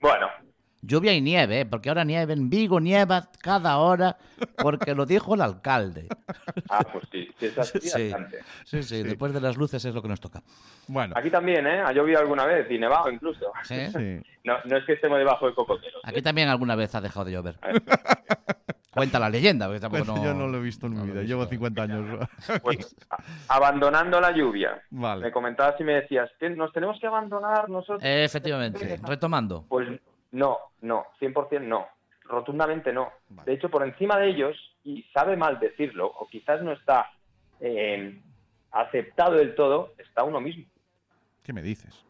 bueno, 0.00 0.28
Lluvia 0.86 1.12
y 1.12 1.20
nieve, 1.20 1.60
¿eh? 1.60 1.66
porque 1.66 1.88
ahora 1.88 2.04
nieve 2.04 2.32
en 2.32 2.48
Vigo, 2.48 2.78
nieva 2.80 3.28
cada 3.42 3.78
hora, 3.78 4.16
porque 4.56 4.94
lo 4.94 5.04
dijo 5.04 5.34
el 5.34 5.40
alcalde. 5.42 6.06
ah, 6.70 6.84
pues 6.92 7.04
sí, 7.10 7.28
sí 7.38 7.46
es 7.46 7.58
así, 7.58 7.80
Sí. 7.80 8.10
bastante. 8.10 8.38
Sí, 8.64 8.82
sí, 8.82 9.02
después 9.02 9.32
de 9.34 9.40
las 9.40 9.56
luces 9.56 9.84
es 9.84 9.94
lo 9.94 10.00
que 10.02 10.08
nos 10.08 10.20
toca. 10.20 10.42
Bueno, 10.88 11.14
Aquí 11.16 11.30
también, 11.30 11.66
¿eh? 11.66 11.80
Ha 11.80 11.92
llovido 11.92 12.20
alguna 12.20 12.44
vez 12.46 12.70
y 12.70 12.78
nevado 12.78 13.10
incluso. 13.10 13.52
¿Sí? 13.64 13.86
sí. 13.88 14.22
No, 14.44 14.54
no 14.64 14.76
es 14.76 14.84
que 14.84 14.92
estemos 14.92 15.18
debajo 15.18 15.46
de 15.48 15.54
cocoteros. 15.54 16.00
Aquí 16.04 16.22
también 16.22 16.48
alguna 16.48 16.76
vez 16.76 16.94
ha 16.94 17.00
dejado 17.00 17.24
de 17.26 17.32
llover. 17.32 17.58
Cuenta 18.92 19.18
la 19.18 19.28
leyenda, 19.28 19.66
porque 19.66 19.80
tampoco 19.80 20.04
Bueno, 20.04 20.22
no... 20.22 20.24
yo 20.24 20.34
no 20.34 20.48
lo 20.48 20.56
he 20.56 20.62
visto 20.62 20.86
en 20.86 20.92
mi 20.92 20.98
no 20.98 21.04
vida. 21.04 21.22
Llevo 21.22 21.40
visto. 21.42 21.50
50 21.54 21.82
años. 21.82 22.28
Pues, 22.62 22.96
abandonando 23.48 24.20
la 24.20 24.30
lluvia. 24.32 24.82
Me 24.90 25.00
Vale. 25.02 25.32
comentabas 25.32 25.78
y 25.80 25.84
me 25.84 25.94
decías, 25.94 26.30
"¿Te- 26.38 26.48
¿nos 26.50 26.72
tenemos 26.72 26.98
que 26.98 27.06
abandonar 27.06 27.68
nosotros? 27.68 28.02
Eh, 28.02 28.24
efectivamente, 28.24 28.98
retomando. 29.04 29.66
Pues 29.68 29.88
no, 30.36 30.58
no, 30.82 31.06
100% 31.20 31.62
no. 31.62 31.88
Rotundamente 32.24 32.92
no. 32.92 33.10
Vale. 33.30 33.50
De 33.50 33.56
hecho, 33.56 33.70
por 33.70 33.86
encima 33.86 34.18
de 34.18 34.28
ellos, 34.28 34.56
y 34.84 35.02
sabe 35.14 35.36
mal 35.36 35.58
decirlo, 35.58 36.06
o 36.06 36.28
quizás 36.28 36.60
no 36.62 36.72
está 36.72 37.10
eh, 37.60 38.20
aceptado 38.72 39.34
del 39.34 39.54
todo, 39.54 39.94
está 39.98 40.24
uno 40.24 40.40
mismo. 40.40 40.64
¿Qué 41.42 41.52
me 41.52 41.62
dices? 41.62 42.04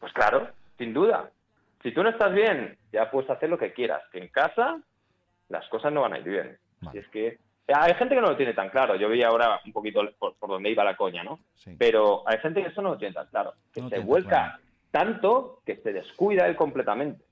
Pues 0.00 0.12
claro, 0.12 0.48
sin 0.78 0.92
duda. 0.92 1.30
Si 1.82 1.92
tú 1.92 2.02
no 2.02 2.08
estás 2.08 2.32
bien, 2.32 2.76
ya 2.92 3.10
puedes 3.10 3.30
hacer 3.30 3.48
lo 3.48 3.58
que 3.58 3.72
quieras. 3.72 4.02
Que 4.10 4.18
en 4.18 4.28
casa 4.28 4.80
las 5.48 5.68
cosas 5.68 5.92
no 5.92 6.00
van 6.02 6.14
a 6.14 6.18
ir 6.18 6.24
bien. 6.24 6.58
Vale. 6.80 6.92
Si 6.92 6.98
es 7.06 7.08
que 7.12 7.38
hay 7.72 7.94
gente 7.94 8.14
que 8.14 8.20
no 8.20 8.28
lo 8.30 8.36
tiene 8.36 8.54
tan 8.54 8.70
claro. 8.70 8.96
Yo 8.96 9.08
vi 9.08 9.22
ahora 9.22 9.60
un 9.64 9.72
poquito 9.72 10.00
por, 10.18 10.34
por 10.34 10.48
donde 10.50 10.70
iba 10.70 10.82
la 10.82 10.96
coña, 10.96 11.22
¿no? 11.22 11.38
Sí. 11.54 11.76
Pero 11.78 12.26
hay 12.26 12.38
gente 12.38 12.62
que 12.62 12.68
eso 12.70 12.82
no 12.82 12.90
lo 12.90 12.98
tiene 12.98 13.14
tan 13.14 13.26
claro. 13.28 13.54
Que 13.72 13.80
No 13.82 13.88
se 13.90 14.00
vuelca 14.00 14.28
claro. 14.28 14.58
tanto 14.90 15.62
que 15.64 15.76
se 15.76 15.92
descuida 15.92 16.48
él 16.48 16.56
completamente. 16.56 17.22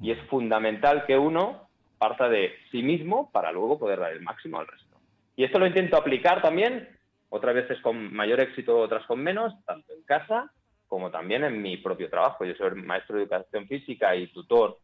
Y 0.00 0.10
es 0.12 0.20
fundamental 0.28 1.04
que 1.06 1.16
uno 1.18 1.68
parta 1.98 2.28
de 2.28 2.54
sí 2.70 2.82
mismo 2.82 3.30
para 3.32 3.50
luego 3.52 3.78
poder 3.78 3.98
dar 3.98 4.12
el 4.12 4.22
máximo 4.22 4.58
al 4.60 4.66
resto. 4.66 4.96
Y 5.36 5.44
esto 5.44 5.58
lo 5.58 5.66
intento 5.66 5.96
aplicar 5.96 6.40
también, 6.42 6.88
otras 7.30 7.54
veces 7.54 7.80
con 7.80 8.12
mayor 8.14 8.40
éxito, 8.40 8.78
otras 8.78 9.04
con 9.06 9.20
menos, 9.20 9.52
tanto 9.64 9.92
en 9.92 10.02
casa 10.04 10.50
como 10.86 11.10
también 11.10 11.44
en 11.44 11.60
mi 11.60 11.76
propio 11.76 12.08
trabajo. 12.08 12.44
Yo 12.44 12.54
soy 12.54 12.70
maestro 12.80 13.16
de 13.16 13.22
educación 13.24 13.66
física 13.66 14.14
y 14.16 14.28
tutor 14.28 14.78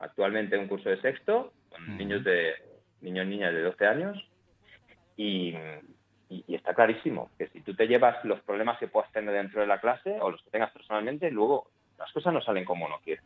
actualmente 0.00 0.56
en 0.56 0.62
un 0.62 0.68
curso 0.68 0.90
de 0.90 1.00
sexto 1.00 1.52
con 1.70 1.96
niños 1.96 2.22
de 2.24 2.54
niños 3.00 3.26
y 3.26 3.28
niñas 3.30 3.54
de 3.54 3.62
12 3.62 3.86
años 3.86 4.18
y, 5.16 5.54
y- 6.28 6.44
y 6.46 6.54
está 6.54 6.74
clarísimo 6.74 7.30
que 7.38 7.48
si 7.48 7.60
tú 7.62 7.74
te 7.74 7.86
llevas 7.86 8.22
los 8.24 8.40
problemas 8.40 8.78
que 8.78 8.88
puedas 8.88 9.10
tener 9.12 9.32
dentro 9.34 9.60
de 9.60 9.66
la 9.66 9.80
clase 9.80 10.18
o 10.20 10.30
los 10.30 10.42
que 10.42 10.50
tengas 10.50 10.72
personalmente, 10.72 11.30
luego 11.30 11.70
las 11.98 12.12
cosas 12.12 12.32
no 12.34 12.42
salen 12.42 12.64
como 12.64 12.84
uno 12.86 12.96
quiere. 13.02 13.22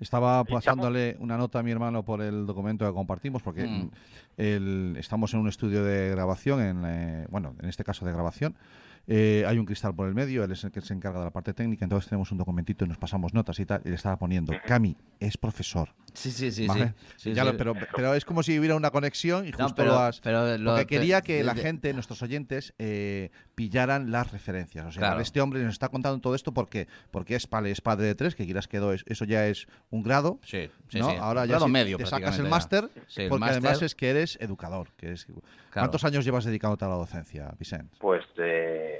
Estaba 0.00 0.42
pasándole 0.44 1.16
una 1.20 1.36
nota 1.36 1.58
a 1.58 1.62
mi 1.62 1.70
hermano 1.70 2.02
por 2.04 2.22
el 2.22 2.46
documento 2.46 2.86
que 2.86 2.92
compartimos, 2.92 3.42
porque 3.42 3.66
mm, 3.66 3.90
el- 4.38 4.96
estamos 4.98 5.32
en 5.34 5.40
un 5.40 5.48
estudio 5.48 5.84
de 5.84 6.10
grabación, 6.10 6.60
en, 6.62 6.82
eh, 6.86 7.26
bueno, 7.30 7.54
en 7.60 7.68
este 7.68 7.84
caso 7.84 8.04
de 8.06 8.12
grabación. 8.12 8.54
Eh, 9.12 9.44
hay 9.44 9.58
un 9.58 9.66
cristal 9.66 9.92
por 9.92 10.06
el 10.06 10.14
medio, 10.14 10.44
él 10.44 10.52
es 10.52 10.62
el 10.62 10.70
que 10.70 10.80
se 10.82 10.94
encarga 10.94 11.18
de 11.18 11.24
la 11.24 11.30
parte 11.32 11.52
técnica, 11.52 11.84
entonces 11.84 12.08
tenemos 12.08 12.30
un 12.30 12.38
documentito 12.38 12.84
y 12.84 12.88
nos 12.88 12.96
pasamos 12.96 13.34
notas 13.34 13.58
y 13.58 13.66
tal, 13.66 13.82
y 13.84 13.88
le 13.88 13.96
estaba 13.96 14.16
poniendo, 14.16 14.52
Cami, 14.64 14.96
es 15.18 15.36
profesor. 15.36 15.88
Sí, 16.14 16.30
sí, 16.30 16.52
sí. 16.52 16.66
¿vale? 16.68 16.94
sí. 17.16 17.30
Sí, 17.30 17.34
Ya 17.34 17.42
sí. 17.44 17.50
lo- 17.50 17.56
pero, 17.56 17.74
pero 17.96 18.14
es 18.14 18.24
como 18.24 18.44
si 18.44 18.56
hubiera 18.56 18.76
una 18.76 18.90
conexión 18.90 19.46
y 19.48 19.50
No, 19.50 19.58
justo 19.64 19.74
pero- 19.82 19.92
lo 19.92 19.98
has... 19.98 20.20
pero 20.20 20.56
lo- 20.58 20.70
porque 20.72 20.86
quería 20.86 21.22
que 21.22 21.42
la 21.42 21.54
de- 21.54 21.62
gente, 21.62 21.92
nuestros 21.92 22.22
oyentes, 22.22 22.72
eh, 22.78 23.30
pillaran 23.56 24.12
las 24.12 24.30
referencias. 24.30 24.86
O 24.86 24.92
sea, 24.92 25.00
Claro. 25.00 25.20
este 25.20 25.40
hombre 25.40 25.62
nos 25.64 25.72
está 25.72 25.88
contando 25.88 26.20
todo 26.20 26.34
esto 26.36 26.52
porque, 26.54 26.86
porque 27.10 27.34
es, 27.34 27.46
padre, 27.48 27.72
es 27.72 27.80
padre 27.80 28.06
de 28.06 28.14
tres, 28.14 28.36
que 28.36 28.44
quieras 28.44 28.68
que 28.68 28.78
dos, 28.78 29.02
eso 29.06 29.24
ya 29.24 29.46
es 29.48 29.66
un 29.90 30.02
grado. 30.04 30.38
Sí, 30.44 30.70
sí, 30.88 31.00
¿no? 31.00 31.10
sí. 31.10 31.16
Ahora 31.18 31.44
ya 31.46 31.54
Grado 31.54 31.68
medio, 31.68 31.96
te 31.96 32.06
sacas 32.06 32.38
el 32.38 32.48
máster, 32.48 32.88
el 33.16 33.28
porque 33.28 33.44
además 33.50 33.82
es 33.82 33.94
que 33.96 34.10
eres 34.10 34.38
educador. 34.40 34.88
Que 34.96 35.12
es... 35.12 35.26
¿Cuántos 35.72 36.04
años 36.04 36.24
llevas 36.24 36.44
dedicándote 36.44 36.84
a 36.84 36.88
la 36.88 36.94
docencia, 36.94 37.52
Vicente? 37.58 37.96
Pues 38.00 38.24
eh, 38.38 38.99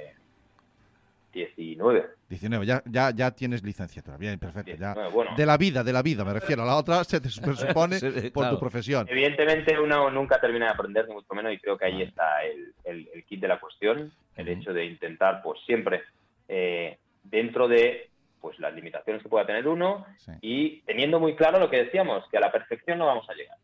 19. 1.31 2.05
19, 2.29 2.65
ya, 2.65 2.81
ya, 2.85 3.11
ya 3.11 3.31
tienes 3.31 3.63
licenciatura. 3.63 4.17
Bien, 4.17 4.37
perfecto. 4.39 4.71
Ya. 4.71 4.93
19, 4.93 5.09
bueno. 5.13 5.31
De 5.35 5.45
la 5.45 5.57
vida, 5.57 5.83
de 5.83 5.93
la 5.93 6.01
vida, 6.01 6.23
me 6.25 6.33
refiero. 6.33 6.63
A 6.63 6.65
la 6.65 6.75
otra 6.75 7.03
se 7.03 7.19
te 7.21 7.29
presupone 7.41 7.95
Sí, 7.99 8.29
por 8.31 8.43
claro. 8.43 8.55
tu 8.55 8.59
profesión. 8.59 9.07
Evidentemente 9.09 9.79
uno 9.79 10.09
nunca 10.09 10.39
termina 10.39 10.65
de 10.65 10.71
aprender, 10.71 11.07
ni 11.07 11.13
mucho 11.13 11.33
menos, 11.33 11.53
y 11.53 11.57
creo 11.59 11.77
que 11.77 11.85
ahí 11.85 12.01
está 12.01 12.43
el, 12.43 12.73
el- 12.83 13.09
el 13.13 13.23
kit 13.25 13.39
de 13.41 13.47
la 13.47 13.59
cuestión, 13.59 14.11
el 14.35 14.47
hecho 14.47 14.73
de 14.73 14.85
intentar, 14.85 15.41
pues 15.41 15.59
siempre, 15.65 16.01
eh, 16.47 16.97
dentro 17.23 17.67
de 17.67 18.09
pues 18.39 18.57
las 18.59 18.73
limitaciones 18.73 19.21
que 19.21 19.29
pueda 19.29 19.45
tener 19.45 19.67
uno, 19.67 20.03
Sí. 20.17 20.31
y 20.41 20.81
teniendo 20.81 21.19
muy 21.19 21.35
claro 21.35 21.59
lo 21.59 21.69
que 21.69 21.83
decíamos, 21.83 22.27
que 22.31 22.37
a 22.37 22.41
la 22.41 22.51
perfección 22.51 22.97
no 22.97 23.05
vamos 23.05 23.29
a 23.29 23.33
llegar. 23.35 23.57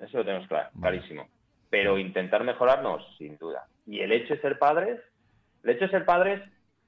Eso 0.00 0.18
lo 0.18 0.24
tenemos 0.24 0.48
claro, 0.48 0.70
Vale. 0.74 0.96
clarísimo. 0.98 1.28
Pero 1.70 1.98
intentar 1.98 2.42
mejorarnos, 2.42 3.04
sin 3.16 3.36
duda. 3.38 3.66
Y 3.86 4.00
el 4.00 4.10
hecho 4.10 4.34
de 4.34 4.40
ser 4.40 4.58
padres, 4.58 4.98
el 5.62 5.70
hecho 5.70 5.84
de 5.84 5.90
ser 5.92 6.04
padres, 6.04 6.40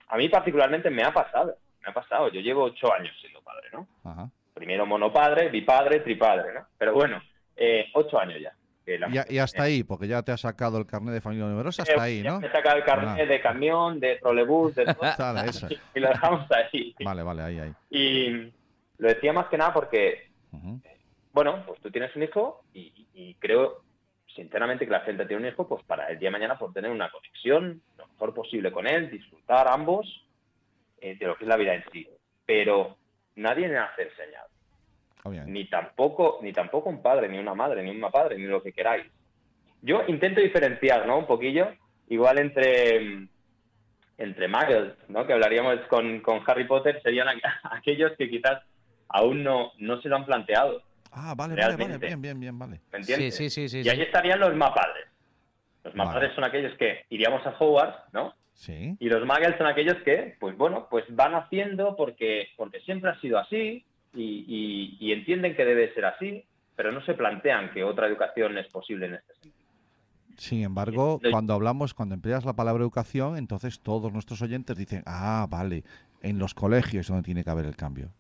a 0.08 0.16
mí 0.16 0.28
particularmente 0.28 0.90
me 0.90 1.02
ha 1.02 1.12
pasado, 1.12 1.56
me 1.82 1.90
ha 1.90 1.94
pasado. 1.94 2.28
Yo 2.28 2.40
llevo 2.40 2.64
ocho 2.64 2.92
años 2.92 3.14
siendo 3.20 3.40
padre, 3.42 3.68
¿no? 3.72 3.86
Ajá. 4.04 4.30
Primero 4.54 4.86
monopadre, 4.86 5.48
bipadre, 5.50 6.00
tripadre, 6.00 6.54
¿no? 6.54 6.66
Pero 6.78 6.94
bueno, 6.94 7.22
eh, 7.56 7.86
ocho 7.94 8.18
años 8.18 8.40
ya. 8.40 8.52
Y, 8.88 9.34
y 9.34 9.38
hasta 9.40 9.64
ahí, 9.64 9.82
porque 9.82 10.06
ya 10.06 10.22
te 10.22 10.30
has 10.30 10.42
sacado 10.42 10.78
el 10.78 10.86
carnet 10.86 11.12
de 11.12 11.20
familia 11.20 11.46
numerosa, 11.46 11.82
hasta 11.82 12.00
ahí, 12.00 12.22
Ya 12.22 12.30
¿no? 12.30 12.40
Me 12.40 12.46
he 12.46 12.52
sacado 12.52 12.76
el 12.76 12.84
carnet 12.84 13.18
Ah. 13.20 13.26
de 13.26 13.40
camión, 13.40 13.98
de 13.98 14.14
trolebús, 14.16 14.76
de 14.76 14.84
todo, 14.84 14.94
y 15.94 15.98
lo 16.00 16.08
dejamos 16.08 16.46
ahí. 16.52 16.94
Vale, 17.04 17.22
vale, 17.24 17.42
ahí, 17.42 17.58
ahí. 17.58 17.72
Y 17.90 18.52
lo 18.98 19.08
decía 19.08 19.32
más 19.32 19.46
que 19.48 19.58
nada 19.58 19.72
porque, 19.74 20.30
bueno, 21.32 21.64
pues 21.66 21.80
tú 21.80 21.90
tienes 21.90 22.14
un 22.14 22.22
hijo 22.22 22.62
y, 22.72 23.06
y 23.12 23.34
creo 23.34 23.82
sinceramente 24.34 24.84
que 24.84 24.92
la 24.92 25.00
gente 25.00 25.26
tiene 25.26 25.42
un 25.42 25.48
hijo 25.52 25.66
pues 25.66 25.82
para 25.84 26.06
el 26.08 26.18
día 26.18 26.28
de 26.28 26.32
mañana 26.32 26.56
por 26.58 26.72
tener 26.72 26.90
una 26.90 27.10
conexión 27.10 27.82
mejor 28.16 28.34
posible 28.34 28.72
con 28.72 28.86
él, 28.86 29.10
disfrutar 29.10 29.68
ambos 29.68 30.06
eh, 31.00 31.16
de 31.18 31.26
lo 31.26 31.36
que 31.36 31.44
es 31.44 31.48
la 31.48 31.56
vida 31.56 31.74
en 31.74 31.84
sí. 31.92 32.08
Pero 32.46 32.96
nadie 33.36 33.68
nace 33.68 34.02
enseñado. 34.02 34.48
Obviamente. 35.24 35.52
ni 35.52 35.68
tampoco 35.68 36.38
ni 36.40 36.52
tampoco 36.52 36.88
un 36.88 37.02
padre 37.02 37.28
ni 37.28 37.36
una 37.38 37.52
madre 37.52 37.82
ni 37.82 37.90
una 37.90 38.10
padre 38.10 38.38
ni 38.38 38.44
lo 38.44 38.62
que 38.62 38.72
queráis 38.72 39.04
yo 39.82 40.04
intento 40.06 40.40
diferenciar 40.40 41.04
no 41.04 41.18
un 41.18 41.26
poquillo 41.26 41.66
igual 42.06 42.38
entre 42.38 43.26
entre 44.18 44.46
muggles 44.46 44.94
no 45.08 45.26
que 45.26 45.32
hablaríamos 45.32 45.80
con, 45.88 46.20
con 46.20 46.42
Harry 46.46 46.64
Potter 46.68 47.02
serían 47.02 47.26
aqu- 47.26 47.42
aquellos 47.72 48.12
que 48.16 48.30
quizás 48.30 48.62
aún 49.08 49.42
no 49.42 49.72
no 49.78 50.00
se 50.00 50.08
lo 50.08 50.14
han 50.14 50.26
planteado 50.26 50.80
Ah, 51.10 51.34
vale, 51.36 51.54
vale, 51.56 51.62
vale, 51.62 51.76
realmente. 51.76 52.06
bien, 52.06 52.22
bien, 52.22 52.38
bien, 52.40 52.56
vale. 52.58 52.80
¿me 52.92 52.98
entiendes? 53.00 53.34
Sí, 53.34 53.50
sí, 53.50 53.68
sí, 53.68 53.82
sí, 53.82 53.84
y 53.84 53.90
ahí 53.90 53.96
sí. 53.96 54.02
estarían 54.02 54.38
los 54.38 54.54
mapadres 54.54 55.06
los 55.86 55.94
Vale. 55.94 56.08
mapadres 56.08 56.34
son 56.34 56.44
aquellos 56.44 56.76
que 56.78 57.04
iríamos 57.10 57.46
a 57.46 57.56
Hogwarts 57.58 58.12
no 58.12 58.34
Sí. 58.54 58.96
y 58.98 59.08
los 59.08 59.24
muggles 59.26 59.56
son 59.58 59.66
aquellos 59.66 59.96
que 60.04 60.36
pues 60.40 60.56
bueno 60.56 60.86
pues 60.90 61.04
van 61.10 61.34
haciendo 61.34 61.94
porque 61.96 62.48
porque 62.56 62.80
siempre 62.80 63.10
ha 63.10 63.20
sido 63.20 63.38
así 63.38 63.84
y, 64.14 64.44
y- 64.48 64.96
y 64.98 65.12
entienden 65.12 65.54
que 65.54 65.64
debe 65.66 65.92
ser 65.94 66.06
así, 66.06 66.44
pero 66.74 66.90
no 66.90 67.02
se 67.04 67.12
plantean 67.14 67.70
que 67.72 67.84
otra 67.84 68.06
educación 68.06 68.56
es 68.56 68.66
posible 68.68 69.06
en 69.06 69.14
este 69.16 69.32
sentido. 69.34 69.54
Sin 70.38 70.62
embargo, 70.62 71.20
No- 71.22 71.30
cuando 71.30 71.52
hablamos, 71.52 71.92
cuando 71.94 72.14
empleas 72.14 72.44
la 72.46 72.54
palabra 72.54 72.82
educación, 72.82 73.36
entonces 73.36 73.80
todos 73.80 74.10
nuestros 74.12 74.40
oyentes 74.42 74.76
dicen, 74.76 75.02
ah, 75.06 75.46
vale, 75.50 75.84
en 76.22 76.38
los 76.38 76.54
colegios 76.54 77.02
es 77.02 77.08
donde 77.08 77.22
tiene 77.24 77.44
que 77.44 77.50
haber 77.50 77.66
el 77.66 77.76
cambio. 77.76 78.10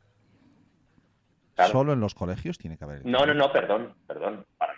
Claro. 1.54 1.72
Solo 1.72 1.92
en 1.94 2.00
los 2.00 2.14
colegios 2.14 2.58
tiene 2.58 2.76
que 2.76 2.84
haber 2.84 2.98
el 2.98 3.10
No, 3.10 3.18
cambio. 3.20 3.34
no, 3.34 3.46
no, 3.46 3.52
perdón, 3.52 3.94
perdón, 4.06 4.44
para. 4.58 4.72
Ah, 4.72 4.75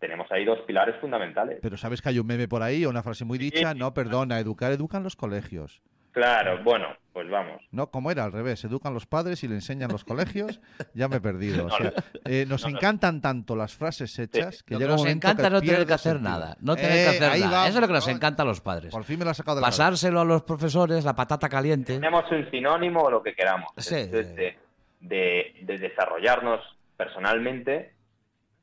Tenemos 0.00 0.26
ahí 0.32 0.44
dos 0.44 0.58
pilares 0.66 0.96
fundamentales. 1.00 1.58
pero 1.62 1.76
sabes 1.76 2.00
que 2.02 2.08
hay 2.08 2.18
un 2.18 2.26
meme 2.26 2.48
por 2.48 2.62
ahí, 2.62 2.84
o 2.84 2.90
una 2.90 3.02
frase 3.02 3.24
muy 3.24 3.38
dicha, 3.38 3.74
no, 3.74 3.92
perdona, 3.94 4.38
educar, 4.40 4.72
educan 4.72 5.02
los 5.02 5.14
colegios. 5.14 5.82
Claro, 6.12 6.60
bueno, 6.64 6.88
pues 7.12 7.30
vamos. 7.30 7.62
No, 7.70 7.92
como 7.92 8.10
era 8.10 8.24
al 8.24 8.32
revés, 8.32 8.64
educan 8.64 8.92
los 8.92 9.06
padres 9.06 9.44
y 9.44 9.48
le 9.48 9.54
enseñan 9.54 9.92
los 9.92 10.02
colegios, 10.02 10.60
ya 10.92 11.06
me 11.06 11.16
he 11.16 11.20
perdido. 11.20 11.66
O 11.66 11.70
sea, 11.70 11.92
eh, 12.24 12.46
nos 12.48 12.64
no, 12.64 12.70
no. 12.70 12.76
encantan 12.78 13.20
tanto 13.20 13.54
las 13.54 13.76
frases 13.76 14.18
hechas 14.18 14.64
que 14.64 14.74
Lo 14.74 14.78
que 14.80 14.84
llega 14.84 14.94
un 14.94 14.96
nos 14.96 15.00
momento 15.02 15.28
encanta 15.28 15.46
es 15.46 15.52
no 15.52 15.60
tener 15.60 15.86
que 15.86 15.92
hacer 15.92 16.12
sentido. 16.14 16.30
nada. 16.30 16.56
No 16.60 16.74
tener 16.74 16.90
Eh, 16.92 17.02
que 17.04 17.08
hacer 17.10 17.20
nada. 17.40 17.50
vamos, 17.52 17.68
Eso 17.68 17.76
es 17.78 17.80
lo 17.82 17.86
que 17.86 17.92
nos 17.92 18.06
¿no? 18.08 18.12
encanta 18.12 18.42
a 18.42 18.46
los 18.46 18.60
padres. 18.60 18.90
Por 18.90 19.04
fin 19.04 19.18
me 19.20 19.24
lo 19.24 19.30
has 19.30 19.36
sacado 19.36 19.56
de 19.58 19.60
la. 19.60 19.68
Pasárselo 19.68 20.20
a 20.20 20.24
los 20.24 20.42
profesores, 20.42 21.04
la 21.04 21.14
patata 21.14 21.48
caliente. 21.48 21.94
Tenemos 21.94 22.24
un 22.32 22.50
sinónimo 22.50 23.02
o 23.02 23.10
lo 23.12 23.22
que 23.22 23.32
queramos. 23.34 23.70
Sí. 23.76 23.94
Es 23.94 24.10
de, 24.10 24.56
de- 25.00 25.54
de 25.62 25.78
desarrollarnos 25.78 26.60
personalmente 26.96 27.92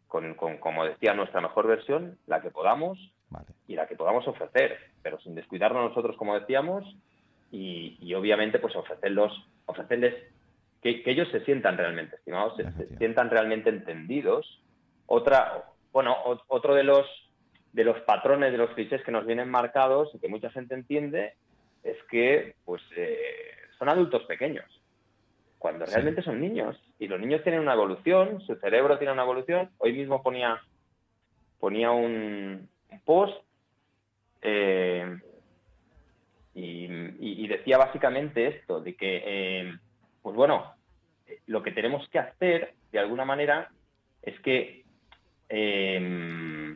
con, 0.07 0.33
con, 0.35 0.57
como 0.57 0.85
decía, 0.85 1.13
nuestra 1.13 1.41
mejor 1.41 1.67
versión, 1.67 2.17
la 2.27 2.41
que 2.41 2.51
podamos 2.51 2.97
Vale. 3.29 3.47
y 3.67 3.75
la 3.75 3.87
que 3.87 3.95
podamos 3.95 4.27
ofrecer, 4.27 4.77
pero 5.01 5.19
sin 5.19 5.35
descuidarnos 5.35 5.89
nosotros, 5.89 6.15
como 6.17 6.39
decíamos, 6.39 6.85
y, 7.51 7.97
y 8.01 8.13
obviamente 8.13 8.59
pues 8.59 8.75
ofrecerlos, 8.75 9.31
ofrecerles 9.65 10.15
que, 10.81 11.03
que 11.03 11.11
ellos 11.11 11.27
se 11.29 11.43
sientan 11.45 11.77
realmente 11.77 12.15
estimados, 12.15 12.55
se, 12.57 12.97
sientan 12.97 13.29
realmente 13.29 13.69
entendidos. 13.69 14.63
Otra, 15.05 15.65
bueno, 15.91 16.15
o- 16.25 16.41
otro 16.47 16.73
de 16.75 16.83
los 16.83 17.05
de 17.73 17.83
los 17.83 17.99
patrones, 18.01 18.51
de 18.51 18.57
los 18.57 18.71
clichés 18.71 19.03
que 19.03 19.11
nos 19.11 19.25
vienen 19.27 19.49
marcados 19.51 20.09
y 20.15 20.19
que 20.19 20.29
mucha 20.29 20.49
gente 20.49 20.73
entiende 20.73 21.35
es 21.83 21.97
que 22.09 22.55
pues 22.65 22.81
eh, 22.95 23.19
son 23.77 23.89
adultos 23.89 24.23
pequeños, 24.23 24.65
cuando 25.59 25.85
Sí. 25.85 25.91
realmente 25.93 26.21
son 26.21 26.39
niños. 26.39 26.77
Y 26.99 27.07
los 27.07 27.19
niños 27.19 27.43
tienen 27.43 27.61
una 27.61 27.73
evolución, 27.73 28.41
su 28.41 28.55
cerebro 28.57 28.97
tiene 28.97 29.13
una 29.13 29.23
evolución. 29.23 29.69
Hoy 29.79 29.93
mismo 29.93 30.21
ponía, 30.21 30.61
ponía 31.59 31.91
un, 31.91 32.69
post 33.05 33.35
eh, 34.41 35.17
y, 36.53 36.85
y- 36.85 37.43
y 37.43 37.47
decía 37.47 37.77
básicamente 37.77 38.47
esto, 38.47 38.81
de 38.81 38.95
que, 38.95 39.23
eh, 39.25 39.73
pues 40.21 40.35
bueno, 40.35 40.73
lo 41.45 41.61
que 41.63 41.71
tenemos 41.71 42.07
que 42.09 42.19
hacer, 42.19 42.73
de 42.91 42.99
alguna 42.99 43.25
manera, 43.25 43.69
es 44.21 44.39
que... 44.41 44.83
eh, 45.49 46.66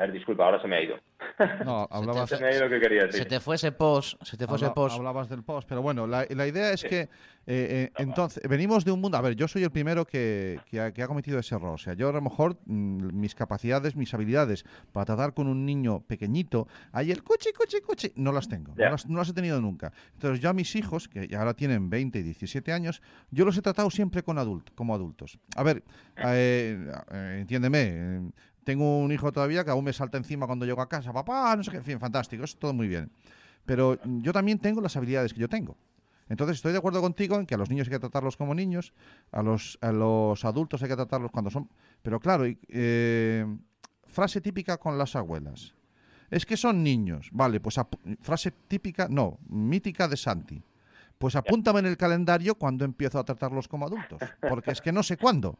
a 0.00 0.04
ver, 0.06 0.12
disculpa, 0.12 0.46
ahora 0.46 0.60
se 0.62 0.66
me 0.68 0.76
ha 0.76 0.82
ido. 0.82 0.96
No, 1.64 1.86
hablabas, 1.90 2.28
Se 2.28 2.38
me 2.38 2.48
ha 2.48 2.52
ido 2.52 2.64
lo 2.64 2.70
que 2.70 2.80
quería 2.80 3.02
decir. 3.04 3.22
Se 3.22 3.24
te 3.28 3.40
fue 3.40 3.56
ese 3.56 3.72
post, 3.72 4.22
se 4.22 4.36
te 4.36 4.46
fue 4.46 4.56
ese 4.56 4.66
habla- 4.66 4.74
post. 4.74 4.96
hablabas 4.96 5.28
del 5.28 5.42
post, 5.42 5.66
pero 5.68 5.80
bueno, 5.80 6.06
la, 6.06 6.26
la 6.28 6.46
idea 6.46 6.72
es 6.72 6.82
que 6.84 7.00
eh, 7.00 7.08
eh, 7.46 7.90
entonces 7.96 8.42
venimos 8.48 8.84
de 8.84 8.92
un 8.92 9.00
mundo. 9.00 9.16
A 9.16 9.22
ver, 9.22 9.34
yo 9.36 9.48
soy 9.48 9.62
el 9.62 9.70
primero 9.70 10.04
que, 10.04 10.60
que 10.66 10.80
ha, 10.80 10.92
que 10.92 11.02
ha 11.02 11.08
cometido 11.08 11.38
ese 11.38 11.54
error. 11.54 11.74
O 11.74 11.78
sea, 11.78 11.94
yo 11.94 12.10
a 12.10 12.12
lo 12.12 12.20
mejor 12.20 12.58
mm, 12.66 13.18
mis 13.18 13.34
capacidades, 13.34 13.96
mis 13.96 14.12
habilidades 14.12 14.64
para 14.92 15.06
tratar 15.06 15.32
con 15.34 15.46
un 15.46 15.64
niño 15.64 16.00
pequeñito, 16.00 16.68
ahí 16.92 17.10
el 17.10 17.22
cuchi, 17.22 17.52
cuchi, 17.52 17.80
cuchi, 17.80 18.12
no 18.16 18.32
las 18.32 18.48
tengo. 18.48 18.74
No, 18.76 18.90
las, 18.90 19.06
no 19.06 19.18
las 19.18 19.28
he 19.30 19.32
tenido 19.34 19.60
nunca. 19.62 19.92
Entonces, 20.14 20.40
yo 20.40 20.50
a 20.50 20.52
mis 20.52 20.74
hijos, 20.76 21.08
que 21.08 21.28
ahora 21.36 21.54
tienen 21.54 21.88
20 21.88 22.18
y 22.18 22.22
17 22.22 22.70
años, 22.72 23.00
yo 23.30 23.44
los 23.46 23.56
he 23.56 23.62
tratado 23.62 23.90
siempre 23.90 24.22
con 24.22 24.36
adult, 24.38 24.70
como 24.74 24.94
adultos. 24.94 25.38
A 25.56 25.62
ver, 25.62 25.82
eh, 26.18 26.86
eh, 27.12 27.36
entiéndeme. 27.40 28.30
Tengo 28.70 29.00
un 29.00 29.10
hijo 29.10 29.32
todavía 29.32 29.64
que 29.64 29.72
aún 29.72 29.84
me 29.84 29.92
salta 29.92 30.16
encima 30.16 30.46
cuando 30.46 30.64
llego 30.64 30.80
a 30.80 30.88
casa. 30.88 31.12
Papá, 31.12 31.56
no 31.56 31.64
sé 31.64 31.72
qué, 31.72 31.78
en 31.78 31.84
fin, 31.84 31.98
fantástico, 31.98 32.44
es 32.44 32.56
todo 32.56 32.72
muy 32.72 32.86
bien. 32.86 33.10
Pero 33.66 33.98
yo 34.04 34.32
también 34.32 34.60
tengo 34.60 34.80
las 34.80 34.96
habilidades 34.96 35.34
que 35.34 35.40
yo 35.40 35.48
tengo. 35.48 35.76
Entonces 36.28 36.58
estoy 36.58 36.70
de 36.70 36.78
acuerdo 36.78 37.00
contigo 37.00 37.34
en 37.34 37.46
que 37.46 37.56
a 37.56 37.58
los 37.58 37.68
niños 37.68 37.88
hay 37.88 37.94
que 37.94 37.98
tratarlos 37.98 38.36
como 38.36 38.54
niños, 38.54 38.92
a 39.32 39.42
los, 39.42 39.76
a 39.80 39.90
los 39.90 40.44
adultos 40.44 40.80
hay 40.84 40.88
que 40.88 40.94
tratarlos 40.94 41.32
cuando 41.32 41.50
son... 41.50 41.68
Pero 42.00 42.20
claro, 42.20 42.44
eh, 42.46 43.44
frase 44.04 44.40
típica 44.40 44.78
con 44.78 44.96
las 44.96 45.16
abuelas. 45.16 45.74
Es 46.30 46.46
que 46.46 46.56
son 46.56 46.84
niños. 46.84 47.28
Vale, 47.32 47.58
pues 47.58 47.74
frase 48.20 48.52
típica, 48.68 49.08
no, 49.08 49.40
mítica 49.48 50.06
de 50.06 50.16
Santi. 50.16 50.62
Pues 51.18 51.34
apúntame 51.34 51.80
en 51.80 51.86
el 51.86 51.96
calendario 51.96 52.54
cuando 52.54 52.84
empiezo 52.84 53.18
a 53.18 53.24
tratarlos 53.24 53.66
como 53.66 53.86
adultos. 53.86 54.20
Porque 54.48 54.70
es 54.70 54.80
que 54.80 54.92
no 54.92 55.02
sé 55.02 55.16
cuándo. 55.16 55.58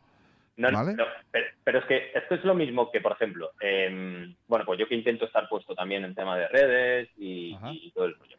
No, 0.57 0.71
no, 0.71 0.79
¿Vale? 0.79 0.95
no, 0.95 1.05
pero, 1.31 1.47
pero 1.65 1.79
es 1.79 1.85
que 1.87 2.11
esto 2.15 2.35
es 2.35 2.45
lo 2.45 2.55
mismo 2.55 2.91
que, 2.91 3.01
por 3.01 3.13
ejemplo, 3.13 3.53
em, 3.61 4.35
bueno, 4.47 4.65
pues 4.67 4.79
yo 4.79 4.87
que 4.89 4.95
intento 4.95 5.25
estar 5.25 5.49
puesto 5.49 5.75
también 5.75 6.05
en 6.05 6.15
tema 6.15 6.37
de 6.37 6.49
redes 6.49 7.09
y, 7.17 7.57
todo 7.95 8.05
el 8.07 8.15
rollo. 8.15 8.37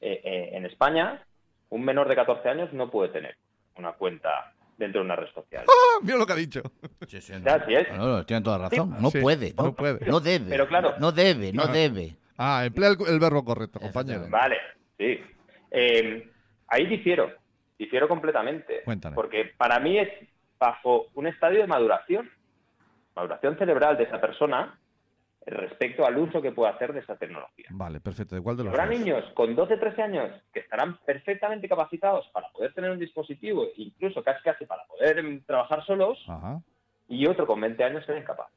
Eh, 0.00 0.20
eh, 0.24 0.50
en 0.54 0.66
España, 0.66 1.24
un 1.68 1.84
menor 1.84 2.08
de 2.08 2.16
14 2.16 2.48
años 2.48 2.72
no 2.72 2.90
puede 2.90 3.10
tener 3.10 3.36
una 3.76 3.92
cuenta 3.92 4.52
dentro 4.78 5.00
de 5.00 5.04
una 5.04 5.14
red 5.16 5.28
social. 5.32 5.64
¡Ah! 5.68 5.98
Mira 6.02 6.16
lo 6.16 6.26
que 6.26 6.32
ha 6.32 6.36
dicho. 6.36 6.62
Sí, 7.06 7.20
sí, 7.20 7.32
Ya, 7.44 7.54
así 7.54 7.74
es. 7.74 7.88
No, 7.92 8.06
no, 8.06 8.26
tienen 8.26 8.42
toda 8.42 8.58
razón. 8.58 8.96
No 9.00 9.10
Sí, 9.10 9.20
puede, 9.20 9.52
no, 9.56 9.64
no 9.64 9.74
puede. 9.74 10.04
no 10.06 10.18
debe. 10.20 10.46
Pero 10.48 10.66
claro. 10.66 10.94
No 10.98 11.12
debe, 11.12 11.52
no 11.52 11.64
Ajá. 11.64 11.72
debe. 11.72 12.16
Ah, 12.36 12.64
emplea 12.64 12.88
el, 12.88 12.96
el 13.06 13.20
verbo 13.20 13.44
correcto, 13.44 13.78
compañero. 13.78 14.26
Vale, 14.30 14.56
sí. 14.98 15.20
Eh, 15.70 16.28
ahí 16.66 16.86
difiero, 16.86 17.30
difiero 17.78 18.08
completamente. 18.08 18.80
Cuéntame. 18.84 19.14
Porque 19.14 19.52
para 19.56 19.78
mí 19.78 19.98
es 19.98 20.08
bajo 20.60 21.06
un 21.14 21.26
estadio 21.26 21.60
de 21.60 21.66
maduración, 21.66 22.30
maduración 23.16 23.56
cerebral 23.58 23.96
de 23.96 24.04
esa 24.04 24.20
persona 24.20 24.78
respecto 25.46 26.04
al 26.06 26.18
uso 26.18 26.42
que 26.42 26.52
puede 26.52 26.70
hacer 26.70 26.92
de 26.92 27.00
esa 27.00 27.16
tecnología. 27.16 27.64
Vale, 27.70 27.98
perfecto. 28.00 28.34
¿De 28.34 28.42
cuál 28.42 28.58
de 28.58 28.64
los 28.64 28.72
Habrá 28.74 28.86
dos? 28.86 28.98
niños 28.98 29.24
con 29.34 29.56
12, 29.56 29.78
13 29.78 30.02
años 30.02 30.30
que 30.52 30.60
estarán 30.60 30.98
perfectamente 30.98 31.66
capacitados 31.66 32.28
para 32.32 32.50
poder 32.50 32.74
tener 32.74 32.90
un 32.90 32.98
dispositivo, 32.98 33.66
incluso 33.76 34.22
casi 34.22 34.42
casi 34.42 34.66
para 34.66 34.84
poder 34.84 35.42
trabajar 35.46 35.84
solos, 35.86 36.18
Ajá. 36.28 36.60
y 37.08 37.26
otro 37.26 37.46
con 37.46 37.60
20 37.60 37.82
años 37.82 38.04
que 38.04 38.12
es 38.12 38.20
incapaz. 38.20 38.48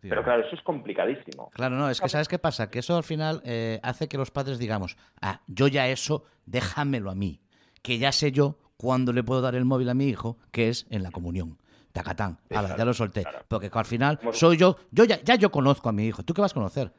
Pero 0.00 0.22
claro, 0.22 0.44
eso 0.46 0.54
es 0.54 0.62
complicadísimo. 0.62 1.50
Claro, 1.50 1.74
no, 1.74 1.90
es 1.90 2.00
que 2.00 2.08
¿sabes 2.08 2.28
qué 2.28 2.38
pasa? 2.38 2.70
Que 2.70 2.78
eso 2.78 2.96
al 2.96 3.02
final 3.02 3.42
eh, 3.44 3.80
hace 3.82 4.08
que 4.08 4.16
los 4.16 4.30
padres 4.30 4.58
digamos, 4.58 4.96
ah, 5.20 5.40
yo 5.48 5.66
ya 5.66 5.88
eso, 5.88 6.24
déjamelo 6.46 7.10
a 7.10 7.14
mí, 7.16 7.40
que 7.82 7.98
ya 7.98 8.12
sé 8.12 8.30
yo 8.30 8.56
cuándo 8.80 9.12
le 9.12 9.22
puedo 9.22 9.42
dar 9.42 9.54
el 9.54 9.64
móvil 9.66 9.88
a 9.90 9.94
mi 9.94 10.06
hijo, 10.08 10.38
que 10.52 10.70
es 10.70 10.86
en 10.88 11.02
la 11.02 11.10
comunión. 11.10 11.58
Tacatán, 11.92 12.38
ala, 12.50 12.76
ya 12.78 12.84
lo 12.84 12.94
solté. 12.94 13.24
Porque 13.48 13.68
al 13.72 13.84
final 13.84 14.18
soy 14.32 14.56
yo, 14.56 14.76
yo 14.90 15.04
ya, 15.04 15.20
ya 15.22 15.34
yo 15.34 15.50
conozco 15.50 15.88
a 15.88 15.92
mi 15.92 16.06
hijo. 16.06 16.22
¿Tú 16.22 16.32
qué 16.34 16.40
vas 16.40 16.52
a 16.52 16.54
conocer? 16.54 16.92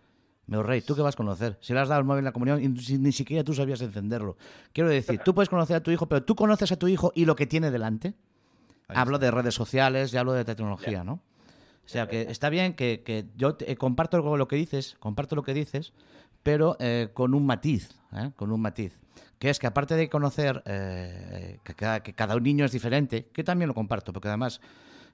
Meu 0.47 0.61
rey, 0.63 0.81
¿tú 0.81 0.95
qué 0.95 1.01
vas 1.01 1.15
a 1.15 1.17
conocer? 1.17 1.57
Si 1.61 1.73
le 1.73 1.79
has 1.79 1.87
dado 1.87 1.99
el 2.01 2.05
móvil 2.05 2.19
en 2.19 2.25
la 2.25 2.31
comunión 2.33 2.61
y 2.61 2.67
ni 2.97 3.11
siquiera 3.11 3.43
tú 3.43 3.53
sabías 3.53 3.81
encenderlo. 3.81 4.35
Quiero 4.73 4.89
decir, 4.89 5.19
tú 5.23 5.33
puedes 5.33 5.49
conocer 5.49 5.77
a 5.77 5.81
tu 5.81 5.91
hijo, 5.91 6.07
pero 6.07 6.23
tú 6.23 6.35
conoces 6.35 6.71
a 6.71 6.75
tu 6.77 6.87
hijo 6.87 7.11
y 7.15 7.25
lo 7.25 7.35
que 7.35 7.47
tiene 7.47 7.71
delante. 7.71 8.13
Hablo 8.89 9.17
de 9.17 9.31
redes 9.31 9.55
sociales 9.55 10.13
y 10.13 10.17
hablo 10.17 10.33
de 10.33 10.43
tecnología, 10.45 11.03
¿no? 11.03 11.13
O 11.13 11.87
sea, 11.91 12.07
que 12.07 12.21
está 12.23 12.49
bien 12.49 12.73
que, 12.73 13.01
que 13.05 13.25
yo 13.37 13.55
te- 13.55 13.71
eh, 13.71 13.75
comparto 13.77 14.35
lo 14.37 14.47
que 14.47 14.55
dices, 14.57 14.97
comparto 14.99 15.35
lo 15.35 15.43
que 15.43 15.53
dices, 15.53 15.93
pero 16.43 16.75
eh, 16.80 17.10
con 17.13 17.34
un 17.34 17.45
matiz, 17.45 17.89
¿eh? 18.13 18.32
con 18.36 18.51
un 18.51 18.62
matiz. 18.62 18.97
Que 19.39 19.49
es 19.49 19.58
que 19.60 19.67
aparte 19.67 19.95
de 19.95 20.08
conocer 20.10 20.62
eh, 20.65 21.58
que, 21.63 21.73
cada, 21.73 22.01
que 22.04 22.13
cada 22.13 22.39
niño 22.39 22.63
es 22.65 22.71
diferente, 22.71 23.27
que 23.34 23.43
también 23.43 23.67
lo 23.69 23.73
comparto, 23.73 24.13
porque 24.13 24.27
además 24.27 24.62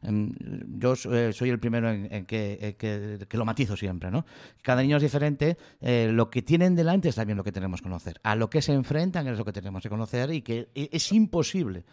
em, 0.02 0.32
yo 0.78 0.94
eh, 1.13 1.32
soy 1.34 1.50
el 1.50 1.60
primero 1.60 1.90
en, 1.90 2.13
en 2.13 2.26
que, 2.26 2.58
en 2.62 2.74
que- 2.76 3.26
que 3.28 3.38
lo 3.38 3.46
matizo 3.46 3.78
siempre, 3.78 4.12
¿no? 4.12 4.26
Cada 4.62 4.82
niño 4.82 4.98
es 4.98 5.04
diferente, 5.04 5.58
eh, 5.82 6.10
lo 6.12 6.30
que 6.30 6.42
tienen 6.42 6.76
delante 6.76 7.08
es 7.10 7.16
también 7.16 7.38
lo 7.38 7.44
que 7.44 7.52
tenemos 7.54 7.80
que 7.82 7.86
conocer. 7.86 8.20
A 8.24 8.36
lo 8.36 8.50
que 8.50 8.62
se 8.62 8.74
enfrentan 8.74 9.28
es 9.28 9.38
lo 9.38 9.46
que 9.46 9.54
tenemos 9.54 9.82
que 9.82 9.90
conocer 9.90 10.32
y 10.34 10.42
que 10.42 10.68
e- 10.76 10.90
es 10.92 11.12
imposible 11.13 11.84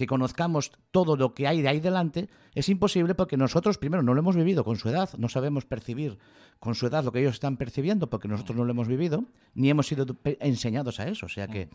que 0.00 0.06
conozcamos 0.06 0.72
todo 0.90 1.14
lo 1.14 1.34
que 1.34 1.46
hay 1.46 1.60
de 1.60 1.68
ahí 1.68 1.78
delante, 1.78 2.28
es 2.54 2.68
imposible 2.70 3.14
porque 3.14 3.36
nosotros 3.36 3.76
primero 3.76 4.02
no 4.02 4.14
lo 4.14 4.20
hemos 4.20 4.34
vivido 4.34 4.64
con 4.64 4.76
su 4.76 4.88
edad, 4.88 5.10
no 5.18 5.28
sabemos 5.28 5.66
percibir 5.66 6.16
con 6.58 6.74
su 6.74 6.86
edad 6.86 7.04
lo 7.04 7.12
que 7.12 7.20
ellos 7.20 7.34
están 7.34 7.58
percibiendo 7.58 8.08
porque 8.08 8.28
nosotros 8.28 8.56
no 8.56 8.64
lo 8.64 8.70
hemos 8.70 8.88
vivido, 8.88 9.24
ni 9.54 9.68
hemos 9.68 9.86
sido 9.86 10.06
enseñados 10.40 11.00
a 11.00 11.06
eso. 11.08 11.26
O 11.26 11.28
sea 11.28 11.48
que 11.48 11.68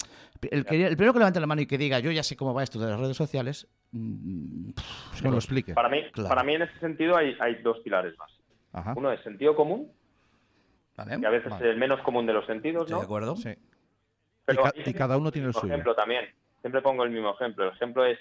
el, 0.50 0.66
que- 0.66 0.88
el 0.88 0.96
primero 0.98 1.14
que 1.14 1.20
levante 1.20 1.40
la 1.40 1.46
mano 1.48 1.62
y 1.62 1.68
que 1.68 1.78
diga 1.78 2.00
yo 2.00 2.12
ya 2.12 2.24
sé 2.24 2.36
cómo 2.36 2.54
va 2.56 2.64
esto 2.64 2.80
de 2.80 2.90
las 2.90 3.00
redes 3.00 3.16
sociales, 3.18 3.68
Pues 3.92 5.22
que 5.22 5.30
lo 5.30 5.36
explique. 5.36 5.74
Para 5.76 5.90
mí, 5.90 6.00
Claro. 6.12 6.30
para 6.30 6.44
mí 6.44 6.56
en 6.56 6.64
ese 6.64 6.80
sentido 6.80 7.16
hay, 7.16 7.36
hay 7.40 7.62
dos 7.62 7.78
pilares 7.84 8.18
más. 8.18 8.32
Ajá. 8.74 8.94
Uno 8.98 9.12
es 9.12 9.22
sentido 9.24 9.56
común, 9.56 9.92
¿vale? 10.98 11.20
que 11.20 11.26
a 11.28 11.30
veces 11.30 11.50
Vale. 11.52 11.66
es 11.66 11.72
el 11.74 11.80
menos 11.80 12.02
común 12.02 12.26
de 12.26 12.34
los 12.34 12.46
sentidos, 12.48 12.90
¿no? 12.90 12.98
de 12.98 13.04
acuerdo. 13.04 13.36
Sí. 13.38 13.52
Pero 14.46 14.62
Y 14.62 14.64
ca- 14.64 14.72
ahí 14.76 14.84
y 14.88 14.94
cada 14.94 15.18
uno 15.18 15.32
tiene 15.32 15.48
el 15.48 15.54
suyo. 15.54 15.68
ejemplo 15.74 15.96
también. 15.96 16.26
Siempre 16.65 16.82
pongo 16.82 17.04
el 17.04 17.12
mismo 17.12 17.30
ejemplo. 17.30 17.65
El 17.65 17.73
ejemplo 17.75 18.04
es, 18.06 18.17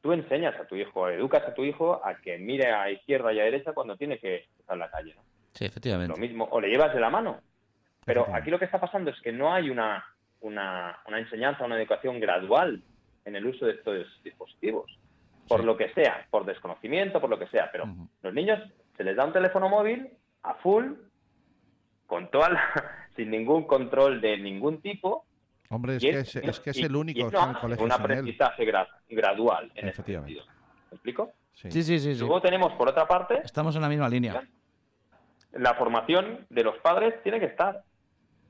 tú 0.00 0.12
enseñas 0.12 0.58
a 0.58 0.66
tu 0.66 0.74
hijo, 0.74 1.08
educas 1.08 1.44
a 1.46 1.54
tu 1.54 1.62
hijo 1.62 2.04
a 2.04 2.16
que 2.16 2.36
mire 2.36 2.72
a 2.72 2.90
izquierda 2.90 3.32
y 3.32 3.38
a 3.38 3.44
derecha 3.44 3.72
cuando 3.72 3.96
tiene 3.96 4.18
que 4.18 4.48
estar 4.58 4.74
en 4.74 4.80
la 4.80 4.90
calle, 4.90 5.14
¿no? 5.14 5.22
Sí, 5.52 5.64
efectivamente. 5.64 6.12
Lo 6.12 6.18
mismo, 6.20 6.48
o 6.50 6.60
le 6.60 6.66
llevas 6.68 6.92
de 6.92 6.98
la 6.98 7.10
mano. 7.10 7.38
Pero 8.04 8.26
aquí 8.34 8.50
lo 8.50 8.58
que 8.58 8.64
está 8.64 8.80
pasando 8.80 9.12
es 9.12 9.20
que 9.20 9.30
no 9.30 9.54
hay 9.54 9.70
una, 9.70 10.04
una, 10.40 10.98
una 11.06 11.18
enseñanza, 11.20 11.64
una 11.64 11.78
educación 11.78 12.18
gradual 12.18 12.82
en 13.24 13.36
el 13.36 13.46
uso 13.46 13.66
de 13.66 13.74
estos 13.74 14.04
dispositivos. 14.24 14.90
Por 15.46 15.60
Sí. 15.60 15.66
lo 15.66 15.76
que 15.76 15.92
sea, 15.94 16.26
por 16.30 16.44
desconocimiento, 16.46 17.20
por 17.20 17.30
lo 17.30 17.38
que 17.38 17.46
sea. 17.46 17.70
Pero 17.70 17.84
Ujú. 17.84 18.08
los 18.22 18.34
niños 18.34 18.58
se 18.96 19.04
les 19.04 19.14
da 19.14 19.24
un 19.26 19.32
teléfono 19.32 19.68
móvil 19.68 20.08
a 20.42 20.54
full, 20.54 20.94
con 22.08 22.32
toda 22.32 22.48
la- 22.50 23.08
sin 23.16 23.30
ningún 23.30 23.62
control 23.68 24.20
de 24.20 24.38
ningún 24.38 24.80
tipo. 24.82 25.24
Hombre, 25.74 25.96
es 25.96 26.04
y 26.04 26.10
que 26.10 26.18
es, 26.18 26.36
es 26.36 26.60
que 26.60 26.70
es 26.70 26.78
y- 26.78 26.82
el 26.82 26.96
único 26.96 27.18
y 27.18 27.22
que 27.22 27.28
eso 27.28 27.36
está 27.36 27.42
en 27.44 27.50
el 27.50 27.56
hace 27.56 27.60
colegio 27.62 27.84
un 27.84 27.92
aprendizaje 27.92 28.66
gra- 28.72 28.88
gradual 29.08 29.64
en 29.74 29.78
ese 29.78 29.88
Efectivamente. 29.88 30.34
sentido. 30.40 30.54
¿Me 30.90 30.94
explico? 30.96 31.32
Sí. 31.54 31.70
Sí, 31.70 31.82
sí, 31.82 31.98
sí. 31.98 32.14
sí. 32.14 32.20
Luego 32.20 32.40
tenemos, 32.40 32.72
por 32.74 32.88
otra 32.88 33.06
parte, 33.06 33.40
Estamos 33.44 33.74
en 33.76 33.82
la 33.82 33.88
misma 33.88 34.08
línea. 34.08 34.42
la 35.52 35.74
formación 35.74 36.46
de 36.50 36.64
los 36.64 36.76
padres 36.78 37.22
tiene 37.22 37.38
que 37.40 37.46
estar. 37.46 37.82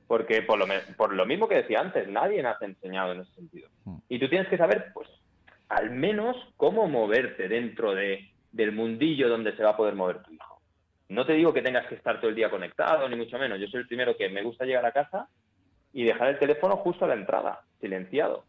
Porque 0.06 0.42
por 0.42 0.58
lo, 0.58 0.66
por 0.98 1.14
lo 1.14 1.24
mismo 1.24 1.48
que 1.48 1.54
decía 1.56 1.80
antes, 1.80 2.06
nadie 2.08 2.42
nos 2.42 2.60
ha 2.60 2.64
enseñado 2.66 3.12
en 3.12 3.20
ese 3.22 3.32
sentido. 3.34 3.70
Mm. 3.84 3.96
Y 4.10 4.18
tú 4.18 4.28
tienes 4.28 4.48
que 4.48 4.58
saber, 4.58 4.90
pues, 4.92 5.08
al 5.70 5.90
menos 5.90 6.36
cómo 6.58 6.86
moverte 6.88 7.48
dentro 7.48 7.94
de, 7.94 8.30
del 8.52 8.72
mundillo 8.72 9.30
donde 9.30 9.56
se 9.56 9.62
va 9.62 9.70
a 9.70 9.76
poder 9.78 9.94
mover 9.94 10.22
tu 10.22 10.30
hijo. 10.32 10.60
No 11.08 11.24
te 11.24 11.32
digo 11.32 11.54
que 11.54 11.62
tengas 11.62 11.86
que 11.86 11.94
estar 11.94 12.20
todo 12.20 12.28
el 12.28 12.34
día 12.36 12.50
conectado, 12.50 13.08
ni 13.08 13.16
mucho 13.16 13.38
menos. 13.38 13.58
Yo 13.58 13.66
soy 13.68 13.80
el 13.80 13.86
primero 13.86 14.14
que 14.14 14.28
me 14.28 14.42
gusta 14.42 14.66
llegar 14.66 14.84
a 14.84 14.92
casa 14.92 15.26
y 15.94 16.04
dejar 16.04 16.28
el 16.28 16.38
teléfono 16.38 16.76
justo 16.76 17.06
a 17.06 17.08
la 17.08 17.14
entrada, 17.14 17.62
silenciado. 17.80 18.44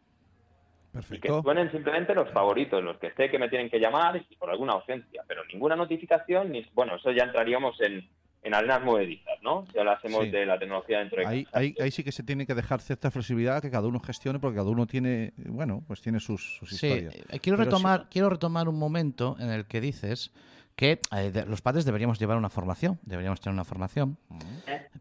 Y 0.94 0.98
que 0.98 1.00
Perfecto. 1.00 1.42
suenen 1.44 1.72
simplemente 1.72 2.14
los 2.16 2.30
favoritos, 2.32 2.82
los 2.84 2.98
que 3.00 3.12
sé 3.12 3.30
que 3.30 3.38
me 3.40 3.50
tienen 3.50 3.70
que 3.70 3.80
llamar 3.80 4.16
y 4.30 4.36
por 4.38 4.50
alguna 4.50 4.74
ausencia, 4.74 5.24
pero 5.28 5.44
ninguna 5.52 5.76
notificación, 5.76 6.52
ni 6.52 6.66
bueno, 6.74 6.96
eso 6.96 7.12
ya 7.12 7.24
entraríamos 7.26 7.80
en, 7.82 8.10
en 8.44 8.54
arenas 8.56 8.82
movedizas, 8.82 9.38
¿no? 9.42 9.66
Si 9.74 9.78
hablásemos 9.78 10.24
Sí. 10.24 10.30
de 10.32 10.46
la 10.46 10.58
tecnología 10.58 11.00
dentro 11.00 11.20
de 11.20 11.28
Ahí, 11.28 11.44
casa. 11.46 11.60
ahí, 11.60 11.76
ahí 11.82 11.92
sí 11.92 12.04
que 12.04 12.14
se 12.14 12.24
tiene 12.24 12.46
que 12.48 12.56
dejar 12.56 12.80
cierta 12.82 13.12
flexibilidad 13.12 13.62
que 13.62 13.70
cada 13.70 13.88
uno 13.88 14.00
gestione 14.00 14.40
porque 14.40 14.56
cada 14.58 14.70
uno 14.70 14.88
tiene, 14.88 15.34
bueno, 15.38 15.84
pues 15.86 16.02
tiene 16.02 16.20
sus, 16.22 16.56
sus 16.58 16.70
Sí, 16.70 16.88
historias. 16.88 17.16
eh, 17.16 17.40
quiero 17.42 17.58
Pero 17.58 17.70
retomar, 17.70 18.08
quiero 18.10 18.30
retomar 18.30 18.70
un 18.70 18.80
momento 18.80 19.36
en 19.40 19.50
el 19.50 19.66
que 19.66 19.82
dices 19.82 20.32
que 20.78 21.00
eh, 21.16 21.32
de- 21.32 21.46
los 21.46 21.62
padres 21.62 21.84
deberíamos 21.86 22.20
llevar 22.20 22.38
una 22.38 22.50
formación, 22.50 23.00
deberíamos 23.04 23.42
tener 23.42 23.54
una 23.54 23.64
formación, 23.66 24.18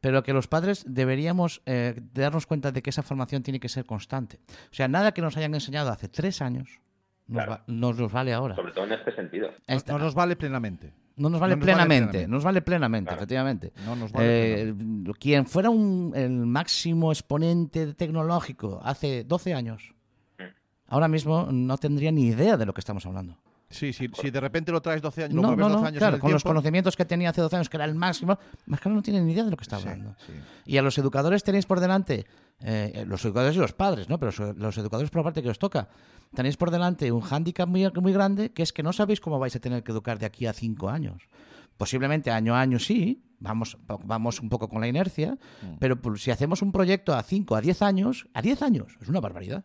pero 0.04 0.22
que 0.22 0.34
los 0.34 0.48
padres 0.48 0.84
deberíamos 0.86 1.62
eh, 1.64 1.98
darnos 2.12 2.46
cuenta 2.46 2.70
de 2.72 2.82
que 2.82 2.90
esa 2.90 3.02
formación 3.02 3.42
tiene 3.42 3.58
que 3.58 3.70
ser 3.70 3.86
constante. 3.86 4.38
O 4.70 4.74
sea, 4.74 4.86
nada 4.86 5.12
que 5.14 5.22
nos 5.22 5.34
hayan 5.38 5.54
enseñado 5.54 5.90
hace 5.90 6.08
tres 6.08 6.42
años 6.42 6.78
nos, 7.26 7.36
Claro. 7.36 7.52
va- 7.52 7.64
nos, 7.68 7.98
nos 7.98 8.12
vale 8.12 8.34
ahora. 8.34 8.54
Sobre 8.54 8.72
todo 8.72 8.84
en 8.84 8.92
este 8.92 9.14
sentido. 9.14 9.48
No- 9.48 9.74
Esta- 9.74 9.92
no 9.94 9.98
nos 10.00 10.14
vale 10.14 10.36
plenamente. 10.36 10.92
no 11.16 11.30
nos 11.30 11.40
vale 11.40 11.54
no 11.54 11.56
nos 11.56 11.66
vale 11.66 11.74
plenamente, 11.76 12.10
plenamente. 12.10 12.28
nos 12.28 12.44
vale 12.44 12.60
plenamente, 12.60 13.08
Claro. 13.08 13.20
efectivamente. 13.22 13.72
No 13.86 13.96
nos 13.96 14.12
vale 14.12 14.62
Eh, 14.68 14.74
quien 15.18 15.46
fuera 15.46 15.70
un, 15.70 16.12
el 16.14 16.30
máximo 16.44 17.10
exponente 17.10 17.94
tecnológico 17.94 18.80
hace 18.84 19.24
12 19.24 19.54
años, 19.54 19.94
Mm. 20.38 20.42
ahora 20.88 21.08
mismo 21.08 21.48
no 21.50 21.78
tendría 21.78 22.12
ni 22.12 22.26
idea 22.26 22.58
de 22.58 22.66
lo 22.66 22.74
que 22.74 22.80
estamos 22.82 23.06
hablando. 23.06 23.38
Sí, 23.74 23.92
sí, 23.92 24.08
si 24.20 24.30
de 24.30 24.40
repente 24.40 24.70
lo 24.72 24.80
traes 24.80 25.02
12 25.02 25.24
años, 25.24 25.34
lo 25.34 25.42
No, 25.42 25.56
no, 25.56 25.68
12 25.68 25.80
no, 25.80 25.86
años 25.86 25.98
claro, 25.98 26.18
con 26.18 26.32
los 26.32 26.42
conocimientos 26.44 26.96
que 26.96 27.04
tenía 27.04 27.30
hace 27.30 27.40
12 27.40 27.56
años, 27.56 27.68
que 27.68 27.76
era 27.76 27.84
el 27.84 27.94
máximo, 27.94 28.38
más 28.66 28.80
que 28.80 28.88
no 28.88 29.02
tienen 29.02 29.26
ni 29.26 29.32
idea 29.32 29.44
de 29.44 29.50
lo 29.50 29.56
que 29.56 29.62
está 29.64 29.76
hablando. 29.76 30.14
sí. 30.26 30.32
Y 30.66 30.76
a 30.78 30.82
los 30.82 30.96
educadores 30.98 31.42
tenéis 31.42 31.66
por 31.66 31.80
delante, 31.80 32.26
eh, 32.60 33.04
los 33.06 33.24
educadores 33.24 33.56
y 33.56 33.58
los 33.58 33.72
padres, 33.72 34.08
¿no? 34.08 34.18
Pero 34.18 34.30
los 34.54 34.78
educadores 34.78 35.10
por 35.10 35.20
la 35.20 35.24
parte 35.24 35.42
que 35.42 35.50
os 35.50 35.58
toca, 35.58 35.88
tenéis 36.34 36.56
por 36.56 36.70
delante 36.70 37.10
un 37.12 37.20
hándicap 37.20 37.68
muy, 37.68 37.90
muy 38.00 38.12
grande, 38.12 38.52
que 38.52 38.62
es 38.62 38.72
que 38.72 38.82
no 38.82 38.92
sabéis 38.92 39.20
cómo 39.20 39.38
vais 39.38 39.54
a 39.56 39.60
tener 39.60 39.82
que 39.82 39.92
educar 39.92 40.18
de 40.18 40.26
aquí 40.26 40.46
a 40.46 40.52
cinco 40.52 40.88
años. 40.88 41.28
Posiblemente 41.76 42.30
año 42.30 42.54
a 42.54 42.60
año 42.60 42.78
sí, 42.78 43.24
vamos, 43.40 43.76
vamos 44.04 44.40
un 44.40 44.48
poco 44.48 44.68
con 44.68 44.80
la 44.80 44.86
inercia, 44.88 45.36
Mm. 45.62 45.76
pero 45.80 46.00
pues, 46.00 46.22
si 46.22 46.30
hacemos 46.30 46.62
un 46.62 46.70
proyecto 46.72 47.12
a 47.14 47.22
5, 47.22 47.56
a 47.56 47.60
10 47.60 47.82
años, 47.82 48.28
a 48.32 48.40
10 48.40 48.62
años, 48.62 48.96
es 49.02 49.08
una 49.08 49.20
barbaridad. 49.20 49.64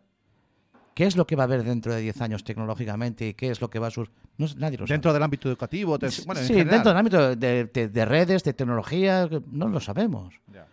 ¿Qué 0.94 1.04
es 1.04 1.16
lo 1.16 1.26
que 1.26 1.36
va 1.36 1.44
a 1.44 1.46
haber 1.46 1.62
dentro 1.62 1.94
de 1.94 2.00
10 2.00 2.20
años 2.20 2.44
tecnológicamente 2.44 3.28
y 3.28 3.34
qué 3.34 3.50
es 3.50 3.60
lo 3.60 3.70
que 3.70 3.78
va 3.78 3.86
a 3.86 3.90
sur... 3.90 4.10
No, 4.38 4.46
nadie 4.56 4.76
lo 4.78 4.86
sabe. 4.86 4.94
Dentro 4.96 5.12
del 5.12 5.22
ámbito 5.22 5.48
educativo, 5.48 5.98
te- 5.98 6.08
bueno, 6.26 6.40
en 6.40 6.46
sí, 6.46 6.52
general. 6.54 6.70
dentro 6.74 6.90
del 6.90 6.98
ámbito 6.98 7.36
de, 7.36 7.64
de- 7.66 7.88
de 7.88 8.04
redes, 8.04 8.42
de 8.44 8.52
tecnología, 8.52 9.28
no 9.50 9.68
lo 9.68 9.80
sabemos. 9.80 10.34
Ya. 10.52 10.66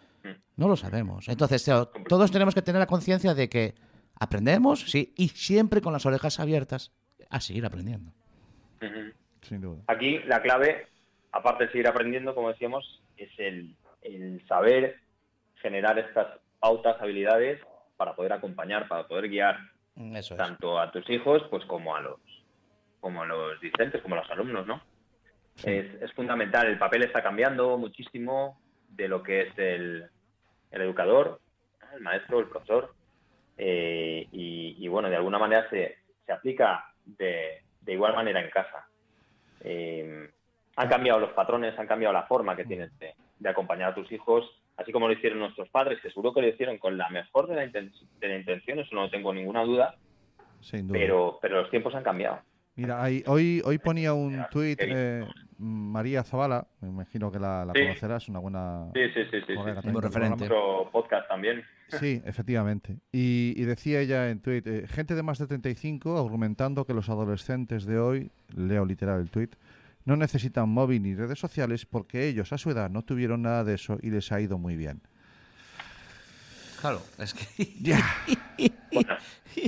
No 0.55 0.67
lo 0.67 0.75
sabemos. 0.75 1.27
Entonces, 1.29 1.67
o- 1.69 1.87
todos 2.09 2.31
tenemos 2.31 2.55
que 2.55 2.61
tener 2.61 2.79
la 2.79 2.87
conciencia 2.87 3.33
de 3.35 3.47
que 3.47 3.75
aprendemos, 4.19 4.81
sí, 4.89 5.13
y 5.15 5.29
siempre 5.29 5.81
con 5.81 5.93
las 5.93 6.05
orejas 6.05 6.39
abiertas 6.39 6.91
a 7.29 7.39
seguir 7.39 7.65
aprendiendo. 7.65 8.11
Sin 9.43 9.61
duda. 9.61 9.81
Aquí 9.87 10.19
la 10.25 10.41
clave, 10.41 10.87
aparte 11.31 11.65
de 11.65 11.71
seguir 11.71 11.87
aprendiendo, 11.87 12.33
como 12.35 12.49
decíamos, 12.49 13.01
es 13.17 13.29
el, 13.37 13.75
el 14.01 14.43
saber 14.47 14.97
generar 15.61 15.97
estas 15.99 16.27
pautas, 16.59 16.97
habilidades 17.01 17.61
para 17.97 18.15
poder 18.15 18.33
acompañar, 18.33 18.87
para 18.87 19.07
poder 19.07 19.29
guiar 19.29 19.57
Eso 20.15 20.35
es. 20.35 20.37
tanto 20.37 20.79
a 20.79 20.91
tus 20.91 21.09
hijos 21.09 21.43
pues 21.49 21.65
como 21.65 21.95
a 21.95 22.01
los 22.01 22.19
como 22.99 23.23
a 23.23 23.25
los 23.25 23.59
discentes, 23.61 24.01
como 24.01 24.15
a 24.15 24.19
los 24.19 24.31
alumnos, 24.31 24.65
¿no? 24.67 24.81
Es, 25.63 26.01
es 26.01 26.11
fundamental. 26.13 26.67
El 26.67 26.77
papel 26.77 27.03
está 27.03 27.21
cambiando 27.23 27.77
muchísimo 27.77 28.59
de 28.89 29.07
lo 29.07 29.23
que 29.23 29.41
es 29.41 29.57
el, 29.57 30.07
el 30.71 30.81
educador, 30.81 31.39
el 31.93 32.01
maestro, 32.01 32.39
el 32.39 32.47
profesor. 32.47 32.93
eh, 33.57 34.27
y, 34.31 34.75
y, 34.79 34.87
bueno, 34.87 35.09
de 35.09 35.15
alguna 35.15 35.39
manera 35.39 35.69
se, 35.69 35.97
se 36.25 36.31
aplica 36.31 36.91
de, 37.05 37.63
de 37.81 37.93
igual 37.93 38.13
manera 38.15 38.41
en 38.41 38.49
casa. 38.49 38.87
Eh, 39.61 40.29
han 40.75 40.89
cambiado 40.89 41.19
los 41.19 41.31
patrones, 41.33 41.77
han 41.79 41.87
cambiado 41.87 42.13
la 42.13 42.23
forma 42.27 42.55
que 42.55 42.65
tienes 42.65 42.97
de, 42.99 43.15
de 43.39 43.49
acompañar 43.49 43.91
a 43.91 43.95
tus 43.95 44.11
hijos, 44.11 44.45
así 44.77 44.91
como 44.91 45.07
lo 45.07 45.13
hicieron 45.13 45.39
nuestros 45.39 45.67
padres, 45.69 45.99
que 46.01 46.09
seguro 46.09 46.33
que 46.33 46.41
lo 46.41 46.47
hicieron 46.47 46.77
con 46.77 46.97
la 46.97 47.09
mejor 47.09 47.47
de, 47.47 47.55
la 47.55 47.65
inten- 47.65 47.91
de 48.19 48.27
las 48.29 48.39
intenciones, 48.39 48.87
no 48.93 49.09
tengo 49.09 49.33
ninguna 49.33 49.63
duda, 49.63 49.95
Sin 50.61 50.87
duda. 50.87 50.99
pero, 50.99 51.39
pero 51.41 51.61
los 51.61 51.69
tiempos 51.71 51.93
han 51.95 52.03
cambiado. 52.03 52.39
Mira, 52.75 53.01
hoy, 53.25 53.61
hoy 53.65 53.79
ponía 53.79 54.13
un 54.13 54.45
tuit 54.51 54.77
eh, 54.83 55.25
María 55.57 56.23
Zavala, 56.23 56.67
me 56.81 56.89
imagino 56.89 57.31
que 57.31 57.39
la, 57.39 57.65
la 57.65 57.73
Sí. 57.73 57.81
conocerás, 57.81 58.29
una 58.29 58.37
buena 58.37 58.91
Sí, 58.93 59.01
sí, 59.15 59.21
sí, 59.31 59.37
sí. 59.47 59.55
colega 59.55 59.81
sí. 59.81 59.89
referente. 59.91 60.47
podcast 60.91 61.27
también. 61.27 61.63
Sí, 61.87 62.21
efectivamente. 62.23 62.97
Y, 63.11 63.55
y 63.57 63.63
decía 63.63 63.99
ella 64.01 64.29
en 64.29 64.41
tuit, 64.41 64.67
eh, 64.67 64.85
gente 64.87 65.15
de 65.15 65.23
más 65.23 65.39
de 65.39 65.47
35 65.47 66.19
argumentando 66.23 66.85
que 66.85 66.93
los 66.93 67.09
adolescentes 67.09 67.85
de 67.87 67.97
hoy, 67.97 68.29
leo 68.55 68.85
literal 68.85 69.21
el 69.21 69.31
tuit, 69.31 69.55
no 70.07 70.15
necesitan 70.15 70.69
móvil 70.69 71.03
ni 71.03 71.13
redes 71.15 71.37
sociales 71.37 71.85
porque 71.85 72.29
ellos 72.29 72.53
a 72.53 72.57
su 72.57 72.71
edad 72.71 72.89
no 72.89 73.03
tuvieron 73.03 73.41
nada 73.41 73.65
de 73.65 73.75
eso 73.75 73.97
y 74.01 74.09
les 74.09 74.31
ha 74.31 74.39
ido 74.39 74.57
muy 74.57 74.77
bien. 74.77 75.01
Claro, 76.79 77.01
es 77.17 77.33
que 77.33 77.75
Ya. 77.81 77.99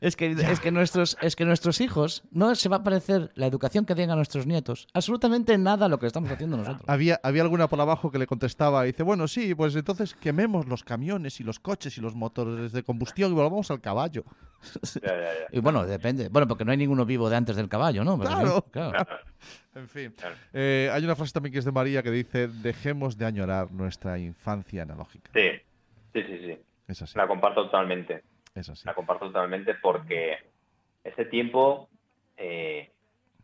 es 0.00 0.16
que 0.16 0.30
es 0.30 0.60
que 0.60 0.70
nuestros 0.70 1.16
es 1.20 1.36
que 1.36 1.44
nuestros 1.44 1.80
hijos 1.80 2.22
no 2.30 2.54
se 2.54 2.68
va 2.68 2.76
a 2.76 2.82
parecer 2.82 3.30
la 3.34 3.46
educación 3.46 3.84
que 3.84 3.94
den 3.94 4.10
a 4.10 4.16
nuestros 4.16 4.46
nietos 4.46 4.86
absolutamente 4.94 5.56
nada 5.58 5.86
a 5.86 5.88
lo 5.88 5.98
que 5.98 6.06
estamos 6.06 6.30
haciendo 6.30 6.56
nosotros. 6.56 6.82
Había, 6.86 7.20
había 7.22 7.42
alguna 7.42 7.68
por 7.68 7.80
abajo 7.80 8.10
que 8.10 8.18
le 8.18 8.26
contestaba 8.26 8.84
y 8.84 8.88
dice, 8.88 9.02
bueno, 9.02 9.28
sí, 9.28 9.54
pues 9.54 9.74
entonces 9.74 10.14
quememos 10.14 10.66
los 10.66 10.84
camiones 10.84 11.40
y 11.40 11.44
los 11.44 11.60
coches 11.60 11.96
y 11.98 12.00
los 12.00 12.14
motores 12.14 12.72
de 12.72 12.82
combustión 12.82 13.32
y 13.32 13.34
volvamos 13.34 13.70
al 13.70 13.80
caballo. 13.80 14.24
Ya, 15.00 15.14
ya, 15.14 15.32
ya. 15.32 15.46
Y 15.52 15.60
bueno, 15.60 15.86
depende. 15.86 16.28
Bueno, 16.28 16.48
porque 16.48 16.64
no 16.64 16.72
hay 16.72 16.76
ninguno 16.76 17.06
vivo 17.06 17.30
de 17.30 17.36
antes 17.36 17.54
del 17.54 17.68
caballo, 17.68 18.02
¿no? 18.02 18.18
Claro. 18.18 18.64
sí, 18.64 18.70
claro. 18.72 19.06
En 19.76 19.88
fin. 19.88 20.12
Claro. 20.16 20.34
Eh, 20.52 20.90
hay 20.92 21.04
una 21.04 21.14
frase 21.14 21.32
también 21.32 21.52
que 21.52 21.60
es 21.60 21.64
de 21.64 21.70
María 21.70 22.02
que 22.02 22.10
dice, 22.10 22.48
dejemos 22.48 23.16
de 23.16 23.26
añorar 23.26 23.70
nuestra 23.70 24.18
infancia 24.18 24.82
analógica. 24.82 25.30
Sí, 25.32 25.48
sí, 26.12 26.22
sí, 26.26 26.38
sí. 26.44 26.58
Es 26.88 27.02
así. 27.02 27.16
La 27.16 27.28
comparto 27.28 27.66
totalmente. 27.66 28.24
Es 28.60 28.68
así. 28.68 28.82
La 28.86 28.94
comparto 28.94 29.26
totalmente 29.26 29.74
porque 29.74 30.34
ese 31.04 31.24
tiempo 31.26 31.88
eh, 32.36 32.90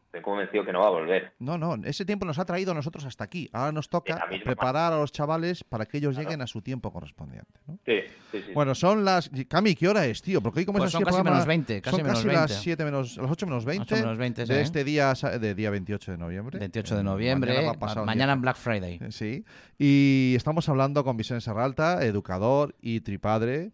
estoy 0.07 0.23
convencido 0.23 0.65
que 0.65 0.73
no 0.73 0.81
va 0.81 0.87
a 0.87 0.91
volver. 0.91 1.33
No, 1.41 1.59
no, 1.59 1.75
ese 1.85 2.05
tiempo 2.05 2.25
nos 2.25 2.39
ha 2.39 2.45
traído 2.45 2.71
a 2.71 2.75
nosotros 2.75 3.05
hasta 3.05 3.25
aquí. 3.25 3.51
Ahora 3.53 3.73
nos 3.73 3.89
toca 3.89 4.27
no 4.31 4.39
preparar 4.45 4.93
a 4.93 4.99
los 4.99 5.11
chavales 5.11 5.65
para 5.65 5.87
que 5.87 5.99
ellos 5.99 6.15
Claro. 6.15 6.29
lleguen 6.29 6.43
a 6.43 6.47
su 6.47 6.63
tiempo 6.63 6.93
correspondiente. 6.93 7.59
¿no? 7.67 7.79
Sí, 7.85 8.01
sí, 8.31 8.43
sí. 8.47 8.53
Bueno, 8.55 8.77
son 8.77 9.05
las... 9.05 9.29
Cami, 9.49 9.75
¿qué 9.75 9.89
hora 9.89 10.07
es, 10.07 10.23
tío? 10.23 10.41
Porque 10.41 10.61
hoy 10.61 10.67
como 10.67 10.79
Pues 10.79 10.89
es 10.89 10.93
son 10.93 11.03
casi 11.03 11.15
programa, 11.17 11.31
menos 11.37 11.47
20, 11.49 11.83
casi 11.83 11.97
son 11.97 12.03
menos 12.05 12.19
casi 12.19 12.29
20. 12.29 12.41
las 12.43 12.61
7 12.63 12.85
menos... 12.85 13.17
Las 13.17 13.31
8 13.31 13.47
menos 13.47 13.65
20, 13.65 13.95
8 13.95 14.03
menos 14.05 14.19
20, 14.19 14.41
de 14.47 14.55
sí. 14.55 14.61
este 14.61 14.85
día, 14.85 15.13
de 15.15 15.55
día 15.57 15.71
28 15.71 16.13
de 16.13 16.19
noviembre. 16.19 16.59
28 16.61 16.95
de 16.95 17.01
Eh, 17.01 17.05
noviembre, 17.05 17.51
mañana 17.53 17.67
va 17.67 17.73
a 17.75 17.79
pasar 17.81 17.99
un 18.01 18.07
mañana 18.07 18.33
en 18.35 18.41
Black 18.41 18.57
Friday. 18.57 19.01
Sí. 19.11 19.45
Y 19.79 20.35
estamos 20.37 20.69
hablando 20.69 21.03
con 21.03 21.17
Vicente 21.17 21.41
Serralta, 21.41 22.05
educador 22.05 22.77
y 22.81 23.01
tripadre, 23.01 23.73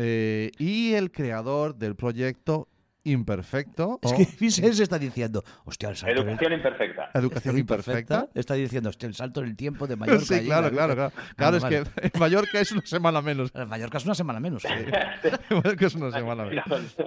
eh, 0.00 0.52
y 0.58 0.92
el 0.94 1.10
creador 1.10 1.74
del 1.76 1.96
proyecto 1.96 2.68
Imperfecto. 3.04 3.98
Es 4.02 4.12
que 4.12 4.22
está 4.82 4.98
diciendo, 4.98 5.42
hostia, 5.64 5.88
el 5.88 5.96
salto 5.96 6.20
Educación 6.20 6.52
imperfecta. 6.52 7.10
Educación 7.14 7.58
Imperfecta. 7.58 8.28
Está 8.34 8.54
diciendo, 8.54 8.90
hostia, 8.90 9.06
el 9.08 9.14
salto 9.14 9.40
del 9.40 9.56
tiempo 9.56 9.86
de 9.86 9.96
Mallorca. 9.96 10.24
Sí, 10.26 10.44
claro, 10.44 10.66
la 10.66 10.70
claro, 10.70 10.94
Virgen". 10.94 11.10
claro. 11.10 11.34
Claro, 11.36 11.56
es 11.56 11.62
Vale, 11.62 11.82
que 12.02 12.06
en 12.14 12.20
Mallorca 12.20 12.60
es 12.60 12.72
una 12.72 12.84
semana 12.84 13.22
menos. 13.22 13.50
Mallorca 13.54 13.98
es 13.98 14.04
una 14.04 14.14
semana 14.14 14.40
menos. 14.40 14.62
sí. 14.62 14.68
En 15.50 15.56
Mallorca 15.56 15.86
es 15.86 15.94
una 15.94 16.10
semana 16.10 16.44
menos. 16.44 16.64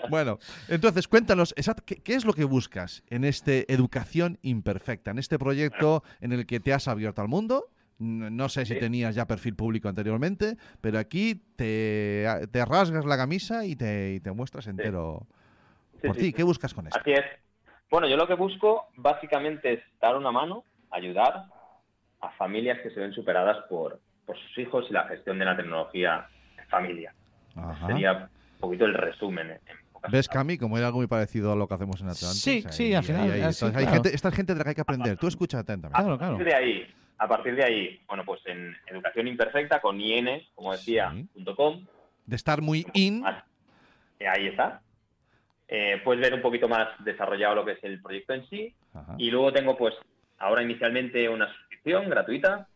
Bueno, 0.10 0.40
entonces 0.68 1.08
cuéntanos, 1.08 1.54
exact- 1.56 1.84
¿qué, 1.86 1.98
qué 1.98 2.16
es 2.16 2.26
lo 2.26 2.34
que 2.34 2.46
buscas 2.46 3.04
en 3.08 3.24
este 3.24 3.72
Educación 3.72 4.40
Imperfecta, 4.42 5.12
en 5.12 5.20
este 5.20 5.38
proyecto 5.38 6.04
en 6.20 6.32
el 6.32 6.46
que 6.48 6.60
te 6.60 6.74
has 6.74 6.88
abierto 6.88 7.22
al 7.22 7.28
mundo? 7.28 7.70
No 8.02 8.50
sé 8.50 8.66
si 8.66 8.80
tenías 8.80 9.14
ya 9.14 9.28
perfil 9.28 9.56
público 9.56 9.88
anteriormente, 9.88 10.58
pero 10.82 10.98
aquí 10.98 11.36
te, 11.56 12.26
te 12.52 12.66
rasgas 12.66 13.06
la 13.06 13.16
camisa 13.16 13.64
y 13.66 13.76
te, 13.76 14.14
y 14.16 14.20
te 14.20 14.32
muestras 14.32 14.66
entero 14.68 15.28
Sí, 16.02 16.08
por 16.08 16.16
sí, 16.16 16.20
ti. 16.22 16.26
sí. 16.28 16.34
¿Qué 16.34 16.44
buscas 16.44 16.74
con 16.74 16.88
esto? 16.88 17.00
Así 17.00 17.12
es. 17.12 17.22
Bueno, 17.92 18.08
yo 18.08 18.18
lo 18.18 18.26
que 18.28 18.34
busco 18.34 18.88
básicamente 18.96 19.74
es 19.74 19.80
dar 20.02 20.16
una 20.18 20.32
mano, 20.32 20.64
ayudar 20.90 21.46
a 22.22 22.32
familias 22.32 22.80
que 22.82 22.90
se 22.90 23.00
ven 23.00 23.14
superadas 23.14 23.58
por, 23.70 24.00
por 24.26 24.36
sus 24.38 24.58
hijos 24.58 24.86
y 24.90 24.94
la 24.94 25.04
gestión 25.08 25.38
de 25.38 25.46
la 25.46 25.56
tecnología 25.56 26.26
en 26.58 26.68
familia. 26.70 27.14
Ajá. 27.56 27.86
Sería 27.88 28.14
un 28.54 28.60
poquito 28.60 28.86
el 28.86 28.94
resumen. 28.96 29.48
en- 29.52 29.54
en 29.68 29.78
pocas 29.92 30.12
¿Ves. 30.12 30.28
Cami? 30.28 30.58
Como 30.58 30.78
era 30.78 30.88
algo 30.88 31.00
muy 31.00 31.08
parecido 31.08 31.52
a 31.52 31.56
lo 31.56 31.68
que 31.68 31.74
hacemos 31.76 32.02
en 32.02 32.08
Atlantis. 32.10 32.42
Sí, 32.42 32.66
sí, 32.70 32.94
al 32.96 33.04
final, 33.04 33.30
ahí, 33.32 33.42
ah, 33.42 33.52
sí, 33.52 33.66
entonces 33.66 33.76
hay 33.78 33.84
claro. 33.84 33.94
gente, 33.94 34.16
esta 34.16 34.30
es 34.30 34.36
gente 34.36 34.54
de 34.54 34.58
la 34.58 34.64
que 34.64 34.70
hay 34.70 34.76
que 34.76 34.82
aprender. 34.82 35.18
Tú 35.18 35.28
escucha 35.28 35.60
atentamente. 35.60 36.02
Claro, 36.02 36.18
claro. 36.18 36.38
de 36.38 36.56
ahí, 36.56 36.88
a 37.22 37.28
partir 37.28 37.56
de 37.56 37.64
ahí, 37.64 38.02
bueno, 38.08 38.26
pues 38.26 38.42
en 38.48 38.76
Educación 38.88 39.28
Imperfecta 39.28 39.80
con 39.80 40.02
IN, 40.02 40.28
como 40.56 40.72
decía, 40.72 41.12
Sí. 41.14 41.24
punto 41.34 41.56
com, 41.56 41.86
De 42.26 42.36
estar 42.36 42.62
muy 42.64 42.84
in. 42.94 43.22
más- 43.22 43.44
ahí 44.28 44.48
está. 44.48 44.82
Eh, 45.68 46.02
puedes 46.04 46.20
ver 46.22 46.34
un 46.34 46.42
poquito 46.42 46.68
más 46.68 46.88
desarrollado 47.06 47.56
lo 47.56 47.66
que 47.66 47.74
es 47.74 47.84
el 47.84 48.02
proyecto 48.02 48.34
en 48.34 48.48
sí. 48.50 48.74
Ajá, 48.94 49.14
Y 49.20 49.30
luego 49.30 49.54
tengo, 49.54 49.78
pues, 49.78 49.94
ahora 50.40 50.64
inicialmente 50.64 51.30
una 51.30 51.48
suscripción 51.54 52.10
gratuita, 52.10 52.68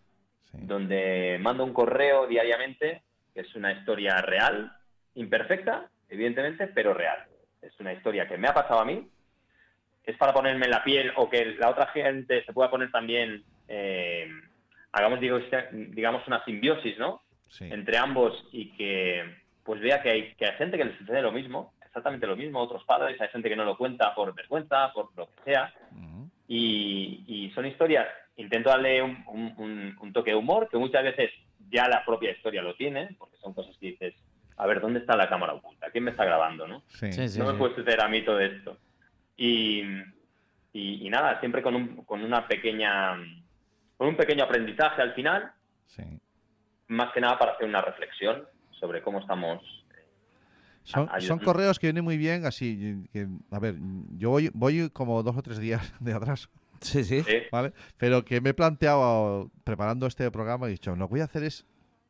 sí. 0.52 0.60
donde 0.62 1.40
mando 1.42 1.64
un 1.64 1.74
correo 1.74 2.28
diariamente, 2.28 3.02
que 3.34 3.42
es 3.42 3.56
una 3.56 3.72
historia 3.74 4.22
real, 4.22 4.72
imperfecta, 5.16 5.90
evidentemente, 6.08 6.68
pero 6.68 6.94
real. 6.94 7.18
Es 7.64 7.74
una 7.80 7.94
historia 7.94 8.28
que 8.28 8.38
me 8.38 8.48
ha 8.48 8.54
pasado 8.54 8.80
a 8.80 8.86
mí, 8.86 9.08
es 10.04 10.16
para 10.18 10.34
ponerme 10.34 10.66
en 10.66 10.72
la 10.72 10.84
piel 10.84 11.12
o 11.16 11.28
que 11.32 11.46
la 11.58 11.70
otra 11.70 11.88
gente 11.88 12.46
se 12.46 12.54
pueda 12.54 12.70
poner 12.70 12.92
también, 12.92 13.44
eh, 13.68 14.28
hagamos, 14.92 15.20
digo, 15.20 15.40
digamos, 15.72 16.26
una 16.28 16.44
simbiosis, 16.46 16.98
¿no? 16.98 17.22
sí. 17.48 17.66
entre 17.72 17.98
ambos 17.98 18.48
y 18.52 18.72
que 18.76 19.24
pues 19.64 19.80
vea 19.82 20.02
que 20.02 20.10
hay, 20.10 20.36
que 20.36 20.46
hay 20.46 20.58
gente 20.58 20.78
que 20.78 20.86
le 20.86 20.98
sucede 20.98 21.22
lo 21.22 21.32
mismo, 21.32 21.74
exactamente 21.86 22.28
lo 22.28 22.36
mismo, 22.36 22.60
otros 22.60 22.84
padres, 22.84 23.20
hay 23.20 23.30
gente 23.30 23.50
que 23.50 23.56
no 23.56 23.66
lo 23.66 23.78
cuenta 23.78 24.14
por 24.14 24.34
vergüenza, 24.36 24.92
por 24.94 25.10
lo 25.18 25.28
que 25.28 25.52
sea, 25.52 25.74
y, 26.48 27.24
y 27.28 27.52
son 27.52 27.66
historias, 27.66 28.08
intento 28.38 28.70
darle 28.70 29.02
un, 29.02 29.24
un- 29.28 29.54
un- 29.58 29.98
un 30.00 30.14
toque 30.14 30.32
de 30.32 30.36
humor, 30.38 30.70
que 30.70 30.78
muchas 30.78 31.04
veces 31.04 31.32
ya 31.72 31.88
la 31.88 32.06
propia 32.06 32.32
historia 32.32 32.62
lo 32.62 32.76
tiene, 32.76 33.10
porque 33.18 33.38
son 33.38 33.54
cosas 33.54 33.76
que 33.80 33.88
dices, 33.88 34.14
a 34.58 34.68
ver, 34.68 34.80
¿dónde 34.82 35.00
está 35.00 35.16
la 35.18 35.28
cámara 35.30 35.54
oculta? 35.54 35.90
¿Quién 35.92 36.04
me 36.04 36.12
está 36.12 36.24
grabando? 36.26 36.68
¿no? 36.68 36.84
Sí. 36.88 37.12
Sí, 37.12 37.28
sí, 37.30 37.40
no 37.40 37.46
me 37.46 37.54
sí. 37.54 37.58
puede 37.58 37.76
suceder 37.76 38.02
a 38.02 38.08
mí 38.08 38.22
todo 38.22 38.40
esto. 38.40 38.78
Y, 39.36 39.82
y- 40.74 41.08
y 41.08 41.10
nada, 41.10 41.40
siempre 41.40 41.62
con, 41.64 41.76
un, 41.76 42.06
con 42.06 42.24
una 42.24 42.48
pequeña, 42.48 43.16
con 43.98 44.08
un 44.08 44.18
pequeño 44.18 44.44
aprendizaje 44.44 45.02
al 45.02 45.14
final, 45.14 45.52
sí. 45.88 46.04
más 46.88 47.12
que 47.14 47.22
nada 47.22 47.38
para 47.40 47.54
hacer 47.54 47.68
una 47.68 47.82
reflexión 47.82 48.44
sobre 48.80 49.02
cómo 49.02 49.20
estamos. 49.20 49.62
Son, 50.84 51.08
ayuda- 51.12 51.28
son 51.28 51.40
correos 51.40 51.80
que 51.80 51.88
vienen 51.88 52.04
muy 52.04 52.18
bien, 52.18 52.46
así, 52.46 53.08
que, 53.12 53.28
a 53.52 53.60
ver, 53.60 53.76
yo 54.18 54.30
voy, 54.30 54.52
voy 54.54 54.90
como 54.92 55.24
dos 55.24 55.36
o 55.36 55.42
tres 55.42 55.58
días 55.60 55.94
de 56.00 56.14
atrás, 56.14 56.50
Sí, 56.82 57.04
sí. 57.04 57.24
¿eh? 57.26 57.48
¿vale? 57.52 57.74
Pero 57.98 58.24
que 58.26 58.42
me 58.42 58.50
he 58.50 58.54
planteado, 58.54 59.50
preparando 59.64 60.06
este 60.06 60.30
programa, 60.30 60.68
he 60.68 60.72
dicho, 60.72 60.96
lo 60.96 61.08
que 61.08 61.12
voy 61.12 61.22
a 61.22 61.24
hacer 61.24 61.44
es, 61.44 61.66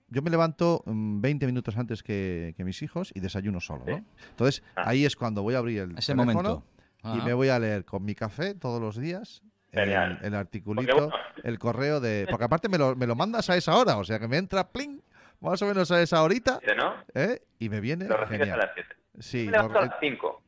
yo 0.09 0.21
me 0.21 0.29
levanto 0.29 0.81
mm, 0.85 1.21
20 1.21 1.45
minutos 1.45 1.77
antes 1.77 2.03
que, 2.03 2.53
que 2.57 2.65
mis 2.65 2.81
hijos 2.81 3.11
y 3.15 3.21
desayuno 3.21 3.61
solo, 3.61 3.85
¿no? 3.87 4.03
Entonces, 4.31 4.61
Ah. 4.75 4.89
ahí 4.89 5.05
es 5.05 5.15
cuando 5.15 5.41
voy 5.43 5.53
a 5.55 5.59
abrir 5.59 5.79
el 5.83 5.97
Ese 5.97 6.13
teléfono 6.13 6.63
momento. 7.03 7.21
y 7.21 7.25
me 7.25 7.33
voy 7.33 7.47
a 7.49 7.59
leer 7.59 7.85
con 7.85 8.03
mi 8.03 8.13
café 8.15 8.55
todos 8.55 8.81
los 8.81 8.97
días 8.97 9.41
el, 9.75 9.85
Genial. 9.85 10.19
el 10.21 10.35
articulito, 10.35 10.91
Porque, 10.91 11.07
bueno, 11.07 11.25
el 11.43 11.59
correo 11.59 11.99
de... 11.99 12.27
Porque 12.29 12.45
aparte 12.45 12.69
me 12.69 12.77
lo, 12.77 12.95
me 12.95 13.07
lo 13.07 13.15
mandas 13.15 13.49
a 13.49 13.57
esa 13.57 13.75
hora, 13.75 13.97
o 13.97 14.03
sea 14.03 14.19
que 14.19 14.27
me 14.27 14.37
entra, 14.37 14.69
pling, 14.69 15.01
más 15.41 15.61
o 15.61 15.67
menos 15.67 15.91
a 15.91 16.01
esa 16.01 16.23
horita, 16.23 16.59
¿no? 16.77 16.95
¿eh? 17.13 17.41
Y 17.59 17.69
me 17.69 17.79
viene 17.79 18.05
Lo 18.05 18.17
recibes 18.17 18.49
a 18.49 18.57
las 18.57 18.71
7. 18.73 18.95
Sí, 19.19 19.45
me 19.45 19.51
levanto 19.51 19.79
a 19.79 19.85
las 19.85 19.95
5. 19.99 20.41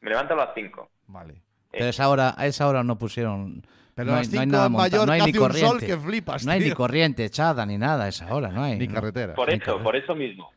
Me 0.00 0.10
levanto 0.10 0.34
a 0.34 0.36
las 0.36 0.50
5. 0.54 0.90
vale. 1.06 1.42
Pero 1.70 1.86
a 1.86 1.88
esa 1.88 2.08
hora, 2.10 2.34
a 2.36 2.46
esa 2.46 2.68
hora 2.68 2.84
no 2.84 2.98
pusieron. 2.98 3.66
Pero 3.94 4.10
no 4.10 4.14
a 4.14 4.18
las 4.18 4.30
no 4.30 4.40
hay 4.40 4.46
5 4.46 4.52
nada 4.52 4.66
en 4.66 4.72
montado, 4.72 4.90
Mallorca 4.90 5.06
no 5.06 5.12
hay 5.12 5.20
ni 5.20 5.30
hace 5.30 5.38
un 5.38 5.52
sol 5.52 5.70
corriente. 5.70 5.86
que 5.86 5.96
flipas, 5.96 6.44
no 6.44 6.52
hay 6.52 6.60
ni 6.60 6.70
corriente 6.72 7.24
echada 7.24 7.64
ni 7.64 7.78
nada 7.78 8.04
a 8.04 8.08
esa 8.08 8.34
hora, 8.34 8.48
no 8.48 8.62
hay. 8.62 8.78
Ni 8.78 8.88
carretera. 8.88 9.34
Por 9.34 9.48
eso, 9.48 9.82
por 9.82 9.96
eso 9.96 10.14
mismo. 10.14 10.50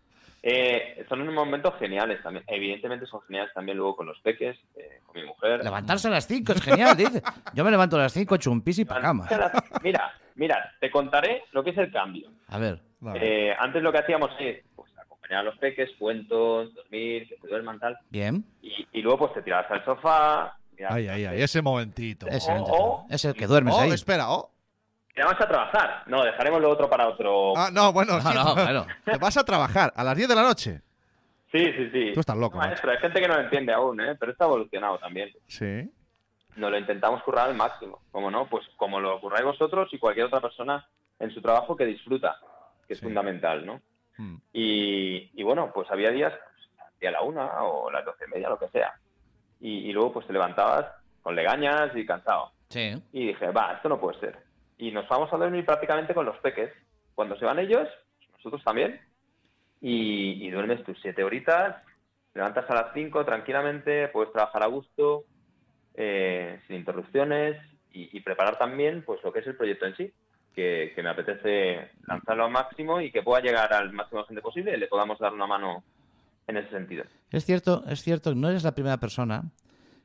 Eh, 0.48 1.04
son 1.10 1.22
unos 1.22 1.34
momentos 1.34 1.74
geniales 1.80 2.22
también. 2.22 2.46
Evidentemente 2.48 3.08
son 3.08 3.20
geniales 3.22 3.52
también 3.56 3.78
luego 3.80 3.96
con 3.96 4.06
los 4.06 4.20
peques, 4.20 4.56
eh, 4.76 5.00
con 5.04 5.20
mi 5.20 5.28
mujer. 5.28 5.64
Levantarse 5.64 6.08
a 6.08 6.12
las 6.12 6.28
5 6.28 6.52
es 6.54 6.62
genial, 6.62 6.96
dice. 6.98 7.24
Yo 7.56 7.64
me 7.66 7.72
levanto 7.72 7.96
a 7.96 8.02
las 8.04 8.14
5, 8.14 8.36
echo 8.36 8.52
un 8.52 8.62
pis 8.62 8.78
y 8.78 8.86
para 8.86 9.02
cama. 9.02 9.28
Las- 9.32 9.82
Mira, 9.82 10.14
mira, 10.36 10.72
te 10.80 10.92
contaré 10.92 11.46
lo 11.52 11.64
que 11.64 11.72
es 11.72 11.78
el 11.80 11.92
cambio. 11.92 12.30
A 12.50 12.60
ver. 12.60 12.80
Vale. 13.00 13.50
Eh, 13.50 13.56
antes 13.58 13.82
lo 13.82 13.92
que 13.92 13.98
hacíamos 13.98 14.30
es 14.40 14.64
pues, 14.76 14.92
acompañar 15.00 15.40
a 15.40 15.44
los 15.44 15.58
peques, 15.58 15.90
cuentos, 15.98 16.74
dormir, 16.76 17.28
que 17.28 17.38
se 17.42 17.48
duerman 17.48 17.80
tal. 17.80 17.98
Bien. 18.12 18.46
Y, 18.62 18.88
y 18.94 19.02
luego 19.02 19.18
pues 19.18 19.34
te 19.34 19.42
tirabas 19.42 19.70
al 19.72 19.84
sofá. 19.84 20.58
mirabas 20.78 20.96
Ay, 20.98 21.08
ay, 21.08 21.26
ay, 21.26 21.42
ese 21.42 21.64
momentito. 21.64 22.28
Ese, 22.28 22.52
O- 22.52 22.64
o- 22.66 23.06
es 23.10 23.26
el 23.26 23.34
que 23.34 23.48
duermes 23.48 23.74
Oh, 23.76 23.82
ahí. 23.82 23.90
espera, 23.92 24.30
oh. 24.32 24.52
Te 25.16 25.24
vas 25.24 25.40
a 25.40 25.48
trabajar. 25.48 26.04
No, 26.08 26.24
dejaremos 26.24 26.62
lo 26.62 26.70
otro 26.70 26.90
para 26.90 27.08
otro. 27.08 27.54
Ah, 27.58 27.70
no, 27.72 27.94
bueno, 27.94 28.18
No, 28.18 28.22
sí. 28.22 28.36
no, 28.38 28.54
claro. 28.54 28.86
Te 29.06 29.18
vas 29.18 29.38
a 29.38 29.44
trabajar 29.46 29.94
a 29.96 30.04
las 30.04 30.16
10 30.18 30.28
de 30.30 30.36
la 30.36 30.44
noche. 30.44 30.82
Sí, 31.52 31.64
sí, 31.78 31.90
sí. 31.92 32.12
Tú 32.14 32.20
estás 32.20 32.36
loco, 32.38 32.58
Maestro, 32.58 32.92
hay 32.92 32.98
gente 32.98 33.22
que 33.22 33.28
no 33.28 33.36
lo 33.36 33.42
entiende 33.42 33.72
aún, 33.72 34.02
¿eh? 34.02 34.16
pero 34.20 34.34
está 34.34 34.44
evolucionado 34.46 34.98
también. 35.00 35.30
Sí. 35.48 35.90
Nos 36.58 36.70
lo 36.70 36.78
intentamos 36.78 37.24
currar 37.24 37.48
al 37.50 37.56
máximo. 37.56 38.02
¿Cómo 38.12 38.30
no? 38.30 38.46
Pues 38.48 38.66
como 38.76 39.00
lo 39.00 39.20
curráis 39.22 39.46
vosotros 39.46 39.88
y 39.94 39.98
cualquier 40.00 40.26
otra 40.26 40.42
persona 40.42 40.86
en 41.20 41.32
su 41.34 41.42
trabajo 41.42 41.78
que 41.78 41.86
disfruta, 41.86 42.38
que 42.88 42.94
es 42.94 43.00
Sí. 43.00 43.06
fundamental, 43.06 43.66
¿no? 43.66 43.82
Mm. 44.18 44.36
Y, 44.52 45.32
y 45.40 45.44
bueno, 45.44 45.72
pues 45.74 45.90
había 45.92 46.10
días, 46.12 46.34
pues, 46.34 46.90
hacia 46.94 47.12
la 47.12 47.22
una 47.22 47.64
o 47.64 47.90
las 47.90 48.04
doce 48.04 48.26
y 48.28 48.32
media, 48.32 48.50
lo 48.50 48.60
que 48.60 48.68
sea. 48.70 48.94
Y, 49.62 49.90
y 49.90 49.94
luego 49.94 50.12
pues 50.14 50.28
te 50.28 50.34
levantabas 50.34 50.86
con 51.22 51.36
legañas 51.36 51.96
y 51.96 52.06
cansado. 52.06 52.52
Sí. 52.70 53.02
Y 53.14 53.28
dije, 53.28 53.52
va, 53.52 53.74
esto 53.74 53.88
no 53.88 54.00
puede 54.00 54.20
ser. 54.20 54.45
Y 54.78 54.92
nos 54.92 55.08
vamos 55.08 55.32
a 55.32 55.38
dormir 55.38 55.66
prácticamente 55.66 56.14
con 56.14 56.26
los 56.26 56.38
peques. 56.38 56.72
Cuando 57.14 57.38
se 57.38 57.46
van 57.46 57.60
ellos, 57.60 57.88
nosotros 58.34 58.64
también. 58.64 59.00
Y, 59.82 60.50
duermes 60.50 60.84
tus 60.84 61.00
siete 61.02 61.24
horitas, 61.24 61.76
levantas 62.34 62.70
a 62.70 62.74
las 62.74 62.94
cinco 62.94 63.24
tranquilamente, 63.24 64.08
puedes 64.08 64.32
trabajar 64.32 64.64
a 64.64 64.68
gusto, 64.68 65.26
eh, 65.94 66.60
sin 66.68 66.78
interrupciones 66.78 67.58
y, 67.92 68.20
preparar 68.22 68.58
también 68.58 69.04
pues 69.06 69.24
lo 69.24 69.32
que 69.32 69.40
es 69.40 69.48
el 69.48 69.56
proyecto 69.56 69.86
en 69.86 69.96
sí. 69.96 70.12
Que, 70.54 70.94
me 70.98 71.10
apetece 71.10 71.92
lanzarlo 72.08 72.46
al 72.46 72.52
máximo 72.52 73.00
y 73.02 73.12
que 73.12 73.22
pueda 73.22 73.42
llegar 73.42 73.74
al 73.74 73.92
máximo 73.94 74.22
de 74.22 74.28
gente 74.28 74.42
posible 74.42 74.74
y 74.76 74.80
le 74.80 74.88
podamos 74.88 75.20
dar 75.20 75.34
una 75.34 75.46
mano 75.46 75.84
en 76.48 76.58
ese 76.58 76.70
sentido. 76.70 77.04
Es 77.32 77.46
cierto, 77.46 77.84
es 77.88 78.02
cierto, 78.02 78.34
no 78.34 78.50
eres 78.50 78.64
la 78.64 78.74
primera 78.74 78.98
persona, 78.98 79.44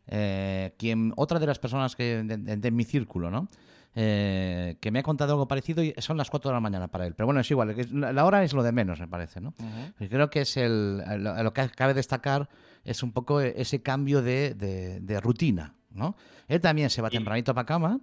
eh, 0.09 0.73
quien, 0.79 1.13
otra 1.17 1.39
de 1.39 1.47
las 1.47 1.59
personas 1.59 1.95
que 1.97 2.23
de- 2.25 2.57
de 2.57 2.71
mi 2.71 2.85
círculo, 2.85 3.31
¿no? 3.31 3.49
Eh, 3.97 4.77
que 4.81 4.93
me 4.93 5.01
ha 5.01 5.03
contado 5.03 5.33
algo 5.33 5.49
parecido 5.49 5.83
y 5.83 5.93
son 5.99 6.17
las 6.17 6.31
4 6.31 6.51
de 6.51 6.55
la 6.55 6.61
mañana 6.61 6.87
para 6.89 7.07
él. 7.07 7.15
Pero 7.15 7.27
bueno, 7.27 7.41
es 7.41 7.51
igual, 7.51 7.75
la 7.93 8.25
hora 8.25 8.45
es 8.45 8.53
lo 8.53 8.63
de 8.63 8.71
menos, 8.71 9.01
me 9.01 9.09
parece, 9.09 9.41
¿no? 9.41 9.53
Y 9.99 10.09
creo 10.09 10.31
que 10.31 10.43
es 10.43 10.57
el, 10.57 10.99
lo, 11.19 11.43
lo 11.43 11.53
que 11.53 11.69
cabe 11.71 11.93
destacar 11.95 12.49
es 12.85 13.03
un 13.03 13.13
poco 13.13 13.41
ese 13.41 13.83
cambio 13.83 14.23
de, 14.23 14.55
de- 14.55 15.01
de 15.01 15.21
rutina, 15.21 15.75
¿no? 15.91 16.15
Él 16.47 16.61
también 16.61 16.89
se 16.89 17.03
va 17.03 17.11
Sí. 17.11 17.17
tempranito 17.17 17.53
para 17.55 17.67
cama. 17.67 17.99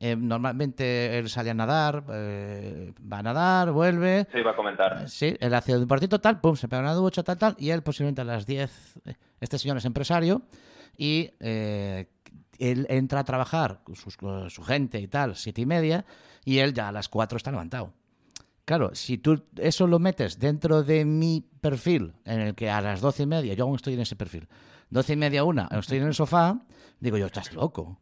eh, 0.00 0.14
normalmente 0.16 1.18
él 1.18 1.30
sale 1.30 1.50
a 1.50 1.54
nadar, 1.54 2.04
eh, 2.12 2.92
va 3.10 3.18
a 3.20 3.22
nadar, 3.22 3.70
vuelve, 3.72 4.26
Se 4.30 4.40
iba 4.40 4.50
a 4.50 4.56
comentar. 4.56 5.08
Sí, 5.08 5.34
él 5.40 5.54
hace 5.54 5.74
un 5.78 5.86
partido 5.86 6.20
tal, 6.20 6.40
pum, 6.40 6.54
se 6.56 6.68
pega 6.68 6.82
una 6.82 6.92
ducha, 6.92 7.22
tal, 7.22 7.38
tal, 7.38 7.56
y 7.58 7.70
él 7.70 7.82
posiblemente 7.82 8.20
a 8.20 8.24
las 8.24 8.44
10, 8.44 8.98
eh, 9.06 9.14
este 9.40 9.56
señor 9.58 9.78
es 9.78 9.84
empresario, 9.86 10.42
y 10.98 11.30
eh, 11.40 12.08
él 12.58 12.86
entra 12.88 13.20
a 13.20 13.24
trabajar 13.24 13.80
con 13.84 13.96
su 13.96 14.62
gente 14.62 15.00
y 15.00 15.08
tal, 15.08 15.36
siete 15.36 15.62
y 15.62 15.66
media, 15.66 16.04
y 16.44 16.58
él 16.58 16.74
ya 16.74 16.88
a 16.88 16.92
las 16.92 17.08
4 17.08 17.36
está 17.36 17.50
levantado. 17.50 17.92
Claro, 18.64 18.94
si 18.94 19.18
tú 19.18 19.44
eso 19.56 19.86
lo 19.86 19.98
metes 19.98 20.38
dentro 20.38 20.82
de 20.82 21.04
mi 21.04 21.44
perfil, 21.60 22.14
en 22.24 22.40
el 22.40 22.54
que 22.54 22.70
a 22.70 22.80
las 22.80 23.02
doce 23.02 23.24
y 23.24 23.26
media, 23.26 23.52
yo 23.52 23.64
aún 23.64 23.76
estoy 23.76 23.94
en 23.94 24.00
ese 24.00 24.16
perfil, 24.16 24.48
doce 24.88 25.12
y 25.12 25.16
media, 25.16 25.44
una, 25.44 25.68
estoy 25.72 25.98
en 25.98 26.06
el 26.06 26.14
sofá, 26.14 26.58
digo 26.98 27.18
yo, 27.18 27.26
estás 27.26 27.52
loco. 27.52 28.00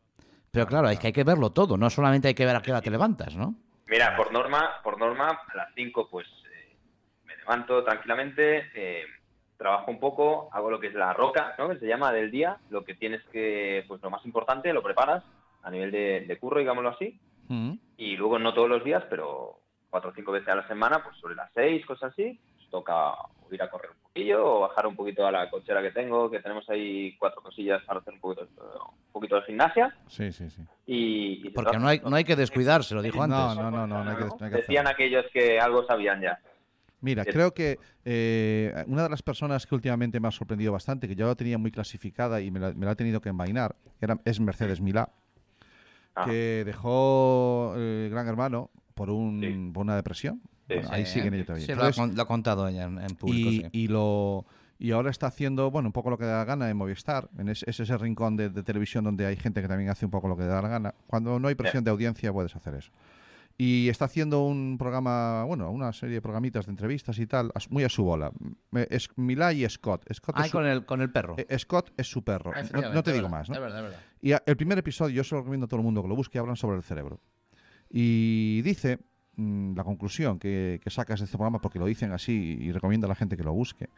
Pero 0.52 0.66
claro, 0.66 0.86
hay 0.86 0.98
que 0.98 1.24
verlo 1.24 1.50
todo, 1.50 1.76
no 1.76 1.90
solamente 1.90 2.28
hay 2.28 2.34
que 2.34 2.46
ver 2.46 2.54
a 2.54 2.62
qué 2.62 2.70
hora 2.70 2.82
te 2.82 2.90
levantas, 2.90 3.34
¿no? 3.34 3.56
Mira, 3.88 4.16
por 4.16 4.32
norma, 4.32 4.80
por 4.84 4.98
norma, 4.98 5.30
a 5.30 5.56
las 5.56 5.68
5 5.74 6.08
pues 6.08 6.28
eh, 6.28 6.76
me 7.24 7.36
levanto 7.36 7.82
tranquilamente, 7.82 8.70
eh, 8.74 9.04
trabajo 9.62 9.90
un 9.90 10.00
poco, 10.00 10.48
hago 10.52 10.70
lo 10.70 10.80
que 10.80 10.88
es 10.88 10.94
la 10.94 11.12
roca, 11.12 11.54
¿no? 11.58 11.68
Que 11.68 11.78
se 11.78 11.86
llama 11.86 12.12
del 12.12 12.30
día, 12.30 12.58
lo 12.70 12.84
que 12.84 12.94
tienes 12.94 13.22
que, 13.32 13.84
pues 13.88 14.02
lo 14.02 14.10
más 14.10 14.24
importante, 14.26 14.72
lo 14.72 14.82
preparas 14.82 15.22
a 15.62 15.70
nivel 15.70 15.90
de, 15.92 16.24
de 16.26 16.38
curro, 16.38 16.58
digámoslo 16.58 16.90
así, 16.90 17.18
Mm. 17.48 17.72
y 17.98 18.16
luego 18.16 18.38
no 18.38 18.54
todos 18.54 18.68
los 18.68 18.84
días, 18.84 19.02
pero 19.10 19.58
cuatro 19.90 20.10
o 20.10 20.14
cinco 20.14 20.32
veces 20.32 20.48
a 20.48 20.54
la 20.54 20.66
semana, 20.68 21.02
pues 21.02 21.16
sobre 21.18 21.34
las 21.34 21.50
seis, 21.54 21.84
cosas 21.84 22.12
así, 22.12 22.38
pues 22.56 22.70
toca 22.70 23.14
ir 23.50 23.62
a 23.62 23.68
correr 23.68 23.90
un 23.90 24.02
poquillo 24.04 24.44
o 24.46 24.60
bajar 24.60 24.86
un 24.86 24.96
poquito 24.96 25.26
a 25.26 25.30
la 25.32 25.50
cochera 25.50 25.82
que 25.82 25.90
tengo, 25.90 26.30
que 26.30 26.40
tenemos 26.40 26.68
ahí 26.70 27.14
cuatro 27.18 27.42
cosillas 27.42 27.82
para 27.84 28.00
hacer 28.00 28.14
un 28.14 28.20
poquito, 28.20 28.48
un 28.56 29.12
poquito 29.12 29.36
de 29.36 29.42
gimnasia. 29.42 29.94
Sí, 30.06 30.32
sí, 30.32 30.48
sí. 30.48 30.62
Y, 30.86 31.50
Porque 31.50 31.78
no 31.78 31.88
hay, 31.88 32.00
no 32.02 32.16
hay 32.16 32.24
que 32.24 32.36
descuidarse, 32.36 32.94
lo 32.94 33.02
dijo 33.02 33.18
No, 33.26 33.50
antes. 33.50 33.62
no, 33.62 33.70
no, 33.70 33.86
no, 33.86 34.02
no 34.04 34.10
hay 34.10 34.16
que, 34.16 34.24
no 34.24 34.36
hay 34.40 34.50
que 34.50 34.56
Decían 34.58 34.86
aquellos 34.86 35.26
que 35.32 35.60
algo 35.60 35.84
sabían 35.84 36.22
ya. 36.22 36.38
Mira, 37.02 37.24
creo 37.24 37.52
que 37.52 37.78
eh, 38.04 38.84
una 38.86 39.02
de 39.02 39.08
las 39.10 39.22
personas 39.22 39.66
que 39.66 39.74
últimamente 39.74 40.18
me 40.20 40.28
ha 40.28 40.30
sorprendido 40.30 40.72
bastante, 40.72 41.06
que 41.08 41.14
yo 41.16 41.26
la 41.26 41.34
tenía 41.34 41.58
muy 41.58 41.70
clasificada 41.70 42.40
y 42.40 42.50
me 42.50 42.58
la, 42.60 42.72
me 42.72 42.86
la 42.86 42.92
he 42.92 42.96
tenido 42.96 43.20
que 43.20 43.28
envainar, 43.28 43.76
era, 44.00 44.18
es 44.24 44.40
Mercedes 44.40 44.80
Milá, 44.80 45.10
Ah. 46.14 46.26
que 46.26 46.62
dejó 46.66 47.72
eh, 47.76 48.08
Gran 48.10 48.28
Hermano 48.28 48.70
por, 48.94 49.08
un, 49.10 49.40
Sí. 49.40 49.70
por 49.72 49.82
una 49.84 49.96
depresión. 49.96 50.42
Sí, 50.68 50.74
Bueno, 50.74 50.88
ahí 50.92 51.06
Sí, 51.06 51.14
sigue 51.14 51.28
en 51.28 51.34
ello 51.34 51.44
todavía. 51.46 51.66
Sí, 51.66 51.74
lo 51.74 51.82
ha, 51.84 51.88
Entonces, 51.88 52.16
lo 52.16 52.22
ha 52.22 52.26
contado 52.26 52.68
ella 52.68 52.84
en, 52.84 52.98
en 52.98 53.14
público. 53.16 53.48
y, 53.50 53.60
sí. 53.62 53.66
y 53.72 53.88
lo 53.88 54.44
y 54.78 54.90
ahora 54.90 55.10
está 55.10 55.28
haciendo 55.28 55.70
bueno 55.70 55.88
un 55.88 55.92
poco 55.92 56.10
lo 56.10 56.18
que 56.18 56.24
da 56.24 56.38
la 56.38 56.44
gana 56.44 56.68
en 56.68 56.76
Movistar 56.76 57.28
en 57.38 57.48
ese, 57.48 57.68
es 57.70 57.78
ese 57.80 57.96
rincón 57.96 58.36
de, 58.36 58.50
de 58.50 58.62
televisión 58.64 59.04
donde 59.04 59.24
hay 59.26 59.36
gente 59.36 59.62
que 59.62 59.68
también 59.68 59.88
hace 59.90 60.04
un 60.04 60.10
poco 60.10 60.26
lo 60.28 60.36
que 60.36 60.42
da 60.44 60.60
la 60.60 60.68
gana 60.68 60.94
cuando 61.06 61.38
no 61.38 61.46
hay 61.48 61.54
presión 61.54 61.82
de 61.84 61.90
audiencia 61.92 62.32
puedes 62.32 62.54
hacer 62.56 62.74
eso 62.74 62.90
y 63.58 63.88
está 63.88 64.06
haciendo 64.06 64.44
un 64.44 64.76
programa 64.78 65.44
bueno 65.44 65.70
una 65.70 65.92
serie 65.92 66.16
de 66.16 66.22
programitas 66.22 66.66
de 66.66 66.70
entrevistas 66.72 67.18
y 67.18 67.26
tal 67.26 67.52
muy 67.70 67.84
a 67.84 67.88
su 67.88 68.02
bola 68.04 68.32
es 68.90 69.08
Milá 69.16 69.52
y 69.52 69.68
Scott 69.68 70.04
Scott, 70.12 70.36
Ay, 70.38 70.44
es 70.44 70.50
su, 70.50 70.56
con 70.56 70.66
el, 70.66 70.84
con 70.86 71.00
el 71.00 71.10
perro. 71.12 71.36
eh, 71.38 71.58
Scott 71.58 71.92
es 71.96 72.06
su 72.10 72.22
perro 72.24 72.52
no, 72.72 73.02
te 73.02 73.10
es 73.10 73.16
digo 73.16 73.28
verdad, 73.28 73.30
más 73.30 73.48
¿no? 73.48 73.54
Es 73.56 73.60
verdad, 73.60 73.78
es 73.78 73.84
verdad. 73.84 74.00
Y 74.20 74.32
el 74.50 74.56
primer 74.56 74.78
episodio, 74.78 75.14
yo 75.16 75.24
se 75.24 75.34
lo 75.34 75.40
recomiendo 75.40 75.64
a 75.66 75.68
todo 75.68 75.80
el 75.80 75.84
mundo 75.84 76.00
que 76.02 76.08
lo 76.08 76.14
busque, 76.16 76.38
hablan 76.38 76.56
sobre 76.56 76.76
el 76.76 76.82
cerebro. 76.84 77.18
Y 77.90 78.62
dice, 78.62 79.00
mm, 79.36 79.74
la 79.76 79.84
conclusión 79.84 80.38
que, 80.38 80.80
que 80.82 80.90
sacas 80.90 81.20
de 81.20 81.24
este 81.26 81.36
programa, 81.36 81.60
porque 81.60 81.78
lo 81.78 81.86
dicen 81.86 82.12
así 82.12 82.56
y 82.60 82.72
recomienda 82.72 83.06
a 83.06 83.08
la 83.08 83.14
gente 83.14 83.36
que 83.36 83.42
lo 83.42 83.52
busque, 83.52 83.88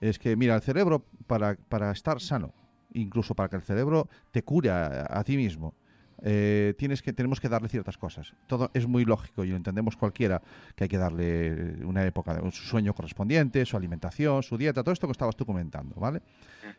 es 0.00 0.18
que, 0.18 0.36
mira, 0.36 0.54
el 0.54 0.60
cerebro, 0.62 1.04
para, 1.26 1.54
para 1.54 1.90
estar 1.90 2.20
sano, 2.20 2.52
incluso 2.92 3.34
para 3.34 3.48
que 3.48 3.56
el 3.56 3.62
cerebro 3.62 4.08
te 4.30 4.42
cure 4.42 4.70
a, 4.70 5.06
a 5.08 5.24
ti 5.24 5.36
mismo, 5.36 5.74
eh, 6.22 6.74
tienes 6.78 7.02
que, 7.02 7.12
tenemos 7.12 7.40
que 7.40 7.48
darle 7.48 7.68
ciertas 7.68 7.98
cosas. 7.98 8.34
Todo 8.46 8.70
es 8.74 8.86
muy 8.86 9.04
lógico 9.04 9.44
y 9.44 9.48
lo 9.48 9.56
entendemos 9.56 9.96
cualquiera, 9.96 10.40
que 10.74 10.84
hay 10.84 10.88
que 10.88 10.98
darle 10.98 11.84
una 11.84 12.04
época, 12.04 12.34
de, 12.34 12.50
su 12.52 12.64
sueño 12.64 12.94
correspondiente, 12.94 13.64
su 13.66 13.76
alimentación, 13.76 14.42
su 14.42 14.56
dieta, 14.56 14.82
todo 14.82 14.92
esto 14.92 15.06
que 15.06 15.12
estabas 15.12 15.36
tú 15.36 15.44
comentando, 15.44 15.94
¿vale? 15.96 16.22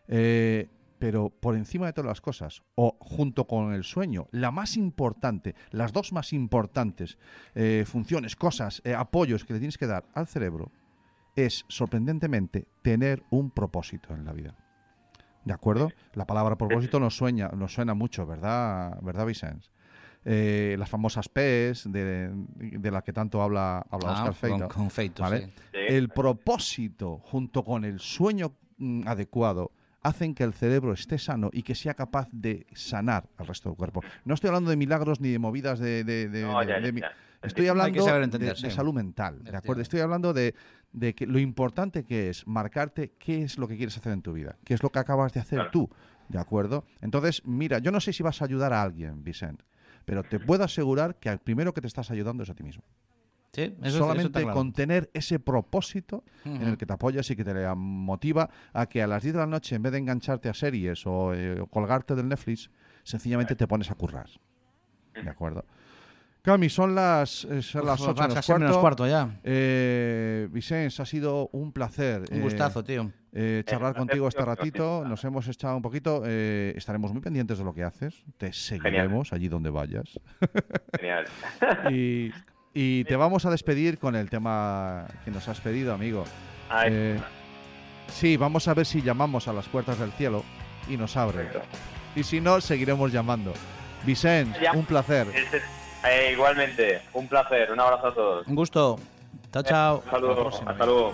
Eh, 0.08 0.68
pero 1.04 1.30
por 1.30 1.58
encima 1.58 1.88
de 1.88 1.92
todas 1.92 2.08
las 2.08 2.22
cosas, 2.22 2.64
o 2.76 2.96
junto 2.98 3.46
con 3.46 3.74
el 3.74 3.84
sueño, 3.84 4.28
la 4.32 4.52
más 4.52 4.78
importante, 4.78 5.54
las 5.72 5.92
dos 5.92 6.14
más 6.14 6.32
importantes 6.32 7.18
eh, 7.56 7.84
funciones, 7.86 8.38
cosas, 8.38 8.82
eh, 8.86 8.94
apoyos 8.94 9.44
que 9.44 9.52
le 9.52 9.60
tienes 9.60 9.78
que 9.78 9.86
dar 9.86 10.06
al 10.14 10.28
cerebro, 10.28 10.72
es 11.36 11.66
sorprendentemente 11.68 12.68
tener 12.82 13.22
un 13.32 13.52
propósito 13.52 14.14
en 14.14 14.24
la 14.24 14.32
vida. 14.32 14.56
¿De 15.46 15.54
acuerdo? 15.54 15.92
La 16.14 16.26
palabra 16.26 16.56
propósito 16.58 17.00
nos 17.00 17.16
sueña, 17.18 17.50
nos 17.50 17.74
suena 17.74 17.94
mucho, 17.94 18.26
¿verdad, 18.26 18.98
¿verdad 19.02 19.26
Vicens? 19.26 19.72
Eh, 20.26 20.76
las 20.80 20.90
famosas 20.90 21.28
P's 21.28 21.92
de, 21.92 22.32
de 22.56 22.92
las 22.92 23.04
que 23.04 23.12
tanto 23.12 23.42
habla, 23.42 23.86
habla 23.90 24.10
Ah, 24.10 24.14
Oscar 24.14 24.26
con, 24.28 24.36
Feito. 24.60 24.68
con 24.70 24.90
Feito, 24.90 25.22
¿vale? 25.24 25.50
sí. 25.72 25.80
El 25.90 26.10
propósito 26.10 27.18
junto 27.24 27.64
con 27.66 27.84
el 27.84 28.00
sueño 28.00 28.54
mm, 28.78 29.06
adecuado 29.08 29.72
hacen 30.02 30.34
que 30.34 30.44
el 30.44 30.54
cerebro 30.54 30.94
esté 30.94 31.18
sano 31.18 31.50
y 31.52 31.64
que 31.64 31.76
sea 31.76 31.94
capaz 31.94 32.28
de 32.32 32.66
sanar 32.74 33.26
al 33.38 33.48
resto 33.48 33.70
del 33.70 33.78
cuerpo. 33.78 34.02
No 34.26 34.34
estoy 34.34 34.50
hablando 34.50 34.70
de 34.70 34.78
milagros 34.78 35.20
ni 35.20 35.30
de 35.30 35.40
movidas 35.40 35.80
de... 35.80 36.04
de- 36.06 36.30
de- 36.30 36.42
No, 36.44 36.62
ya, 36.64 36.80
de 36.80 36.94
ya. 37.02 37.12
Estoy 37.42 37.68
hablando 37.68 38.06
de, 38.06 38.24
entender, 38.24 38.56
de 38.56 38.70
sí. 38.70 38.76
salud 38.76 38.94
mental, 38.94 39.44
¿de 39.44 39.58
acuerdo? 39.58 39.82
Estoy 39.82 40.00
hablando 40.00 40.32
de, 40.34 40.56
de 40.94 41.14
que 41.16 41.26
lo 41.28 41.40
importante 41.40 42.06
que 42.06 42.30
es 42.30 42.46
marcarte 42.48 43.14
qué 43.20 43.42
es 43.44 43.58
lo 43.58 43.68
que 43.68 43.76
quieres 43.76 43.98
hacer 43.98 44.14
en 44.14 44.22
tu 44.22 44.34
vida, 44.34 44.58
qué 44.64 44.74
es 44.76 44.84
lo 44.84 44.90
que 44.92 45.00
acabas 45.00 45.34
de 45.34 45.40
hacer 45.40 45.58
Claro. 45.58 45.72
tú, 45.72 45.90
¿de 46.30 46.40
acuerdo? 46.40 46.86
Entonces, 47.02 47.42
mira, 47.46 47.80
yo 47.80 47.92
no 47.92 48.00
sé 48.00 48.14
si 48.14 48.24
vas 48.24 48.42
a 48.42 48.46
ayudar 48.46 48.74
a 48.74 48.82
alguien, 48.82 49.24
Vicent, 49.24 49.62
pero 50.06 50.24
te 50.24 50.40
puedo 50.40 50.64
asegurar 50.64 51.16
que 51.20 51.30
al 51.30 51.40
primero 51.40 51.74
que 51.74 51.82
te 51.82 51.88
estás 51.88 52.12
ayudando 52.12 52.44
es 52.44 52.50
a 52.50 52.54
ti 52.56 52.64
mismo. 52.64 52.84
Sí, 53.54 53.62
eso- 53.62 53.78
eso 53.84 53.98
Solamente 54.00 54.28
está 54.28 54.42
claro. 54.42 54.54
con 54.56 54.74
tener 54.74 55.10
ese 55.14 55.40
propósito 55.40 56.24
en 56.44 56.64
el 56.64 56.78
que 56.78 56.86
te 56.86 56.94
apoyas 56.94 57.30
y 57.30 57.36
que 57.36 57.44
te 57.44 57.54
motiva 57.76 58.50
a 58.74 58.88
que 58.88 59.02
a 59.04 59.08
las 59.08 59.22
10 59.24 59.34
de 59.34 59.40
la 59.40 59.48
noche, 59.48 59.76
en 59.76 59.84
vez 59.84 59.92
de 59.92 60.00
engancharte 60.00 60.50
a 60.50 60.54
series 60.54 61.06
o, 61.06 61.34
eh, 61.36 61.60
o 61.60 61.68
colgarte 61.68 62.16
del 62.16 62.28
Netflix, 62.30 62.70
sencillamente 63.04 63.56
te 63.56 63.68
pones 63.68 63.92
a 63.92 63.96
currar. 63.96 64.28
¿De 65.14 65.30
acuerdo? 65.30 65.66
Cami, 66.44 66.68
son 66.68 66.94
las, 66.94 67.46
eh, 67.46 67.62
son 67.62 67.86
las 67.86 68.02
Uf, 68.02 68.10
8 68.10 68.16
va, 68.22 68.28
menos 68.28 68.46
cuarto. 68.46 68.60
menos 68.60 68.78
cuarto 68.78 69.08
ya. 69.08 69.40
Eh, 69.46 70.50
Vicens, 70.52 71.00
ha 71.00 71.06
sido 71.06 71.48
un 71.54 71.72
placer. 71.72 72.24
Un 72.32 72.40
eh, 72.40 72.42
gustazo, 72.42 72.84
tío. 72.84 73.10
eh, 73.32 73.64
charlar 73.66 73.94
placer 73.94 74.00
contigo 74.08 74.28
este 74.28 74.44
ratito, 74.44 75.06
nos 75.08 75.24
hemos 75.24 75.48
echado 75.48 75.78
un 75.78 75.82
poquito, 75.82 76.22
eh, 76.26 76.74
estaremos 76.76 77.14
muy 77.14 77.22
pendientes 77.22 77.60
de 77.60 77.64
lo 77.64 77.74
que 77.74 77.84
haces, 77.84 78.26
te 78.38 78.52
seguiremos 78.52 79.32
allí 79.32 79.48
donde 79.48 79.70
vayas 79.70 80.20
Genial. 81.00 81.26
y, 81.92 82.32
y 82.74 83.06
te 83.06 83.16
vamos 83.16 83.46
a 83.46 83.50
despedir 83.50 83.98
con 83.98 84.14
el 84.18 84.30
tema 84.30 85.08
que 85.24 85.32
nos 85.32 85.48
has 85.48 85.62
pedido, 85.62 85.94
amigo. 85.94 86.26
Eh, 86.88 87.22
sí, 88.08 88.36
vamos 88.36 88.68
a 88.68 88.74
ver 88.74 88.86
si 88.86 89.02
llamamos 89.02 89.48
a 89.48 89.54
las 89.54 89.70
puertas 89.70 89.98
del 89.98 90.12
cielo 90.12 90.44
y 90.90 90.98
nos 90.98 91.16
abren. 91.16 91.48
perfecto. 91.48 91.78
Y 92.18 92.24
si 92.24 92.42
no, 92.42 92.60
seguiremos 92.60 93.14
llamando. 93.14 93.54
Vicens, 94.06 94.58
un 94.76 94.84
placer. 94.86 95.28
Este- 95.34 95.62
eh, 96.06 96.32
igualmente, 96.32 97.02
un 97.14 97.28
placer. 97.28 97.72
Un 97.72 97.80
abrazo 97.80 98.08
a 98.08 98.14
todos. 98.14 98.48
Un 98.48 98.56
gusto. 98.56 99.00
Chao, 99.52 99.64
chao. 99.64 100.04
Saludo. 100.10 100.36
próxima. 100.36 100.72
Hasta 100.72 100.86
luego. 100.86 101.14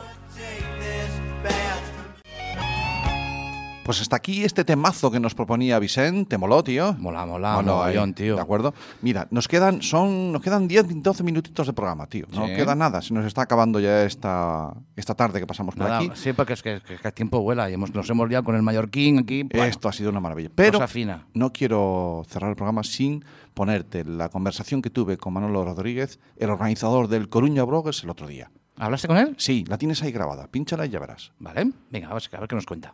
Pues 3.89 4.01
hasta 4.01 4.17
aquí 4.17 4.43
este 4.43 4.63
temazo 4.63 5.09
que 5.09 5.19
nos 5.19 5.33
proponía 5.33 5.79
Vicente. 5.79 6.29
¿Te 6.29 6.37
moló, 6.37 6.63
tío? 6.63 6.93
Mola, 6.99 7.25
mola, 7.25 7.59
Mola, 7.59 7.91
eh, 7.91 8.13
tío. 8.13 8.35
¿De 8.35 8.41
acuerdo? 8.41 8.71
Mira, 9.01 9.27
nos 9.31 9.47
quedan, 9.47 9.81
son, 9.81 10.31
nos 10.31 10.43
quedan 10.43 10.67
10, 10.67 11.01
12 11.01 11.23
minutitos 11.23 11.65
de 11.65 11.73
programa, 11.73 12.05
tío. 12.05 12.27
No 12.31 12.45
Sí. 12.45 12.53
queda 12.53 12.75
nada. 12.75 13.01
Se 13.01 13.15
nos 13.15 13.25
está 13.25 13.41
acabando 13.41 13.79
ya 13.79 14.03
esta, 14.03 14.75
esta 14.95 15.15
tarde 15.15 15.39
que 15.39 15.47
pasamos 15.47 15.73
por 15.73 15.85
Nada, 15.85 15.97
aquí. 15.97 16.11
sí, 16.13 16.33
porque 16.33 16.53
es 16.53 16.61
que, 16.61 16.81
el 17.03 17.13
tiempo 17.13 17.41
vuela 17.41 17.67
y 17.67 17.73
hemos, 17.73 17.91
nos 17.95 18.07
hemos 18.11 18.29
liado 18.29 18.43
con 18.43 18.55
el 18.55 18.61
Mallorquín 18.61 19.17
aquí. 19.17 19.41
bueno, 19.41 19.63
Esto 19.65 19.89
ha 19.89 19.91
sido 19.91 20.11
una 20.11 20.19
maravilla. 20.19 20.51
Pero 20.53 20.87
fina. 20.87 21.25
no 21.33 21.51
quiero 21.51 22.21
cerrar 22.29 22.51
el 22.51 22.55
programa 22.55 22.83
sin 22.83 23.25
ponerte 23.55 24.03
la 24.05 24.29
conversación 24.29 24.83
que 24.83 24.91
tuve 24.91 25.17
con 25.17 25.33
Manolo 25.33 25.65
Rodríguez, 25.65 26.19
el 26.37 26.51
organizador 26.51 27.07
del 27.07 27.27
Coruña 27.27 27.63
Bloggers, 27.63 28.03
el 28.03 28.11
otro 28.11 28.27
día. 28.27 28.51
¿Hablaste 28.77 29.07
con 29.07 29.17
él? 29.17 29.33
Sí, 29.39 29.65
la 29.67 29.79
tienes 29.79 30.03
ahí 30.03 30.11
grabada. 30.11 30.45
Pínchala 30.45 30.85
y 30.85 30.89
ya 30.89 30.99
verás. 30.99 31.31
Vale. 31.39 31.71
Venga, 31.89 32.09
a 32.09 32.13
ver, 32.13 32.21
a 32.31 32.39
ver 32.39 32.47
qué 32.47 32.53
nos 32.55 32.67
cuenta. 32.67 32.93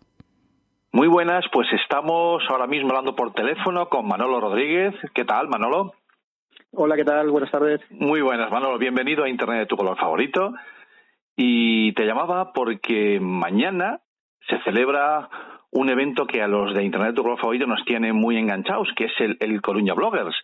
Muy 0.96 1.10
buenas, 1.10 1.44
pues 1.52 1.68
estamos 1.74 2.42
ahora 2.48 2.68
mismo 2.68 2.88
hablando 2.92 3.18
por 3.18 3.34
teléfono 3.34 3.90
con 3.90 4.08
Manolo 4.08 4.40
Rodríguez. 4.40 4.96
¿Qué 5.14 5.26
tal, 5.26 5.50
Manolo? 5.50 5.92
Hola, 6.72 6.96
¿qué 6.96 7.04
tal? 7.04 7.32
Buenas 7.32 7.52
tardes. 7.52 7.82
Muy 7.90 8.22
buenas, 8.22 8.50
Manolo. 8.50 8.78
Bienvenido 8.78 9.26
a 9.26 9.30
Internet 9.30 9.60
de 9.60 9.66
tu 9.66 9.76
color 9.76 9.98
favorito. 9.98 10.54
Y 11.36 11.92
te 11.96 12.06
llamaba 12.06 12.54
porque 12.54 13.20
mañana 13.20 14.00
se 14.48 14.58
celebra 14.64 15.28
un 15.70 15.90
evento 15.90 16.26
que 16.28 16.42
a 16.42 16.48
los 16.48 16.74
de 16.74 16.86
Internet 16.86 17.10
de 17.10 17.16
tu 17.16 17.24
color 17.24 17.42
favorito 17.42 17.68
nos 17.68 17.84
tiene 17.84 18.14
muy 18.14 18.38
enganchados, 18.38 18.88
que 18.96 19.08
es 19.08 19.14
el, 19.20 19.36
el 19.42 19.62
Coruña 19.62 19.96
Bloggers. 19.96 20.38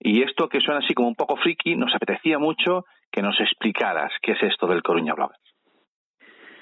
Y 0.00 0.24
esto 0.24 0.48
que 0.48 0.58
suena 0.58 0.80
así 0.80 0.94
como 0.94 1.06
un 1.06 1.14
poco 1.14 1.36
friki, 1.36 1.76
nos 1.76 1.94
apetecía 1.94 2.40
mucho 2.40 2.86
que 3.12 3.22
nos 3.22 3.38
explicaras 3.38 4.10
qué 4.20 4.32
es 4.32 4.42
esto 4.42 4.66
del 4.66 4.82
Coruña 4.82 5.14
Bloggers. 5.14 5.41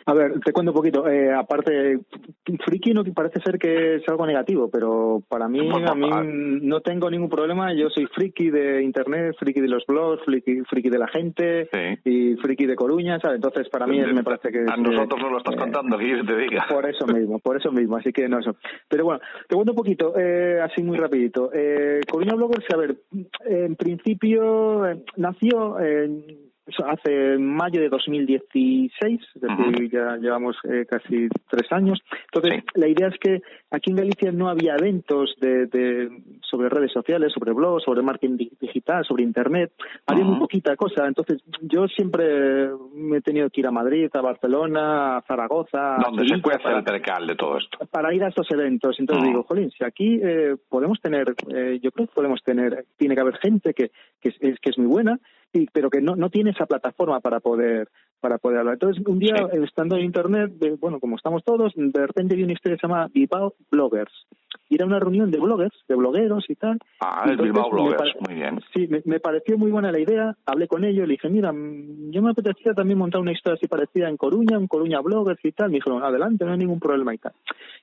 A 0.07 0.15
ver, 0.15 0.41
te 0.41 0.53
cuento 0.53 0.73
un 0.73 0.77
poquito. 0.77 1.09
Eh, 1.09 1.33
aparte, 1.33 2.01
friki 2.65 2.93
no 2.93 3.05
parece 3.15 3.41
ser 3.41 3.59
que 3.59 3.97
es 3.97 4.09
algo 4.09 4.27
negativo, 4.27 4.71
pero 4.71 5.23
para 5.29 5.49
mí, 5.49 5.61
a 5.87 5.95
mí 5.95 6.11
no 6.63 6.81
tengo 6.81 7.11
ningún 7.11 7.29
problema. 7.29 7.73
Yo 7.75 7.89
soy 7.91 8.07
friki 8.07 8.51
de 8.51 8.83
internet, 8.83 9.37
friki 9.39 9.61
de 9.61 9.69
los 9.69 9.85
blogs, 9.87 10.25
friki, 10.25 10.63
friki 10.63 10.91
de 10.91 10.99
la 10.99 11.09
gente 11.09 11.69
Sí. 11.73 11.99
y 12.05 12.37
friki 12.37 12.67
de 12.67 12.77
Coruña, 12.77 13.19
¿sabes? 13.21 13.37
Entonces, 13.37 13.69
para 13.69 13.87
mí 13.87 14.01
me 14.01 14.23
parece 14.23 14.51
que... 14.51 14.61
A 14.61 14.75
es, 14.75 14.79
nosotros 14.79 15.21
eh, 15.21 15.23
nos 15.23 15.33
lo 15.33 15.39
estás 15.39 15.55
eh, 15.55 15.59
contando, 15.59 15.99
que 15.99 16.09
yo 16.09 16.25
te 16.25 16.37
diga. 16.37 16.67
Por 16.69 16.89
eso 16.89 17.07
mismo, 17.07 17.39
por 17.39 17.57
eso 17.57 17.73
mismo, 17.73 17.97
así 17.97 18.13
que 18.13 18.29
no 18.29 18.39
eso. 18.39 18.57
Pero 18.89 19.05
bueno, 19.05 19.21
te 19.49 19.55
cuento 19.55 19.73
un 19.73 19.77
poquito, 19.77 20.15
eh, 20.17 20.61
así 20.63 20.83
muy 20.83 20.97
rapidito. 20.99 21.51
Eh, 21.53 22.01
Coruña 22.11 22.35
Bloggers, 22.35 22.65
a 22.73 22.77
ver, 22.77 22.97
en 23.47 23.77
principio 23.77 24.87
eh, 24.87 25.03
nació 25.17 25.79
en 25.81 26.50
hace 26.87 27.39
mayo 27.39 27.81
de 27.81 27.89
2016, 27.89 29.21
es 29.35 29.41
decir, 29.41 29.91
ya 29.91 30.17
llevamos 30.17 30.57
eh, 30.65 30.87
casi 30.89 31.29
tres 31.49 31.71
años. 31.73 32.01
Entonces, 32.33 32.63
la 32.75 32.89
idea 32.89 33.09
es 33.09 33.19
que 33.19 33.43
aquí 33.71 33.91
en 33.91 33.97
Galicia 33.97 34.33
no 34.33 34.49
había 34.49 34.75
eventos 34.77 35.35
de, 35.41 35.67
de- 35.67 36.11
sobre 36.43 36.69
redes 36.69 36.93
sociales, 36.93 37.33
sobre 37.33 37.53
blogs, 37.53 37.85
sobre 37.85 38.03
marketing 38.03 38.37
di- 38.37 38.53
digital, 38.61 39.05
sobre 39.05 39.23
internet. 39.23 39.73
Había 40.07 40.25
muy 40.25 40.39
poquita 40.39 40.77
cosa. 40.77 41.07
Entonces, 41.07 41.43
yo 41.63 41.87
siempre 41.89 42.71
me 42.95 43.19
he 43.19 43.21
tenido 43.21 43.49
que 43.51 43.61
ir 43.61 43.67
a 43.67 43.71
Madrid, 43.71 44.09
a 44.15 44.21
Barcelona, 44.21 45.19
a 45.19 45.23
Zaragoza, 45.23 45.97
Donde 46.05 46.27
se 46.27 46.41
cuece 46.43 46.63
para- 46.63 46.79
el 46.79 46.85
percal 46.85 47.27
de 47.27 47.35
todo 47.37 47.59
esto. 47.59 47.79
para 47.91 48.15
ir 48.15 48.23
a 48.25 48.29
estos 48.29 48.51
eventos. 48.51 48.99
Entonces 48.99 49.29
digo, 49.29 49.43
jolín, 49.45 49.71
si 49.71 49.85
aquí 49.85 50.21
eh, 50.23 50.57
podemos 50.69 51.01
tener, 51.01 51.35
eh, 51.55 51.79
yo 51.83 51.91
creo 51.93 52.07
que 52.07 52.15
podemos 52.15 52.43
tener, 52.43 52.85
tiene 52.97 53.15
que 53.15 53.21
haber 53.21 53.37
gente 53.39 53.75
que, 53.75 53.91
que, 54.21 54.31
es- 54.31 54.61
que 54.61 54.71
es 54.71 54.79
muy 54.79 54.87
buena, 54.89 55.19
y, 55.53 55.67
pero 55.73 55.91
que 55.91 56.01
no, 56.01 56.17
no 56.17 56.31
tiene 56.31 56.51
esa 56.51 56.67
plataforma 56.67 57.21
para 57.21 57.41
poder 57.41 57.89
para 58.21 58.37
poder 58.37 58.59
hablar. 58.59 58.75
Entonces, 58.75 59.03
un 59.07 59.19
día, 59.19 59.35
estando 59.65 59.97
en 59.97 60.05
internet, 60.05 60.53
de- 60.53 60.77
bueno, 60.77 61.01
como 61.01 61.17
estamos 61.17 61.43
todos, 61.43 61.73
de 61.75 62.07
repente 62.07 62.37
vi 62.37 62.43
una 62.43 62.53
historia 62.53 62.77
que 62.77 62.81
se 62.83 62.87
llama 62.87 63.09
Bilbao 63.13 63.55
Bloggers. 63.71 64.13
Y 64.71 64.77
era 64.77 64.87
una 64.87 65.01
reunión 65.01 65.31
de 65.33 65.39
bloggers, 65.41 65.77
de 65.89 65.97
blogueros 65.97 66.49
y 66.49 66.55
tal. 66.55 66.79
Ah, 67.01 67.23
el 67.27 67.33
Entonces, 67.33 67.53
Bilbao 67.53 67.71
Bloggers, 67.71 68.15
muy 68.27 68.35
bien. 68.37 68.61
Sí, 68.73 68.87
me, 68.89 69.03
me 69.05 69.19
pareció 69.21 69.59
muy 69.59 69.71
buena 69.73 69.91
la 69.93 69.99
idea, 69.99 70.35
hablé 70.47 70.69
con 70.69 70.85
ellos, 70.85 71.07
le 71.09 71.15
dije, 71.15 71.29
mira, 71.29 71.53
mm, 71.53 72.11
yo 72.13 72.23
me 72.23 72.31
apetecía 72.31 72.73
también 72.73 72.97
montar 72.99 73.21
una 73.21 73.33
historia 73.33 73.57
así 73.57 73.67
parecida 73.67 74.09
en 74.09 74.17
Coruña, 74.17 74.57
en 74.57 74.69
Coruña 74.69 75.01
Bloggers 75.01 75.45
y 75.45 75.53
tal. 75.53 75.71
Me 75.71 75.79
dijeron, 75.79 76.03
adelante, 76.05 76.45
no 76.45 76.53
hay 76.53 76.59
ningún 76.59 76.79
problema 76.81 77.13
y 77.13 77.19
tal. 77.19 77.33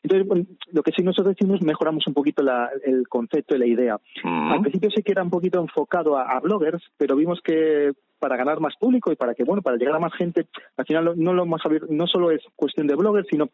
Entonces, 0.02 0.28
bueno, 0.28 0.46
lo 0.72 0.82
que 0.82 0.92
sí 0.96 1.04
nosotros 1.04 1.36
decimos, 1.36 1.62
mejoramos 1.62 2.08
un 2.08 2.14
poquito 2.14 2.42
la- 2.42 2.70
el 2.86 3.08
concepto 3.10 3.56
y 3.56 3.60
la 3.60 3.66
idea. 3.68 3.98
Mm. 4.24 4.52
Al 4.54 4.62
principio 4.62 4.90
sí 4.90 5.04
que 5.04 5.12
era 5.12 5.24
un 5.24 5.30
poquito 5.30 5.60
enfocado 5.60 6.18
a, 6.18 6.24
a 6.32 6.40
bloggers, 6.40 6.82
pero 6.98 7.16
vimos 7.18 7.42
que 7.44 7.92
para 8.20 8.36
ganar 8.38 8.60
más 8.60 8.76
público 8.78 9.12
y 9.12 9.16
para 9.16 9.36
que, 9.36 9.44
bueno, 9.44 9.62
para 9.62 9.78
llegar 9.78 9.96
a 9.96 10.00
más 10.00 10.14
gente, 10.16 10.48
al 10.78 10.86
final 10.86 11.14
no 11.18 11.34
lo 11.34 11.44
abierto- 11.44 11.88
no 11.92 12.08
solo 12.08 12.32
es 12.32 12.42
cuestión 12.56 12.88
de 12.88 12.96
bloggers, 12.96 13.28
sino 13.30 13.50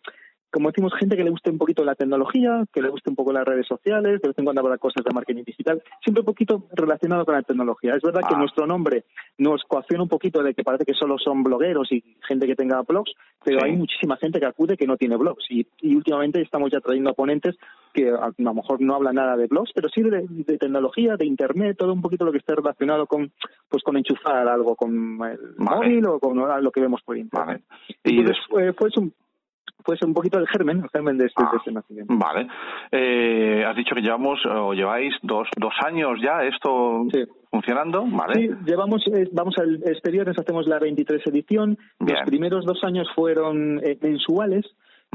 como 0.54 0.70
decimos, 0.70 0.94
gente 1.00 1.18
que 1.18 1.24
le 1.24 1.32
guste 1.32 1.50
un 1.50 1.58
poquito 1.58 1.84
la 1.84 1.96
tecnología, 1.96 2.64
que 2.72 2.82
le 2.82 2.90
guste 2.90 3.10
un 3.10 3.16
poco 3.16 3.34
las 3.34 3.44
redes 3.44 3.66
sociales, 3.68 4.22
de 4.22 4.28
vez 4.30 4.38
en 4.38 4.44
cuando 4.46 4.62
habrá 4.62 4.78
cosas 4.78 5.04
de 5.04 5.12
marketing 5.14 5.44
digital, 5.44 5.82
siempre 6.02 6.22
un 6.22 6.26
poquito 6.28 6.68
relacionado 6.74 7.26
con 7.26 7.34
la 7.36 7.42
tecnología. 7.42 7.96
Es 7.96 8.02
verdad 8.04 8.22
que 8.22 8.36
Ah. 8.36 8.40
nuestro 8.40 8.68
nombre 8.68 9.04
nos 9.40 9.64
coacciona 9.64 10.04
un 10.04 10.10
poquito 10.10 10.44
de 10.44 10.54
que 10.54 10.64
parece 10.64 10.86
que 10.86 10.94
solo 10.94 11.18
son 11.18 11.42
blogueros 11.44 11.92
y 11.92 12.04
gente 12.28 12.46
que 12.48 12.56
tenga 12.56 12.82
blogs, 12.84 13.12
pero 13.44 13.60
Sí. 13.60 13.66
hay 13.66 13.76
muchísima 13.76 14.16
gente 14.18 14.40
que 14.40 14.46
acude 14.46 14.78
que 14.78 14.86
no 14.88 14.96
tiene 14.96 15.18
blogs. 15.18 15.44
Y, 15.50 15.66
y 15.82 15.96
últimamente 15.96 16.40
estamos 16.42 16.72
ya 16.72 16.80
trayendo 16.80 17.10
a 17.10 17.14
ponentes 17.14 17.56
que 17.94 18.10
a, 18.10 18.26
a 18.26 18.32
lo 18.38 18.54
mejor 18.54 18.80
no 18.82 18.96
hablan 18.96 19.16
nada 19.16 19.36
de 19.36 19.48
blogs, 19.48 19.72
pero 19.74 19.90
sí 19.90 20.02
de, 20.04 20.26
de 20.30 20.58
tecnología, 20.58 21.16
de 21.18 21.26
internet, 21.26 21.78
todo 21.78 21.94
un 21.94 22.02
poquito 22.02 22.26
lo 22.26 22.32
que 22.32 22.38
esté 22.38 22.56
relacionado 22.56 23.08
con 23.08 23.32
pues 23.70 23.82
con 23.84 23.98
enchufar 23.98 24.48
algo 24.48 24.76
con 24.76 24.92
el 24.94 25.18
Vale. 25.18 25.38
móvil 25.58 26.06
o 26.08 26.20
con 26.20 26.38
lo 26.64 26.72
que 26.72 26.80
vemos 26.82 27.02
por 27.04 27.18
internet. 27.18 27.64
Vale. 27.68 27.98
Y 28.04 28.20
Entonces, 28.20 28.38
des- 28.38 28.48
fue, 28.50 28.74
fue 28.74 28.90
un, 28.98 29.14
fue 29.84 29.96
un 30.06 30.14
poquito 30.14 30.40
el 30.40 30.48
germen, 30.48 30.80
el 30.84 30.90
germen 30.90 31.18
de 31.18 31.26
este, 31.26 31.44
Ah. 31.44 31.50
de 31.52 31.58
este 31.58 31.72
nacimiento. 31.72 32.14
Vale. 32.18 32.48
Eh, 32.92 33.64
has 33.68 33.76
dicho 33.76 33.96
que 33.96 34.02
llevamos 34.02 34.40
o 34.46 34.74
lleváis 34.74 35.14
dos, 35.22 35.48
dos 35.58 35.74
años 35.86 36.20
ya 36.22 36.44
esto 36.44 37.06
Sí. 37.12 37.24
funcionando, 37.52 38.06
¿vale? 38.08 38.34
Sí, 38.36 38.50
llevamos, 38.66 39.06
eh, 39.08 39.30
vamos 39.32 39.56
al 39.60 39.76
exteriores, 39.86 40.38
hacemos 40.40 40.68
la 40.68 40.80
23 40.80 41.26
edición. 41.28 41.78
Bien. 42.00 42.18
Los 42.20 42.30
primeros 42.30 42.66
dos 42.66 42.84
años 42.84 43.08
fueron 43.16 43.80
eh, 43.84 43.98
mensuales. 44.02 44.66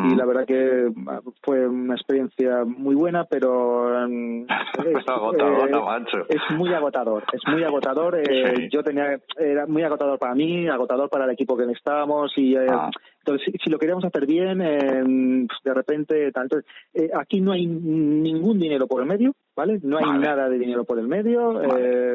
Y 0.04 0.14
la 0.14 0.24
verdad 0.26 0.46
que 0.46 0.90
ah, 1.08 1.20
fue 1.42 1.66
una 1.66 1.94
experiencia 1.94 2.64
muy 2.64 2.94
buena, 2.94 3.24
pero 3.24 3.88
es, 4.06 5.08
Agotadora, 5.08 5.76
eh, 5.78 5.82
macho. 5.84 6.18
es 6.28 6.56
muy 6.56 6.72
agotador, 6.72 7.24
es 7.32 7.40
muy 7.50 7.62
agotador. 7.64 8.16
eh, 8.16 8.54
Sí. 8.56 8.68
Yo 8.70 8.82
tenía, 8.82 9.18
era 9.36 9.66
muy 9.66 9.82
agotador 9.82 10.18
para 10.18 10.34
mí, 10.34 10.68
agotador 10.68 11.08
para 11.10 11.24
el 11.24 11.30
equipo 11.32 11.56
que 11.56 11.64
estábamos 11.72 12.32
y 12.36 12.54
eh, 12.54 12.66
Ah. 12.70 12.90
entonces 13.20 13.46
si, 13.52 13.58
si 13.64 13.70
lo 13.70 13.78
queríamos 13.78 14.04
hacer 14.04 14.26
bien, 14.26 14.60
eh, 14.62 15.46
pues, 15.48 15.58
de 15.64 15.74
repente, 15.74 16.32
tanto 16.32 16.58
eh, 16.94 17.10
aquí 17.14 17.40
no 17.40 17.52
hay 17.52 17.66
ningún 17.66 18.58
dinero 18.58 18.86
por 18.86 19.02
el 19.02 19.08
medio, 19.08 19.32
¿vale? 19.56 19.78
No 19.82 19.98
hay 19.98 20.04
Vale. 20.04 20.18
nada 20.20 20.48
de 20.48 20.58
dinero 20.58 20.84
por 20.84 20.98
el 20.98 21.08
medio. 21.08 21.54
Vale. 21.54 21.68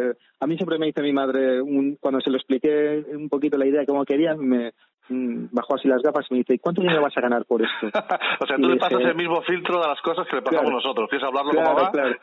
eh, 0.09 0.13
a 0.39 0.47
mí 0.47 0.55
siempre 0.57 0.77
me 0.77 0.87
dice 0.87 1.01
mi 1.01 1.13
madre, 1.13 1.61
un- 1.61 1.97
cuando 1.99 2.19
se 2.21 2.29
lo 2.29 2.37
expliqué 2.37 3.03
un 3.15 3.29
poquito 3.29 3.57
la 3.57 3.65
idea 3.65 3.81
de 3.81 3.85
cómo 3.87 4.03
quería, 4.05 4.35
me 4.35 4.71
bajó 5.09 5.75
así 5.75 5.87
las 5.87 6.01
gafas 6.01 6.25
y 6.29 6.33
me 6.33 6.37
dice, 6.39 6.59
¿cuánto 6.59 6.81
dinero 6.81 7.01
vas 7.01 7.15
a 7.17 7.21
ganar 7.21 7.45
por 7.45 7.61
esto? 7.61 7.87
o 8.39 8.45
sea, 8.47 8.55
Y 8.57 8.61
tú 8.61 8.67
le 8.69 8.73
dije- 8.75 8.79
pasas 8.79 9.01
el 9.01 9.15
mismo 9.15 9.41
filtro 9.43 9.81
de 9.81 9.87
las 9.87 10.01
cosas 10.01 10.25
que 10.27 10.35
le 10.37 10.41
pasamos 10.41 10.63
Claro. 10.63 10.75
nosotros. 10.77 11.09
¿Quieres 11.09 11.27
hablarlo 11.27 11.51
Claro, 11.51 11.69
como 11.69 11.81
va? 11.83 11.91
claro, 11.91 12.15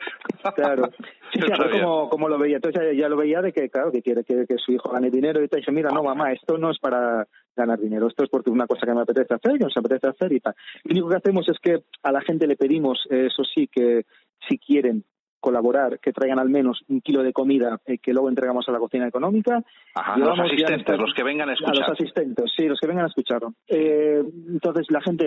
claro. 0.55 0.89
Sí, 1.31 1.39
bien. 1.41 1.83
cómo, 1.83 2.09
cómo 2.09 2.27
lo 2.29 2.37
veía. 2.39 2.55
Entonces 2.57 2.81
ya, 2.93 3.01
ya 3.03 3.09
lo 3.09 3.17
veía 3.17 3.41
de 3.41 3.53
que, 3.53 3.69
claro, 3.69 3.91
que 3.91 4.01
quiere 4.01 4.23
que, 4.23 4.45
que 4.47 4.57
su 4.57 4.71
hijo 4.71 4.89
gane 4.89 5.09
dinero. 5.09 5.43
Y 5.43 5.47
te 5.47 5.57
dije, 5.57 5.71
mira, 5.71 5.89
no, 5.91 6.03
mamá, 6.03 6.31
esto 6.33 6.57
no 6.57 6.71
es 6.71 6.79
para 6.79 7.27
ganar 7.55 7.79
dinero. 7.79 8.07
Esto 8.07 8.23
es 8.23 8.29
porque 8.29 8.49
es 8.49 8.53
una 8.55 8.67
cosa 8.67 8.85
que 8.85 8.93
me 8.93 9.01
apetece 9.01 9.33
hacer, 9.33 9.53
que 9.57 9.63
nos 9.65 9.77
apetece 9.77 10.07
hacer 10.07 10.33
y 10.33 10.39
tal. 10.39 10.55
Lo 10.83 10.91
único 10.93 11.09
que 11.09 11.15
hacemos 11.17 11.47
es 11.49 11.59
que 11.59 11.83
a 12.03 12.11
la 12.11 12.21
gente 12.21 12.47
le 12.47 12.55
pedimos, 12.55 13.05
eh, 13.09 13.27
eso 13.27 13.43
sí, 13.43 13.67
que 13.67 14.05
si 14.49 14.57
quieren 14.57 15.03
colaborar, 15.41 15.99
que 15.99 16.13
traigan 16.13 16.39
al 16.39 16.47
menos 16.49 16.81
un 16.87 17.01
kilo 17.01 17.21
de 17.23 17.33
comida 17.33 17.81
eh, 17.85 17.97
que 17.97 18.13
luego 18.13 18.29
entregamos 18.29 18.67
a 18.69 18.71
la 18.71 18.79
cocina 18.79 19.07
económica. 19.07 19.61
Ajá, 19.95 20.17
los 20.17 20.39
asistentes, 20.39 20.97
los 20.97 21.13
que 21.13 21.23
vengan 21.23 21.49
a 21.49 21.51
a 21.51 21.55
escuchar. 21.55 21.75
los 21.79 21.89
asistentes, 21.89 22.45
sí, 22.55 22.67
los 22.67 22.79
que 22.79 22.87
vengan 22.87 23.03
a 23.05 23.07
escucharlo. 23.09 23.53
Eh, 23.67 24.23
entonces, 24.47 24.85
la 24.89 25.01
gente, 25.01 25.25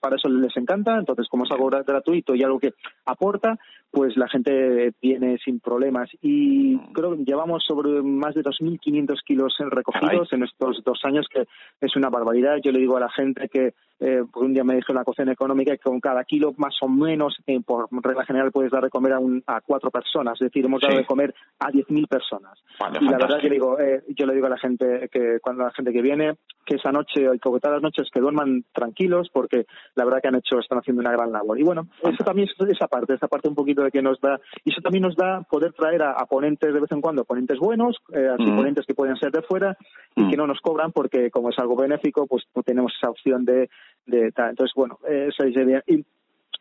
para 0.00 0.16
eso 0.16 0.28
les 0.30 0.56
encanta. 0.56 0.96
Entonces, 0.96 1.26
como 1.28 1.44
es 1.44 1.50
algo 1.50 1.68
gra- 1.70 1.84
gratuito 1.84 2.34
y 2.34 2.42
algo 2.42 2.58
que 2.58 2.72
aporta, 3.04 3.58
pues 3.90 4.16
la 4.16 4.28
gente 4.28 4.92
viene 5.02 5.36
sin 5.44 5.60
problemas. 5.60 6.08
Y 6.22 6.76
Mm. 6.76 6.92
creo 6.92 7.16
que 7.16 7.24
llevamos 7.24 7.64
sobre 7.66 8.00
más 8.02 8.34
de 8.34 8.42
2.500 8.42 9.20
kilos 9.26 9.54
recogidos 9.58 10.32
en 10.32 10.44
estos 10.44 10.82
dos 10.84 11.00
años, 11.04 11.26
que 11.28 11.44
es 11.80 11.96
una 11.96 12.08
barbaridad. 12.08 12.56
Yo 12.62 12.70
le 12.72 12.78
digo 12.78 12.96
a 12.96 13.00
la 13.00 13.10
gente 13.10 13.48
que, 13.48 13.74
eh, 13.98 14.22
un 14.36 14.54
día 14.54 14.64
me 14.64 14.76
dijo 14.76 14.92
en 14.92 14.96
la 14.96 15.04
cocina 15.04 15.32
económica 15.32 15.72
que 15.72 15.82
con 15.82 16.00
cada 16.00 16.24
kilo, 16.24 16.54
más 16.56 16.74
o 16.82 16.88
menos, 16.88 17.36
eh, 17.46 17.60
por 17.60 17.88
regla 17.90 18.24
general, 18.24 18.52
puedes 18.52 18.70
dar 18.70 18.84
de 18.84 18.90
comer 18.90 19.12
a, 19.14 19.18
un- 19.18 19.39
a 19.46 19.60
cuatro 19.60 19.90
personas. 19.90 20.34
Es 20.40 20.46
decir, 20.46 20.64
hemos 20.64 20.80
dado 20.80 20.92
Sí. 20.94 20.98
de 21.00 21.06
comer 21.06 21.34
a 21.58 21.70
10.000 21.70 22.06
personas. 22.06 22.58
Vale, 22.78 22.98
y 23.00 23.04
la 23.04 23.18
verdad 23.18 23.40
que 23.40 23.50
digo, 23.50 23.78
eh, 23.78 24.02
yo 24.08 24.26
le 24.26 24.34
digo 24.34 24.46
a 24.46 24.50
la 24.50 24.58
gente 24.58 25.08
que 25.12 25.38
cuando 25.40 25.64
la 25.64 25.70
gente 25.72 25.92
que 25.92 26.02
viene, 26.02 26.36
que 26.64 26.76
esa 26.76 26.92
noche 26.92 27.22
y 27.24 27.38
que 27.38 27.50
todas 27.60 27.72
las 27.72 27.82
noches 27.82 28.08
que 28.12 28.20
duerman 28.20 28.64
tranquilos 28.72 29.28
porque 29.32 29.66
la 29.96 30.04
verdad 30.04 30.20
que 30.22 30.28
han 30.28 30.36
hecho, 30.36 30.58
están 30.58 30.78
haciendo 30.78 31.00
una 31.00 31.12
gran 31.12 31.32
labor. 31.32 31.58
Y 31.58 31.62
bueno, 31.62 31.88
eso 32.02 32.24
también 32.24 32.48
es 32.48 32.68
esa 32.68 32.86
parte, 32.86 33.14
esa 33.14 33.28
parte 33.28 33.48
un 33.48 33.54
poquito 33.54 33.82
de 33.82 33.90
que 33.90 34.02
nos 34.02 34.20
da, 34.20 34.40
y 34.64 34.70
eso 34.70 34.80
también 34.80 35.02
nos 35.02 35.16
da 35.16 35.42
poder 35.42 35.72
traer 35.72 36.02
a, 36.02 36.12
a 36.12 36.26
ponentes 36.26 36.72
de 36.72 36.80
vez 36.80 36.92
en 36.92 37.00
cuando, 37.00 37.24
ponentes 37.24 37.58
buenos, 37.58 37.96
eh, 38.12 38.28
así 38.32 38.44
Mm. 38.50 38.56
ponentes 38.56 38.86
que 38.86 38.94
pueden 38.94 39.16
ser 39.16 39.32
de 39.32 39.42
fuera 39.42 39.76
y 40.14 40.22
Mm. 40.24 40.30
que 40.30 40.36
no 40.36 40.46
nos 40.46 40.60
cobran 40.60 40.92
porque 40.92 41.30
como 41.30 41.50
es 41.50 41.58
algo 41.58 41.76
benéfico, 41.76 42.26
pues 42.26 42.44
no 42.54 42.62
tenemos 42.62 42.92
esa 42.96 43.10
opción 43.10 43.44
de, 43.44 43.68
de 44.06 44.30
tal. 44.32 44.50
Entonces, 44.50 44.72
bueno, 44.74 44.98
eh, 45.08 45.28
esa 45.30 45.46
es. 45.46 45.82
Y, 45.86 46.04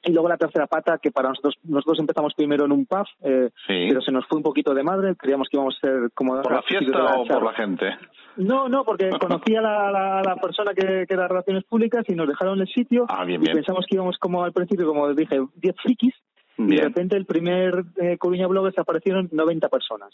y 0.04 0.12
luego 0.14 0.30
la 0.30 0.38
tercera 0.38 0.66
pata, 0.68 0.98
que 0.98 1.12
para 1.12 1.30
nosotros, 1.30 1.56
nosotros 1.64 2.00
empezamos 2.00 2.34
primero 2.34 2.66
en 2.66 2.72
un 2.72 2.86
pub, 2.86 3.06
eh, 3.24 3.50
Sí. 3.68 3.86
pero 3.90 4.02
se 4.02 4.12
nos 4.12 4.26
fue 4.28 4.38
un 4.38 4.44
poquito 4.44 4.74
de 4.74 4.84
madre, 4.84 5.16
creíamos 5.18 5.50
que 5.50 5.58
íbamos 5.58 5.76
a 5.78 5.88
ser 5.88 6.12
como... 6.14 6.42
¿Por 6.42 6.54
la 6.54 6.62
fiesta 6.62 7.16
o 7.16 7.26
por 7.26 7.44
la 7.44 7.54
gente? 7.54 7.98
No, 8.38 8.70
no, 8.70 8.86
porque 8.86 9.10
conocí 9.20 9.56
a 9.56 9.62
la, 9.62 9.92
la- 9.92 10.22
la 10.24 10.36
persona 10.38 10.74
que, 10.74 11.06
que 11.08 11.14
era 11.14 11.28
Relaciones 11.28 11.66
Públicas 11.66 12.06
y 12.08 12.14
nos 12.16 12.28
dejaron 12.28 12.62
el 12.62 12.68
sitio 12.68 13.06
Ah, 13.10 13.26
bien, 13.26 13.42
y 13.42 13.46
bien. 13.46 13.58
pensamos 13.58 13.86
que 13.90 13.96
íbamos 13.96 14.18
como 14.18 14.44
al 14.44 14.54
principio, 14.54 14.88
como 14.88 15.14
dije, 15.14 15.40
10 15.56 15.76
frikis 15.84 16.14
y 16.58 16.76
de 16.76 16.82
repente 16.84 17.16
el 17.16 17.26
primer 17.26 17.84
eh, 18.02 18.18
Coruña 18.18 18.46
Bloggers 18.48 18.78
aparecieron 18.78 19.30
90 19.32 19.70
personas. 19.70 20.10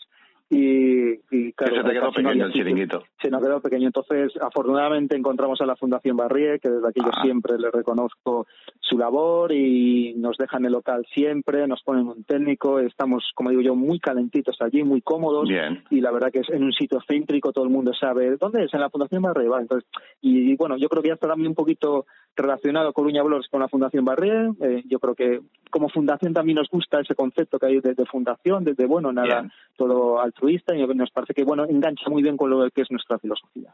Y, 0.47 1.13
y 1.31 1.53
claro, 1.53 1.77
se 1.77 1.83
te 1.83 1.89
quedó 1.91 2.09
pequeño 2.11 2.29
había 2.29 2.45
el 2.45 2.51
sitio. 2.51 2.63
chiringuito. 2.63 3.03
Se 3.19 3.29
nos 3.31 3.41
quedó 3.41 3.59
pequeño. 3.61 3.87
Entonces, 3.87 4.31
afortunadamente 4.39 5.15
encontramos 5.17 5.59
a 5.61 5.65
la 5.65 5.75
Fundación 5.75 6.15
Barrié, 6.17 6.59
que 6.59 6.69
desde 6.69 6.87
aquí 6.87 7.01
yo 7.03 7.09
Ah. 7.11 7.23
siempre 7.23 7.57
le 7.57 7.71
reconozco 7.71 8.45
su 8.79 8.97
labor 8.97 9.51
y 9.51 10.13
nos 10.17 10.37
dejan 10.37 10.63
el 10.65 10.73
local 10.73 11.03
siempre, 11.13 11.67
nos 11.67 11.81
ponen 11.81 12.07
un 12.07 12.23
técnico, 12.25 12.79
estamos, 12.79 13.31
como 13.33 13.49
digo 13.49 13.61
yo, 13.63 13.75
muy 13.75 13.99
calentitos 13.99 14.57
allí, 14.61 14.83
muy 14.83 15.01
cómodos 15.01 15.49
Bien. 15.49 15.83
y 15.89 15.99
la 16.01 16.11
verdad 16.11 16.31
que 16.31 16.39
es 16.41 16.49
en 16.49 16.63
un 16.63 16.71
sitio 16.73 16.99
céntrico, 17.07 17.51
todo 17.51 17.63
el 17.65 17.71
mundo 17.71 17.91
sabe 17.99 18.37
dónde 18.37 18.65
es, 18.65 18.73
en 18.73 18.81
la 18.81 18.89
Fundación 18.91 19.23
Barré, 19.23 19.47
¿vale? 19.47 19.63
Entonces, 19.63 19.89
y, 20.21 20.51
y 20.51 20.55
bueno, 20.55 20.77
yo 20.77 20.87
creo 20.89 21.01
que 21.01 21.07
ya 21.09 21.15
está 21.15 21.27
también 21.27 21.49
un 21.49 21.55
poquito 21.55 22.05
relacionado 22.35 22.93
Coruña 22.93 23.23
Blogs 23.23 23.47
con 23.49 23.61
la 23.61 23.67
Fundación 23.69 24.05
Barré, 24.05 24.51
eh, 24.61 24.83
yo 24.87 24.99
creo 24.99 25.15
que 25.15 25.41
como 25.71 25.89
fundación 25.89 26.33
también 26.33 26.57
nos 26.57 26.69
gusta 26.69 27.01
ese 27.01 27.15
concepto 27.15 27.57
que 27.57 27.65
hay 27.65 27.79
de, 27.81 27.95
de 27.95 28.05
fundación, 28.05 28.63
desde, 28.63 28.85
bueno, 28.85 29.11
nada, 29.11 29.41
Bien. 29.41 29.51
todo 29.75 30.21
altruista, 30.36 30.75
y 30.75 30.86
nos 30.86 31.11
parece 31.11 31.33
que, 31.33 31.43
bueno, 31.43 31.65
engancha 31.65 32.09
muy 32.09 32.21
bien 32.21 32.36
con 32.38 32.49
lo 32.49 32.69
que 32.69 32.81
es 32.81 32.91
nuestra 32.91 33.17
filosofía. 33.19 33.71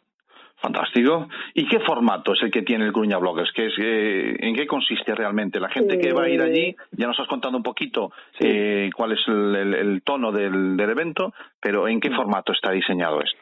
Fantástico. 0.58 1.28
¿Y 1.56 1.68
qué 1.68 1.80
formato 1.80 2.34
es 2.34 2.44
el 2.44 2.52
que 2.52 2.62
tiene 2.62 2.86
el 2.86 2.92
Coruña 2.92 3.18
Bloggers? 3.18 3.52
¿Qué 3.52 3.66
es, 3.66 3.74
eh, 3.82 4.36
¿En 4.42 4.56
qué 4.56 4.68
consiste 4.68 5.16
realmente? 5.16 5.60
La 5.60 5.70
gente 5.70 5.98
que 5.98 6.14
va 6.14 6.24
a 6.26 6.30
ir 6.30 6.40
allí, 6.42 6.76
ya 6.92 7.08
nos 7.08 7.20
has 7.20 7.28
contado 7.28 7.58
un 7.58 7.64
poquito 7.64 8.12
Sí. 8.40 8.46
eh, 8.48 8.90
cuál 8.96 9.14
es 9.14 9.20
el, 9.28 9.56
el- 9.56 9.74
el 9.74 10.02
tono 10.04 10.32
del, 10.32 10.78
del 10.78 10.90
evento, 10.92 11.34
pero 11.60 11.88
¿en 11.88 12.00
qué 12.00 12.12
formato 12.12 12.52
está 12.54 12.72
diseñado 12.72 13.22
esto? 13.22 13.40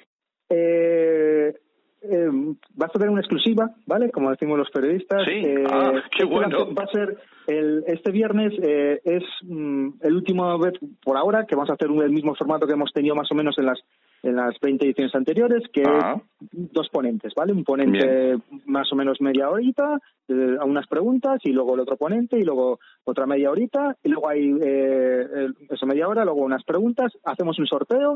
Eh, 0.49 1.53
eh, 2.01 2.29
vas 2.75 2.89
a 2.89 2.93
tener 2.93 3.09
una 3.09 3.21
exclusiva, 3.21 3.71
¿vale? 3.85 4.09
Como 4.11 4.29
decimos 4.31 4.57
los 4.57 4.69
periodistas. 4.71 5.23
Sí, 5.25 5.31
Eh, 5.33 5.63
ah, 5.69 5.93
qué 6.17 6.25
va 6.25 6.29
a 6.29 6.33
bueno. 6.47 6.65
ser- 6.65 6.77
Va 6.79 6.83
a 6.83 6.87
ser 6.87 7.17
el, 7.47 7.83
este 7.87 8.11
viernes 8.11 8.53
eh, 8.61 8.99
es 9.03 9.23
mm, 9.43 9.89
el 10.01 10.15
último 10.15 10.57
vez 10.59 10.73
por 11.03 11.17
ahora 11.17 11.45
que 11.45 11.55
vamos 11.55 11.69
a 11.69 11.73
hacer 11.73 11.89
un- 11.89 12.03
el 12.03 12.11
mismo 12.11 12.35
formato 12.35 12.65
que 12.67 12.73
hemos 12.73 12.91
tenido 12.93 13.15
más 13.15 13.31
o 13.31 13.35
menos 13.35 13.57
en 13.57 13.65
las 13.65 13.79
en 14.23 14.35
las 14.35 14.55
20 14.61 14.85
ediciones 14.85 15.15
anteriores, 15.15 15.63
que 15.71 15.83
Ah. 15.85 16.15
es 16.41 16.47
dos 16.73 16.89
ponentes, 16.89 17.33
¿vale? 17.35 17.53
Un 17.53 17.63
ponente 17.63 18.37
más 18.65 18.91
o 18.91 18.95
menos 18.95 19.19
media 19.21 19.49
horita, 19.49 19.99
eh, 20.27 20.57
unas 20.65 20.87
preguntas, 20.87 21.39
y 21.43 21.51
luego 21.51 21.73
el 21.75 21.81
otro 21.81 21.97
ponente, 21.97 22.37
y 22.37 22.43
luego 22.43 22.79
otra 23.05 23.25
media 23.25 23.49
horita, 23.51 23.95
y 24.03 24.09
luego 24.09 24.29
hay 24.29 24.53
eh, 24.61 25.47
eso 25.69 25.85
media 25.85 26.07
hora, 26.07 26.23
luego 26.25 26.41
unas 26.41 26.63
preguntas, 26.63 27.11
hacemos 27.23 27.57
un 27.59 27.67
sorteo, 27.67 28.13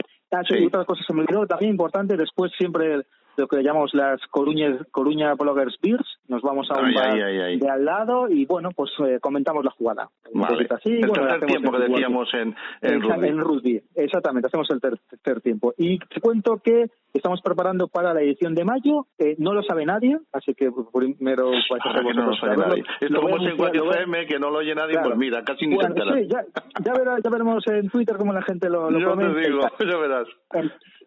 sí, 0.47 0.55
Sí. 0.57 0.65
otra 0.65 0.85
cosa 0.85 1.03
se 1.05 1.13
me 1.13 1.21
olvidó, 1.21 1.45
también 1.47 1.71
importante, 1.71 2.17
después 2.17 2.51
siempre 2.57 3.01
lo 3.35 3.47
que 3.47 3.63
llamamos 3.63 3.91
las 3.95 4.21
Coruña, 4.29 4.77
Coruña 4.91 5.33
Bloggers 5.33 5.75
Beers, 5.81 6.05
nos 6.27 6.43
vamos 6.43 6.67
a 6.69 6.79
un 6.79 6.85
Ay, 6.85 6.93
bar 6.93 7.11
ay, 7.13 7.21
ay, 7.21 7.39
ay. 7.39 7.59
de 7.59 7.67
al 7.67 7.83
lado 7.83 8.29
y 8.29 8.45
bueno, 8.45 8.69
pues 8.75 8.91
eh, 9.07 9.17
comentamos 9.19 9.65
la 9.65 9.71
jugada. 9.71 10.07
Vale. 10.35 10.67
así, 10.69 10.89
el 10.91 11.07
bueno, 11.07 11.27
tercer 11.27 11.47
tiempo 11.47 11.71
que 11.71 11.79
decíamos 11.79 12.29
en, 12.35 12.55
rugby. 13.01 13.27
en 13.27 13.39
rugby, 13.39 13.81
exactamente, 13.95 14.47
hacemos 14.47 14.69
el 14.69 14.79
ter- 14.79 14.99
tercer 15.09 15.41
tiempo. 15.41 15.73
Y 15.79 15.92
Y 15.93 15.99
te 15.99 16.19
cuento 16.21 16.57
que 16.63 16.87
estamos 17.13 17.39
preparando 17.43 17.87
para 17.87 18.13
la 18.13 18.21
edición 18.21 18.55
de 18.55 18.63
mayo. 18.65 19.05
Eh, 19.19 19.35
no 19.37 19.53
lo 19.53 19.61
sabe 19.61 19.85
nadie, 19.85 20.17
así 20.31 20.55
que 20.55 20.71
primero 20.91 21.51
a 21.51 21.87
Ahora 21.87 22.01
que 22.01 22.13
no 22.15 22.25
lo 22.25 22.35
sabe 22.35 22.57
nadie. 22.57 22.83
Esto 22.99 23.21
como 23.21 23.27
es 23.29 23.41
en 23.41 23.47
anunciar, 23.47 23.57
4 23.57 23.79
lo 23.79 23.85
voy 23.85 23.93
a- 23.93 23.97
FM, 24.01 24.25
que 24.25 24.39
no 24.39 24.49
lo 24.49 24.57
oye 24.57 24.73
nadie, 24.73 24.93
Claro. 24.93 25.09
pues 25.09 25.19
mira, 25.19 25.43
casi 25.43 25.67
ni 25.67 25.75
Bueno, 25.75 25.93
sí, 26.15 26.27
ya, 26.27 26.43
ya, 26.83 26.93
verá- 26.93 27.19
ya 27.23 27.29
veremos 27.29 27.63
en 27.67 27.89
Twitter 27.89 28.17
cómo 28.17 28.33
la 28.33 28.41
gente 28.41 28.67
lo, 28.69 28.89
lo 28.89 28.99
Yo 28.99 29.09
comenta 29.11 29.33
te 29.35 29.47
digo, 29.47 29.61
ya 29.79 29.97
verás. 29.97 30.27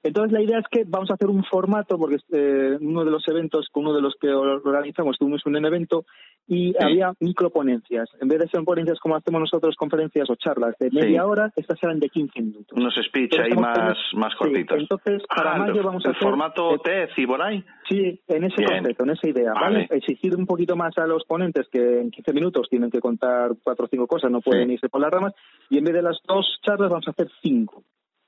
Entonces 0.08 0.32
la 0.32 0.42
idea 0.42 0.58
es 0.58 0.64
que 0.70 0.84
vamos 0.86 1.10
a 1.10 1.14
hacer 1.14 1.28
un 1.28 1.44
formato, 1.44 1.98
porque 1.98 2.16
eh, 2.32 2.78
uno 2.80 3.04
de 3.04 3.10
los 3.10 3.26
eventos, 3.28 3.68
con 3.70 3.84
uno 3.84 3.94
de 3.94 4.02
los 4.02 4.14
que 4.20 4.28
organizamos, 4.32 5.18
tuvimos 5.18 5.44
un 5.46 5.56
evento 5.64 6.04
y 6.48 6.74
había 6.82 7.12
microponencias. 7.20 8.08
En 8.20 8.28
vez 8.28 8.38
de 8.38 8.48
ser 8.48 8.62
ponencias 8.64 8.98
como 9.00 9.16
hacemos 9.16 9.40
nosotros, 9.40 9.74
conferencias 9.76 10.28
o 10.30 10.36
charlas 10.36 10.74
de 10.78 10.90
media 10.90 11.22
Sí. 11.22 11.26
hora, 11.28 11.52
estas 11.56 11.82
eran 11.82 11.98
de 12.00 12.08
15 12.08 12.40
minutos. 12.40 12.76
Unos 12.78 12.94
speech 13.06 13.38
ahí 13.38 13.52
más, 13.54 13.74
teniendo- 13.74 13.94
más 14.14 14.32
sí, 14.32 14.38
cortitos. 14.38 14.78
entonces, 14.80 15.22
para 15.34 15.54
Ah, 15.54 15.58
mayo 15.58 15.74
el- 15.80 15.82
vamos 15.82 16.04
a 16.04 16.08
el 16.10 16.14
hacer- 16.14 16.28
formato 16.28 16.74
eh, 16.74 16.78
TED 16.84 17.08
y 17.16 17.26
por 17.26 17.42
ahí. 17.42 17.64
Sí, 17.88 18.20
en 18.28 18.44
ese 18.44 18.56
Bien. 18.58 18.78
concepto, 18.78 19.04
en 19.04 19.10
esa 19.10 19.28
idea, 19.28 19.52
¿vale? 19.54 19.86
Vale. 19.86 19.88
Exigir 19.90 20.36
un 20.36 20.46
poquito 20.46 20.76
más 20.76 20.96
a 20.98 21.06
los 21.06 21.24
ponentes 21.24 21.66
que 21.70 22.00
en 22.00 22.10
15 22.10 22.32
minutos 22.32 22.68
tienen 22.68 22.90
que 22.90 23.00
contar 23.00 23.52
cuatro 23.62 23.86
o 23.86 23.88
cinco 23.88 24.06
cosas, 24.06 24.30
no 24.30 24.40
pueden 24.40 24.68
Sí. 24.68 24.74
irse 24.74 24.88
por 24.88 25.00
las 25.00 25.10
ramas, 25.10 25.34
y 25.70 25.78
en 25.78 25.84
vez 25.84 25.94
de 25.94 26.02
las 26.02 26.18
dos 26.26 26.58
charlas 26.62 26.90
vamos 26.90 27.08
a 27.08 27.10
hacer 27.10 27.28
cinco. 27.42 27.82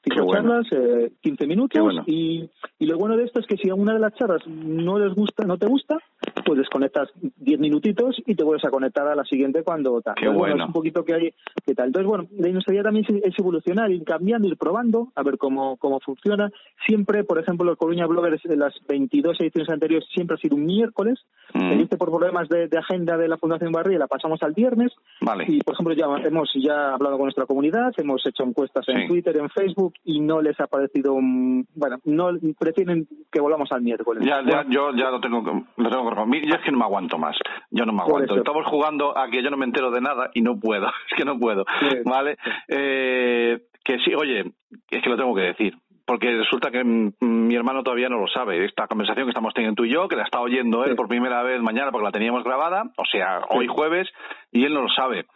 Cinco 0.05 0.25
bueno. 0.25 0.63
charlas, 0.63 0.67
eh, 0.73 1.13
15 1.21 1.47
minutos, 1.47 1.83
bueno. 1.83 2.05
y, 2.07 2.49
y 2.79 2.87
lo 2.87 2.97
bueno 2.99 3.17
de 3.17 3.25
esto 3.25 3.41
es 3.41 3.47
que 3.47 3.57
si 3.57 3.69
a 3.69 3.75
una 3.75 3.95
de 3.95 3.99
las 4.01 4.15
charlas 4.15 4.47
no 4.47 4.99
les 4.99 5.15
gusta, 5.15 5.45
no 5.45 5.59
te 5.59 5.67
gusta, 5.67 5.99
pues 6.45 6.59
desconectas 6.59 7.09
10 7.37 7.59
minutitos 7.59 8.17
y 8.27 8.35
te 8.35 8.45
vuelves 8.45 8.65
a 8.65 8.71
conectar 8.71 9.07
a 9.09 9.15
la 9.15 9.25
siguiente 9.25 9.63
cuando 9.63 10.01
tal. 10.01 10.15
Qué 10.15 10.29
bueno. 10.29 10.57
Es 10.57 10.67
un 10.69 10.73
poquito 10.73 11.05
que 11.05 11.15
hay, 11.15 11.35
que 11.67 11.75
tal. 11.75 11.87
Entonces, 11.87 12.07
bueno, 12.07 12.27
la 12.39 12.49
idea 12.49 12.83
también 12.83 13.05
es, 13.23 13.39
evolucionar, 13.39 13.91
ir 13.91 14.05
cambiando, 14.05 14.49
ir 14.49 14.57
probando, 14.57 15.09
a 15.15 15.23
ver 15.23 15.37
cómo, 15.39 15.77
cómo 15.77 16.01
funciona. 16.01 16.51
Siempre, 16.87 17.25
por 17.25 17.39
ejemplo, 17.39 17.71
el 17.71 17.77
Coruña 17.77 18.07
Bloggers, 18.07 18.45
en 18.47 18.59
las 18.61 18.75
22 18.89 19.41
ediciones 19.41 19.69
anteriores, 19.71 20.09
siempre 20.13 20.35
ha 20.37 20.39
sido 20.39 20.57
un 20.57 20.65
miércoles. 20.67 21.19
Mm. 21.55 21.73
Este, 21.81 21.97
por 21.97 22.11
problemas 22.11 22.49
de, 22.49 22.69
de 22.69 22.79
agenda 22.79 23.17
de 23.17 23.29
la 23.29 23.37
Fundación 23.37 23.73
Barría, 23.73 23.99
la 23.99 24.07
pasamos 24.07 24.43
al 24.43 24.53
viernes. 24.53 24.93
Vale. 25.21 25.45
Y, 25.49 25.61
por 25.61 25.75
ejemplo, 25.75 25.95
ya 25.95 26.07
hemos 26.27 26.51
ya 26.55 26.95
hablado 26.95 27.17
con 27.17 27.25
nuestra 27.27 27.47
comunidad, 27.47 27.93
hemos 27.97 28.25
hecho 28.27 28.45
encuestas 28.45 28.89
en 28.89 28.99
Sí. 29.03 29.09
Twitter, 29.09 29.37
en 29.37 29.49
Facebook, 29.51 29.95
y 30.05 30.21
no 30.21 30.41
les 30.41 30.59
ha 30.61 30.67
parecido, 30.67 31.15
bueno, 31.15 31.99
no 32.05 32.31
prefieren 32.59 33.07
que 33.31 33.41
volvamos 33.41 33.71
al 33.73 33.83
miércoles. 33.83 34.25
Ya, 34.27 34.43
ya, 34.43 34.65
yo 34.69 34.93
ya 34.95 35.11
lo 35.11 35.21
tengo, 35.21 35.43
lo 35.77 35.91
tengo. 35.91 36.15
Yo 36.15 36.55
es 36.55 36.63
que 36.65 36.73
no 36.73 36.79
me 36.79 36.85
aguanto 36.85 37.19
más. 37.19 37.37
Yo 37.71 37.85
no 37.85 37.93
me 37.93 38.03
aguanto. 38.03 38.37
Estamos 38.37 38.67
jugando 38.67 39.17
a 39.17 39.29
que 39.29 39.43
yo 39.43 39.51
no 39.51 39.57
me 39.57 39.67
entero 39.67 39.91
de 39.91 40.01
nada 40.01 40.31
y 40.35 40.41
no 40.41 40.59
puedo. 40.59 40.87
Es 41.11 41.17
que 41.17 41.25
no 41.25 41.39
puedo. 41.39 41.65
Sí. 41.81 41.99
¿Vale? 42.05 42.37
Eh, 42.69 43.59
que 43.85 43.99
sí, 44.01 44.15
oye, 44.15 44.53
es 44.91 45.03
que 45.03 45.11
lo 45.11 45.17
tengo 45.17 45.35
que 45.35 45.43
decir. 45.43 45.75
Porque 46.07 46.31
resulta 46.39 46.71
que 46.71 46.83
mm, 46.85 47.13
mi 47.21 47.55
hermano 47.55 47.83
todavía 47.83 48.09
no 48.09 48.19
lo 48.19 48.29
sabe. 48.29 48.65
Esta 48.65 48.87
conversación 48.87 49.27
que 49.27 49.31
estamos 49.31 49.53
teniendo 49.53 49.77
tú 49.77 49.85
y 49.85 49.93
yo, 49.93 50.09
que 50.09 50.17
la 50.17 50.25
está 50.25 50.41
oyendo 50.41 50.85
él 50.85 50.91
Sí. 50.93 50.97
por 50.97 51.09
primera 51.09 51.43
vez 51.43 51.61
mañana 51.61 51.91
porque 51.91 52.07
la 52.07 52.13
teníamos 52.13 52.45
grabada, 52.45 52.85
o 52.97 53.05
sea, 53.05 53.41
hoy 53.51 53.67
jueves, 53.67 54.09
y 54.53 54.65
él 54.65 54.73
no 54.73 54.83
lo 54.83 54.89
sabe. 54.89 55.27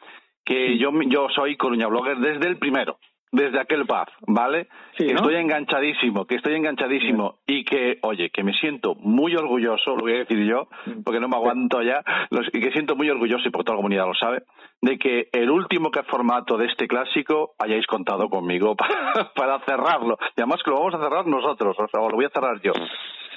Que 0.44 0.78
yo, 0.78 0.90
yo 1.08 1.28
soy 1.34 1.56
Coruña 1.56 1.86
Blogger 1.88 2.16
desde 2.18 2.48
el 2.48 2.58
primero, 2.58 2.96
desde 3.32 3.58
aquel 3.60 3.86
pub, 3.86 4.06
¿vale? 4.26 4.68
Sí, 4.96 5.06
que 5.06 5.14
¿no? 5.14 5.20
estoy 5.20 5.36
enganchadísimo, 5.36 6.26
que 6.26 6.34
estoy 6.36 6.54
enganchadísimo 6.54 7.38
y 7.46 7.64
que, 7.64 7.98
oye, 8.02 8.28
que 8.30 8.44
me 8.44 8.52
siento 8.52 8.94
muy 8.96 9.34
orgulloso, 9.34 9.96
lo 9.96 10.02
voy 10.02 10.12
a 10.12 10.18
decir 10.18 10.44
yo, 10.46 10.68
porque 11.02 11.18
no 11.18 11.28
me 11.28 11.36
aguanto 11.36 11.80
ya, 11.82 12.02
los- 12.30 12.48
y 12.52 12.60
que 12.60 12.70
siento 12.72 12.94
muy 12.94 13.08
orgulloso, 13.08 13.48
y 13.48 13.50
porque 13.50 13.64
toda 13.64 13.76
la 13.76 13.82
comunidad 13.82 14.06
lo 14.06 14.14
sabe, 14.14 14.42
de 14.82 14.98
que 14.98 15.28
el 15.32 15.50
último 15.50 15.90
que 15.90 16.02
formato 16.02 16.58
de 16.58 16.66
este 16.66 16.86
clásico 16.86 17.54
hayáis 17.58 17.86
contado 17.86 18.28
conmigo 18.28 18.76
para, 18.76 19.32
para 19.34 19.58
cerrarlo. 19.60 20.18
Y 20.36 20.40
además 20.42 20.60
que 20.62 20.70
lo 20.70 20.76
vamos 20.78 20.94
a 20.94 20.98
cerrar 21.02 21.26
nosotros, 21.26 21.74
o 21.78 21.88
sea, 21.88 22.00
lo 22.08 22.14
voy 22.16 22.26
a 22.26 22.30
cerrar 22.30 22.60
yo. 22.60 22.72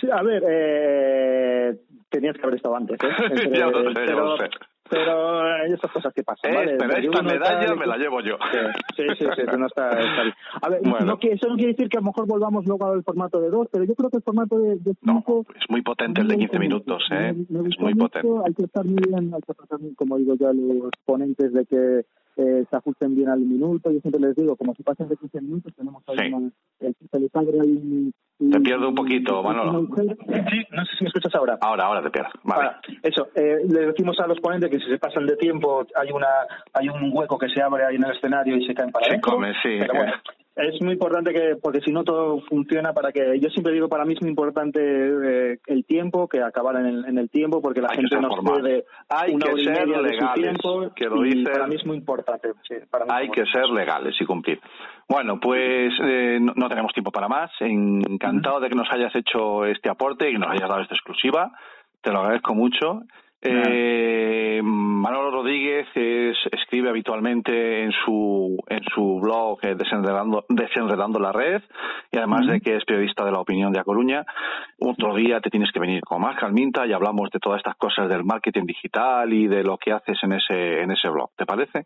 Sí, 0.01 0.07
a 0.11 0.21
ver, 0.21 0.43
eh, 0.47 1.71
tenías 2.09 2.35
que 2.35 2.41
haber 2.43 2.55
estado 2.55 2.75
antes, 2.75 2.97
¿eh? 3.01 3.07
Entre- 3.29 3.49
Ya 3.59 3.67
lo 3.67 3.93
sé, 3.93 4.05
ya 4.07 4.13
lo 4.13 4.37
sé. 4.37 4.49
Pero 4.89 5.41
hay 5.41 5.71
esas 5.73 5.91
cosas 5.91 6.13
que 6.13 6.23
pasan, 6.23 6.51
Eh, 6.51 6.55
¿vale? 6.55 6.75
pero 6.77 6.89
Porque 6.91 7.05
esta 7.07 7.21
medalla 7.23 7.65
tal- 7.67 7.77
me 7.79 7.85
la 7.87 7.97
llevo 7.97 8.21
yo. 8.21 8.37
Sí, 8.51 8.57
sí, 8.95 9.03
sí, 9.17 9.25
sí, 9.35 9.41
eso 9.41 9.57
no 9.57 9.65
está, 9.67 9.89
está 9.99 10.21
bien. 10.23 10.33
A 10.61 10.69
ver, 10.69 10.81
Bueno. 10.83 11.05
no 11.05 11.17
que, 11.19 11.31
eso 11.33 11.47
no 11.47 11.55
quiere 11.55 11.71
decir 11.73 11.89
que 11.89 11.97
a 11.97 12.01
lo 12.01 12.05
mejor 12.07 12.27
volvamos 12.27 12.65
luego 12.65 12.85
al 12.85 13.03
formato 13.03 13.39
de 13.41 13.49
dos, 13.49 13.67
pero 13.71 13.83
yo 13.83 13.95
creo 13.95 14.09
que 14.09 14.17
el 14.17 14.23
formato 14.23 14.57
de, 14.59 14.75
de 14.75 14.93
No, 15.01 15.13
cinco... 15.15 15.45
es 15.59 15.69
muy 15.69 15.81
potente 15.81 16.21
el 16.21 16.27
de 16.27 16.37
15 16.37 16.59
minutos, 16.59 17.03
¿eh? 17.11 17.33
Me- 17.49 17.61
me 17.61 17.69
Es 17.69 17.79
muy 17.79 17.95
potente. 17.95 18.27
Hay 18.45 18.53
que 18.53 18.63
estar 18.63 18.85
muy 18.85 19.01
bien, 19.07 19.33
hay 19.33 19.41
que 19.41 19.53
pasar, 19.53 19.79
como 19.97 20.17
digo 20.17 20.35
yo, 20.39 20.53
los 20.53 20.91
ponentes 21.05 21.51
de 21.53 21.65
que 21.65 22.05
eh, 22.37 22.65
se 22.69 22.75
ajusten 22.75 23.15
bien 23.15 23.29
al 23.29 23.39
minuto. 23.39 23.91
Yo 23.91 23.99
siempre 23.99 24.21
les 24.21 24.35
digo, 24.35 24.55
como 24.55 24.73
si 24.75 24.83
pasen 24.83 25.07
de 25.07 25.17
15 25.17 25.41
minutos, 25.41 25.73
tenemos 25.75 26.03
ahí 26.07 26.17
Sí. 26.17 26.33
una, 26.33 26.51
ahí 26.81 27.71
un- 27.71 28.13
Te 28.37 28.57
un- 28.57 28.63
pierdo 28.63 28.89
un 28.89 28.95
poquito, 28.95 29.41
Manolo. 29.41 29.87
Sí, 29.95 30.65
no 30.71 30.85
sé 30.85 30.91
si 30.97 31.03
me 31.03 31.07
escuchas 31.07 31.33
ahora. 31.35 31.57
Ahora, 31.61 31.85
ahora 31.85 32.01
te 32.03 32.09
pierdo. 32.09 32.29
Vale. 32.43 32.69
Ah, 32.69 32.81
eso, 33.03 33.29
eh, 33.35 33.59
le 33.67 33.87
decimos 33.87 34.19
a 34.19 34.27
los 34.27 34.39
ponentes 34.41 34.69
que 34.69 34.79
si 34.79 34.89
se 34.89 34.97
pasan 34.99 35.25
de 35.25 35.37
tiempo 35.37 35.85
hay 35.95 36.11
una 36.11 36.27
hay 36.73 36.89
un 36.89 37.11
hueco 37.13 37.37
que 37.37 37.47
se 37.49 37.61
abre 37.61 37.85
ahí 37.85 37.95
en 37.95 38.03
el 38.03 38.11
escenario 38.11 38.57
y 38.57 38.65
se 38.67 38.73
caen 38.73 38.91
para 38.91 39.05
Se 39.05 39.11
adentro. 39.11 39.31
come, 39.33 39.53
sí. 39.63 39.77
Pero 39.79 39.93
bueno, 39.95 40.13
es 40.55 40.81
muy 40.81 40.93
importante 40.93 41.33
que, 41.33 41.55
porque 41.61 41.81
si 41.81 41.91
no 41.91 42.03
todo 42.03 42.39
funciona 42.49 42.93
para 42.93 43.11
que, 43.11 43.39
yo 43.39 43.49
siempre 43.49 43.73
digo, 43.73 43.89
para 43.89 44.05
mí 44.05 44.13
es 44.13 44.21
muy 44.21 44.29
importante 44.29 44.79
eh, 44.81 45.59
el 45.67 45.85
tiempo, 45.85 46.27
que 46.27 46.41
acabar 46.41 46.77
en 46.77 46.85
el, 46.85 47.05
en 47.05 47.17
el 47.17 47.29
tiempo, 47.29 47.61
porque 47.61 47.81
la 47.81 47.89
Hay 47.91 47.97
gente 47.97 48.19
nos 48.21 48.35
puede 48.43 48.85
Hay 49.09 49.33
una 49.33 49.45
que 49.45 49.51
hora 49.51 49.61
y 49.61 49.65
ser 49.65 49.87
media 49.87 50.01
de 50.01 50.09
su 50.09 50.13
legales, 50.13 50.35
tiempo, 50.41 50.93
que 50.95 51.05
lo 51.05 51.25
y 51.25 51.29
dicen- 51.33 51.51
para 51.53 51.67
mí 51.67 51.75
es 51.75 51.85
muy 51.85 51.97
importante. 51.97 52.49
sí, 52.67 52.75
para 52.89 53.05
mí 53.05 53.11
Hay 53.13 53.29
que 53.29 53.45
ser 53.47 53.65
legales 53.69 54.15
y 54.19 54.25
cumplir. 54.25 54.59
Bueno, 55.07 55.39
pues 55.39 55.93
eh, 56.03 56.39
no, 56.41 56.53
no 56.55 56.67
tenemos 56.69 56.91
tiempo 56.93 57.11
para 57.11 57.27
más. 57.27 57.51
Encantado 57.59 58.59
de 58.59 58.69
que 58.69 58.75
nos 58.75 58.87
hayas 58.91 59.15
hecho 59.15 59.65
este 59.65 59.89
aporte 59.89 60.29
y 60.29 60.33
que 60.33 60.39
nos 60.39 60.49
hayas 60.49 60.69
dado 60.69 60.81
esta 60.81 60.95
exclusiva. 60.95 61.51
Te 62.01 62.11
lo 62.11 62.19
agradezco 62.19 62.53
mucho. 62.55 63.01
Eh, 63.47 64.61
Manolo 64.63 65.29
Rodríguez 65.31 65.87
es- 65.95 66.37
escribe 66.51 66.89
habitualmente 66.89 67.83
en 67.83 67.91
su 67.91 68.57
en 68.67 68.81
su 68.93 69.19
blog 69.21 69.59
eh, 69.63 69.75
Desenredando, 69.75 70.45
Desenredando 70.49 71.19
la 71.19 71.31
Red 71.31 71.61
y 72.11 72.17
además 72.17 72.47
de 72.47 72.61
que 72.61 72.75
es 72.75 72.85
periodista 72.85 73.23
de 73.25 73.31
la 73.31 73.39
opinión 73.39 73.71
de 73.71 73.79
A 73.79 73.83
Coruña, 73.83 74.23
otro 74.79 75.13
día 75.15 75.39
te 75.41 75.49
tienes 75.49 75.71
que 75.71 75.79
venir 75.79 76.01
con 76.01 76.21
más 76.21 76.37
calminta 76.39 76.85
y 76.87 76.93
hablamos 76.93 77.29
de 77.31 77.39
todas 77.39 77.57
estas 77.59 77.75
cosas 77.75 78.09
del 78.09 78.23
marketing 78.23 78.65
digital 78.65 79.31
y 79.33 79.47
de 79.47 79.63
lo 79.63 79.77
que 79.77 79.91
haces 79.91 80.17
en 80.23 80.33
ese 80.33 80.81
en 80.81 80.91
ese 80.91 81.09
blog. 81.09 81.29
¿Te 81.37 81.45
parece? 81.45 81.85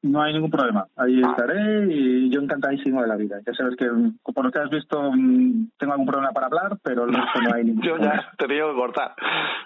No 0.00 0.22
hay 0.22 0.32
ningún 0.32 0.50
problema. 0.50 0.86
Ahí 0.96 1.20
Ah. 1.24 1.30
estaré 1.30 1.92
y 1.92 2.30
yo 2.30 2.40
encantadísimo 2.40 3.02
de 3.02 3.08
la 3.08 3.16
vida. 3.16 3.38
Ya 3.44 3.52
sabes 3.52 3.74
que, 3.76 3.90
mm, 3.90 4.18
por 4.32 4.44
lo 4.44 4.50
que 4.52 4.60
has 4.60 4.70
visto, 4.70 5.10
mm, 5.12 5.70
tengo 5.76 5.92
algún 5.92 6.06
problema 6.06 6.30
para 6.32 6.46
hablar, 6.46 6.78
pero 6.84 7.06
no 7.06 7.18
hay 7.52 7.64
ningún 7.64 7.82
Yo 7.84 7.94
problema. 7.96 8.14
ya 8.14 8.30
te 8.38 8.46
tengo 8.46 8.68
que 8.70 8.76
cortar. 8.76 9.14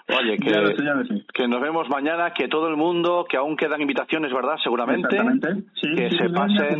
Oye, 0.09 0.37
Ya 0.43 0.61
lo 0.61 0.67
sé, 0.69 0.75
que, 1.33 1.41
ya 1.43 1.47
nos 1.47 1.61
vemos 1.61 1.87
mañana, 1.89 2.31
que 2.31 2.47
todo 2.47 2.67
el 2.67 2.75
mundo, 2.77 3.25
que 3.29 3.37
aún 3.37 3.55
quedan 3.55 3.81
invitaciones, 3.81 4.33
¿verdad? 4.33 4.55
Seguramente. 4.63 5.15
Exactamente. 5.15 5.69
Sí, 5.79 5.93
que 5.95 6.09
sí, 6.09 6.17
se 6.17 6.29
pasen 6.29 6.79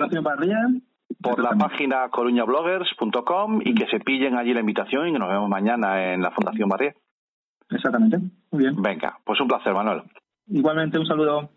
por 1.22 1.40
la 1.42 1.52
página 1.52 2.10
coruñabloggers.com 2.10 3.62
y 3.64 3.76
que 3.76 3.86
se 3.88 4.00
pillen 4.00 4.36
allí 4.36 4.54
la 4.54 4.60
invitación 4.62 5.08
y 5.08 5.14
que 5.14 5.20
nos 5.20 5.30
vemos 5.30 5.48
mañana 5.48 6.14
en 6.14 6.22
la 6.22 6.32
Fundación 6.32 6.68
Barrié. 6.70 6.96
Exactamente. 7.70 8.18
Muy 8.52 8.64
bien. 8.64 8.82
Venga, 8.82 9.20
pues 9.24 9.40
un 9.40 9.48
placer, 9.48 9.74
Manuel. 9.74 10.02
Igualmente, 10.48 10.98
un 11.00 11.06
saludo. 11.06 11.50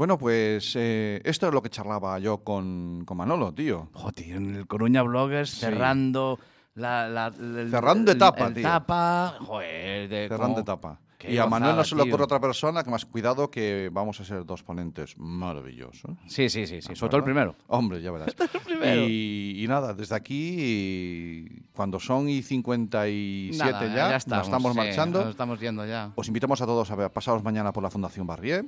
Bueno, 0.00 0.16
pues 0.16 0.72
eh, 0.76 1.20
esto 1.26 1.48
es 1.48 1.52
lo 1.52 1.60
que 1.60 1.68
charlaba 1.68 2.18
yo 2.18 2.38
con, 2.38 3.02
con 3.04 3.18
Manolo, 3.18 3.52
tío. 3.52 3.90
Joder, 3.92 4.30
en 4.30 4.54
el 4.54 4.66
Coruña 4.66 5.02
Bloggers 5.02 5.50
cerrando 5.50 6.38
la, 6.74 7.06
la- 7.06 7.26
el- 7.26 7.68
Cerrando 7.70 8.10
el- 8.10 8.16
etapa, 8.16 8.46
el 8.46 8.54
tío. 8.54 8.60
etapa, 8.62 9.34
joder, 9.40 10.08
de 10.08 10.26
Cerrando 10.26 10.54
cómo- 10.54 10.60
etapa. 10.60 11.00
Qué 11.18 11.30
Y 11.34 11.36
a 11.36 11.44
Manuel 11.44 11.72
no 11.72 11.76
gozada, 11.82 11.84
se 11.84 11.96
le 11.96 12.02
ocurre 12.10 12.24
otra 12.24 12.40
persona 12.40 12.82
que 12.82 12.88
más 12.90 13.04
cuidado 13.04 13.50
que 13.50 13.90
vamos 13.92 14.18
a 14.22 14.24
ser 14.24 14.46
dos 14.46 14.62
ponentes 14.62 15.18
maravillosos. 15.18 16.12
Sí, 16.28 16.48
sí, 16.48 16.66
sí, 16.66 16.80
sí, 16.80 16.88
¿De 16.88 16.96
sobre 16.96 17.10
todo 17.10 17.18
el 17.18 17.24
primero. 17.24 17.54
Hombre, 17.66 18.00
ya 18.00 18.10
verás. 18.10 18.34
primero. 18.64 19.02
Y, 19.06 19.62
y 19.62 19.68
nada, 19.68 19.92
desde 19.92 20.14
aquí, 20.14 21.46
cuando 21.74 22.00
son 22.00 22.26
y 22.30 22.40
57 22.42 23.58
Nada, 23.58 23.94
ya, 23.94 24.12
nos 24.14 24.44
estamos 24.46 24.72
sí, 24.72 24.78
marchando. 24.78 25.20
Nos 25.20 25.28
estamos 25.32 25.60
yendo 25.60 25.84
ya. 25.84 26.10
Os 26.14 26.26
invitamos 26.26 26.58
a 26.62 26.64
todos 26.64 26.90
a 26.90 26.96
ver- 26.96 27.10
pasaros 27.10 27.44
mañana 27.44 27.70
por 27.70 27.82
la 27.82 27.90
Fundación 27.90 28.26
Barrié 28.26 28.64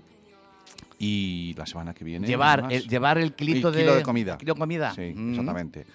y 0.99 1.55
la 1.57 1.67
semana 1.67 1.93
que 1.95 2.05
viene. 2.05 2.27
Llevar 2.27 2.67
el, 2.71 2.89
llevar 2.89 3.19
el 3.19 3.33
kilito, 3.35 3.69
El 3.69 3.75
kilo 3.77 3.95
de 3.97 4.03
comida. 4.03 4.33
el 4.33 4.39
kilo 4.39 4.55
de 4.55 4.59
comida. 4.61 4.93
Sí, 4.95 5.13
Mm. 5.15 5.31
exactamente. 5.31 5.87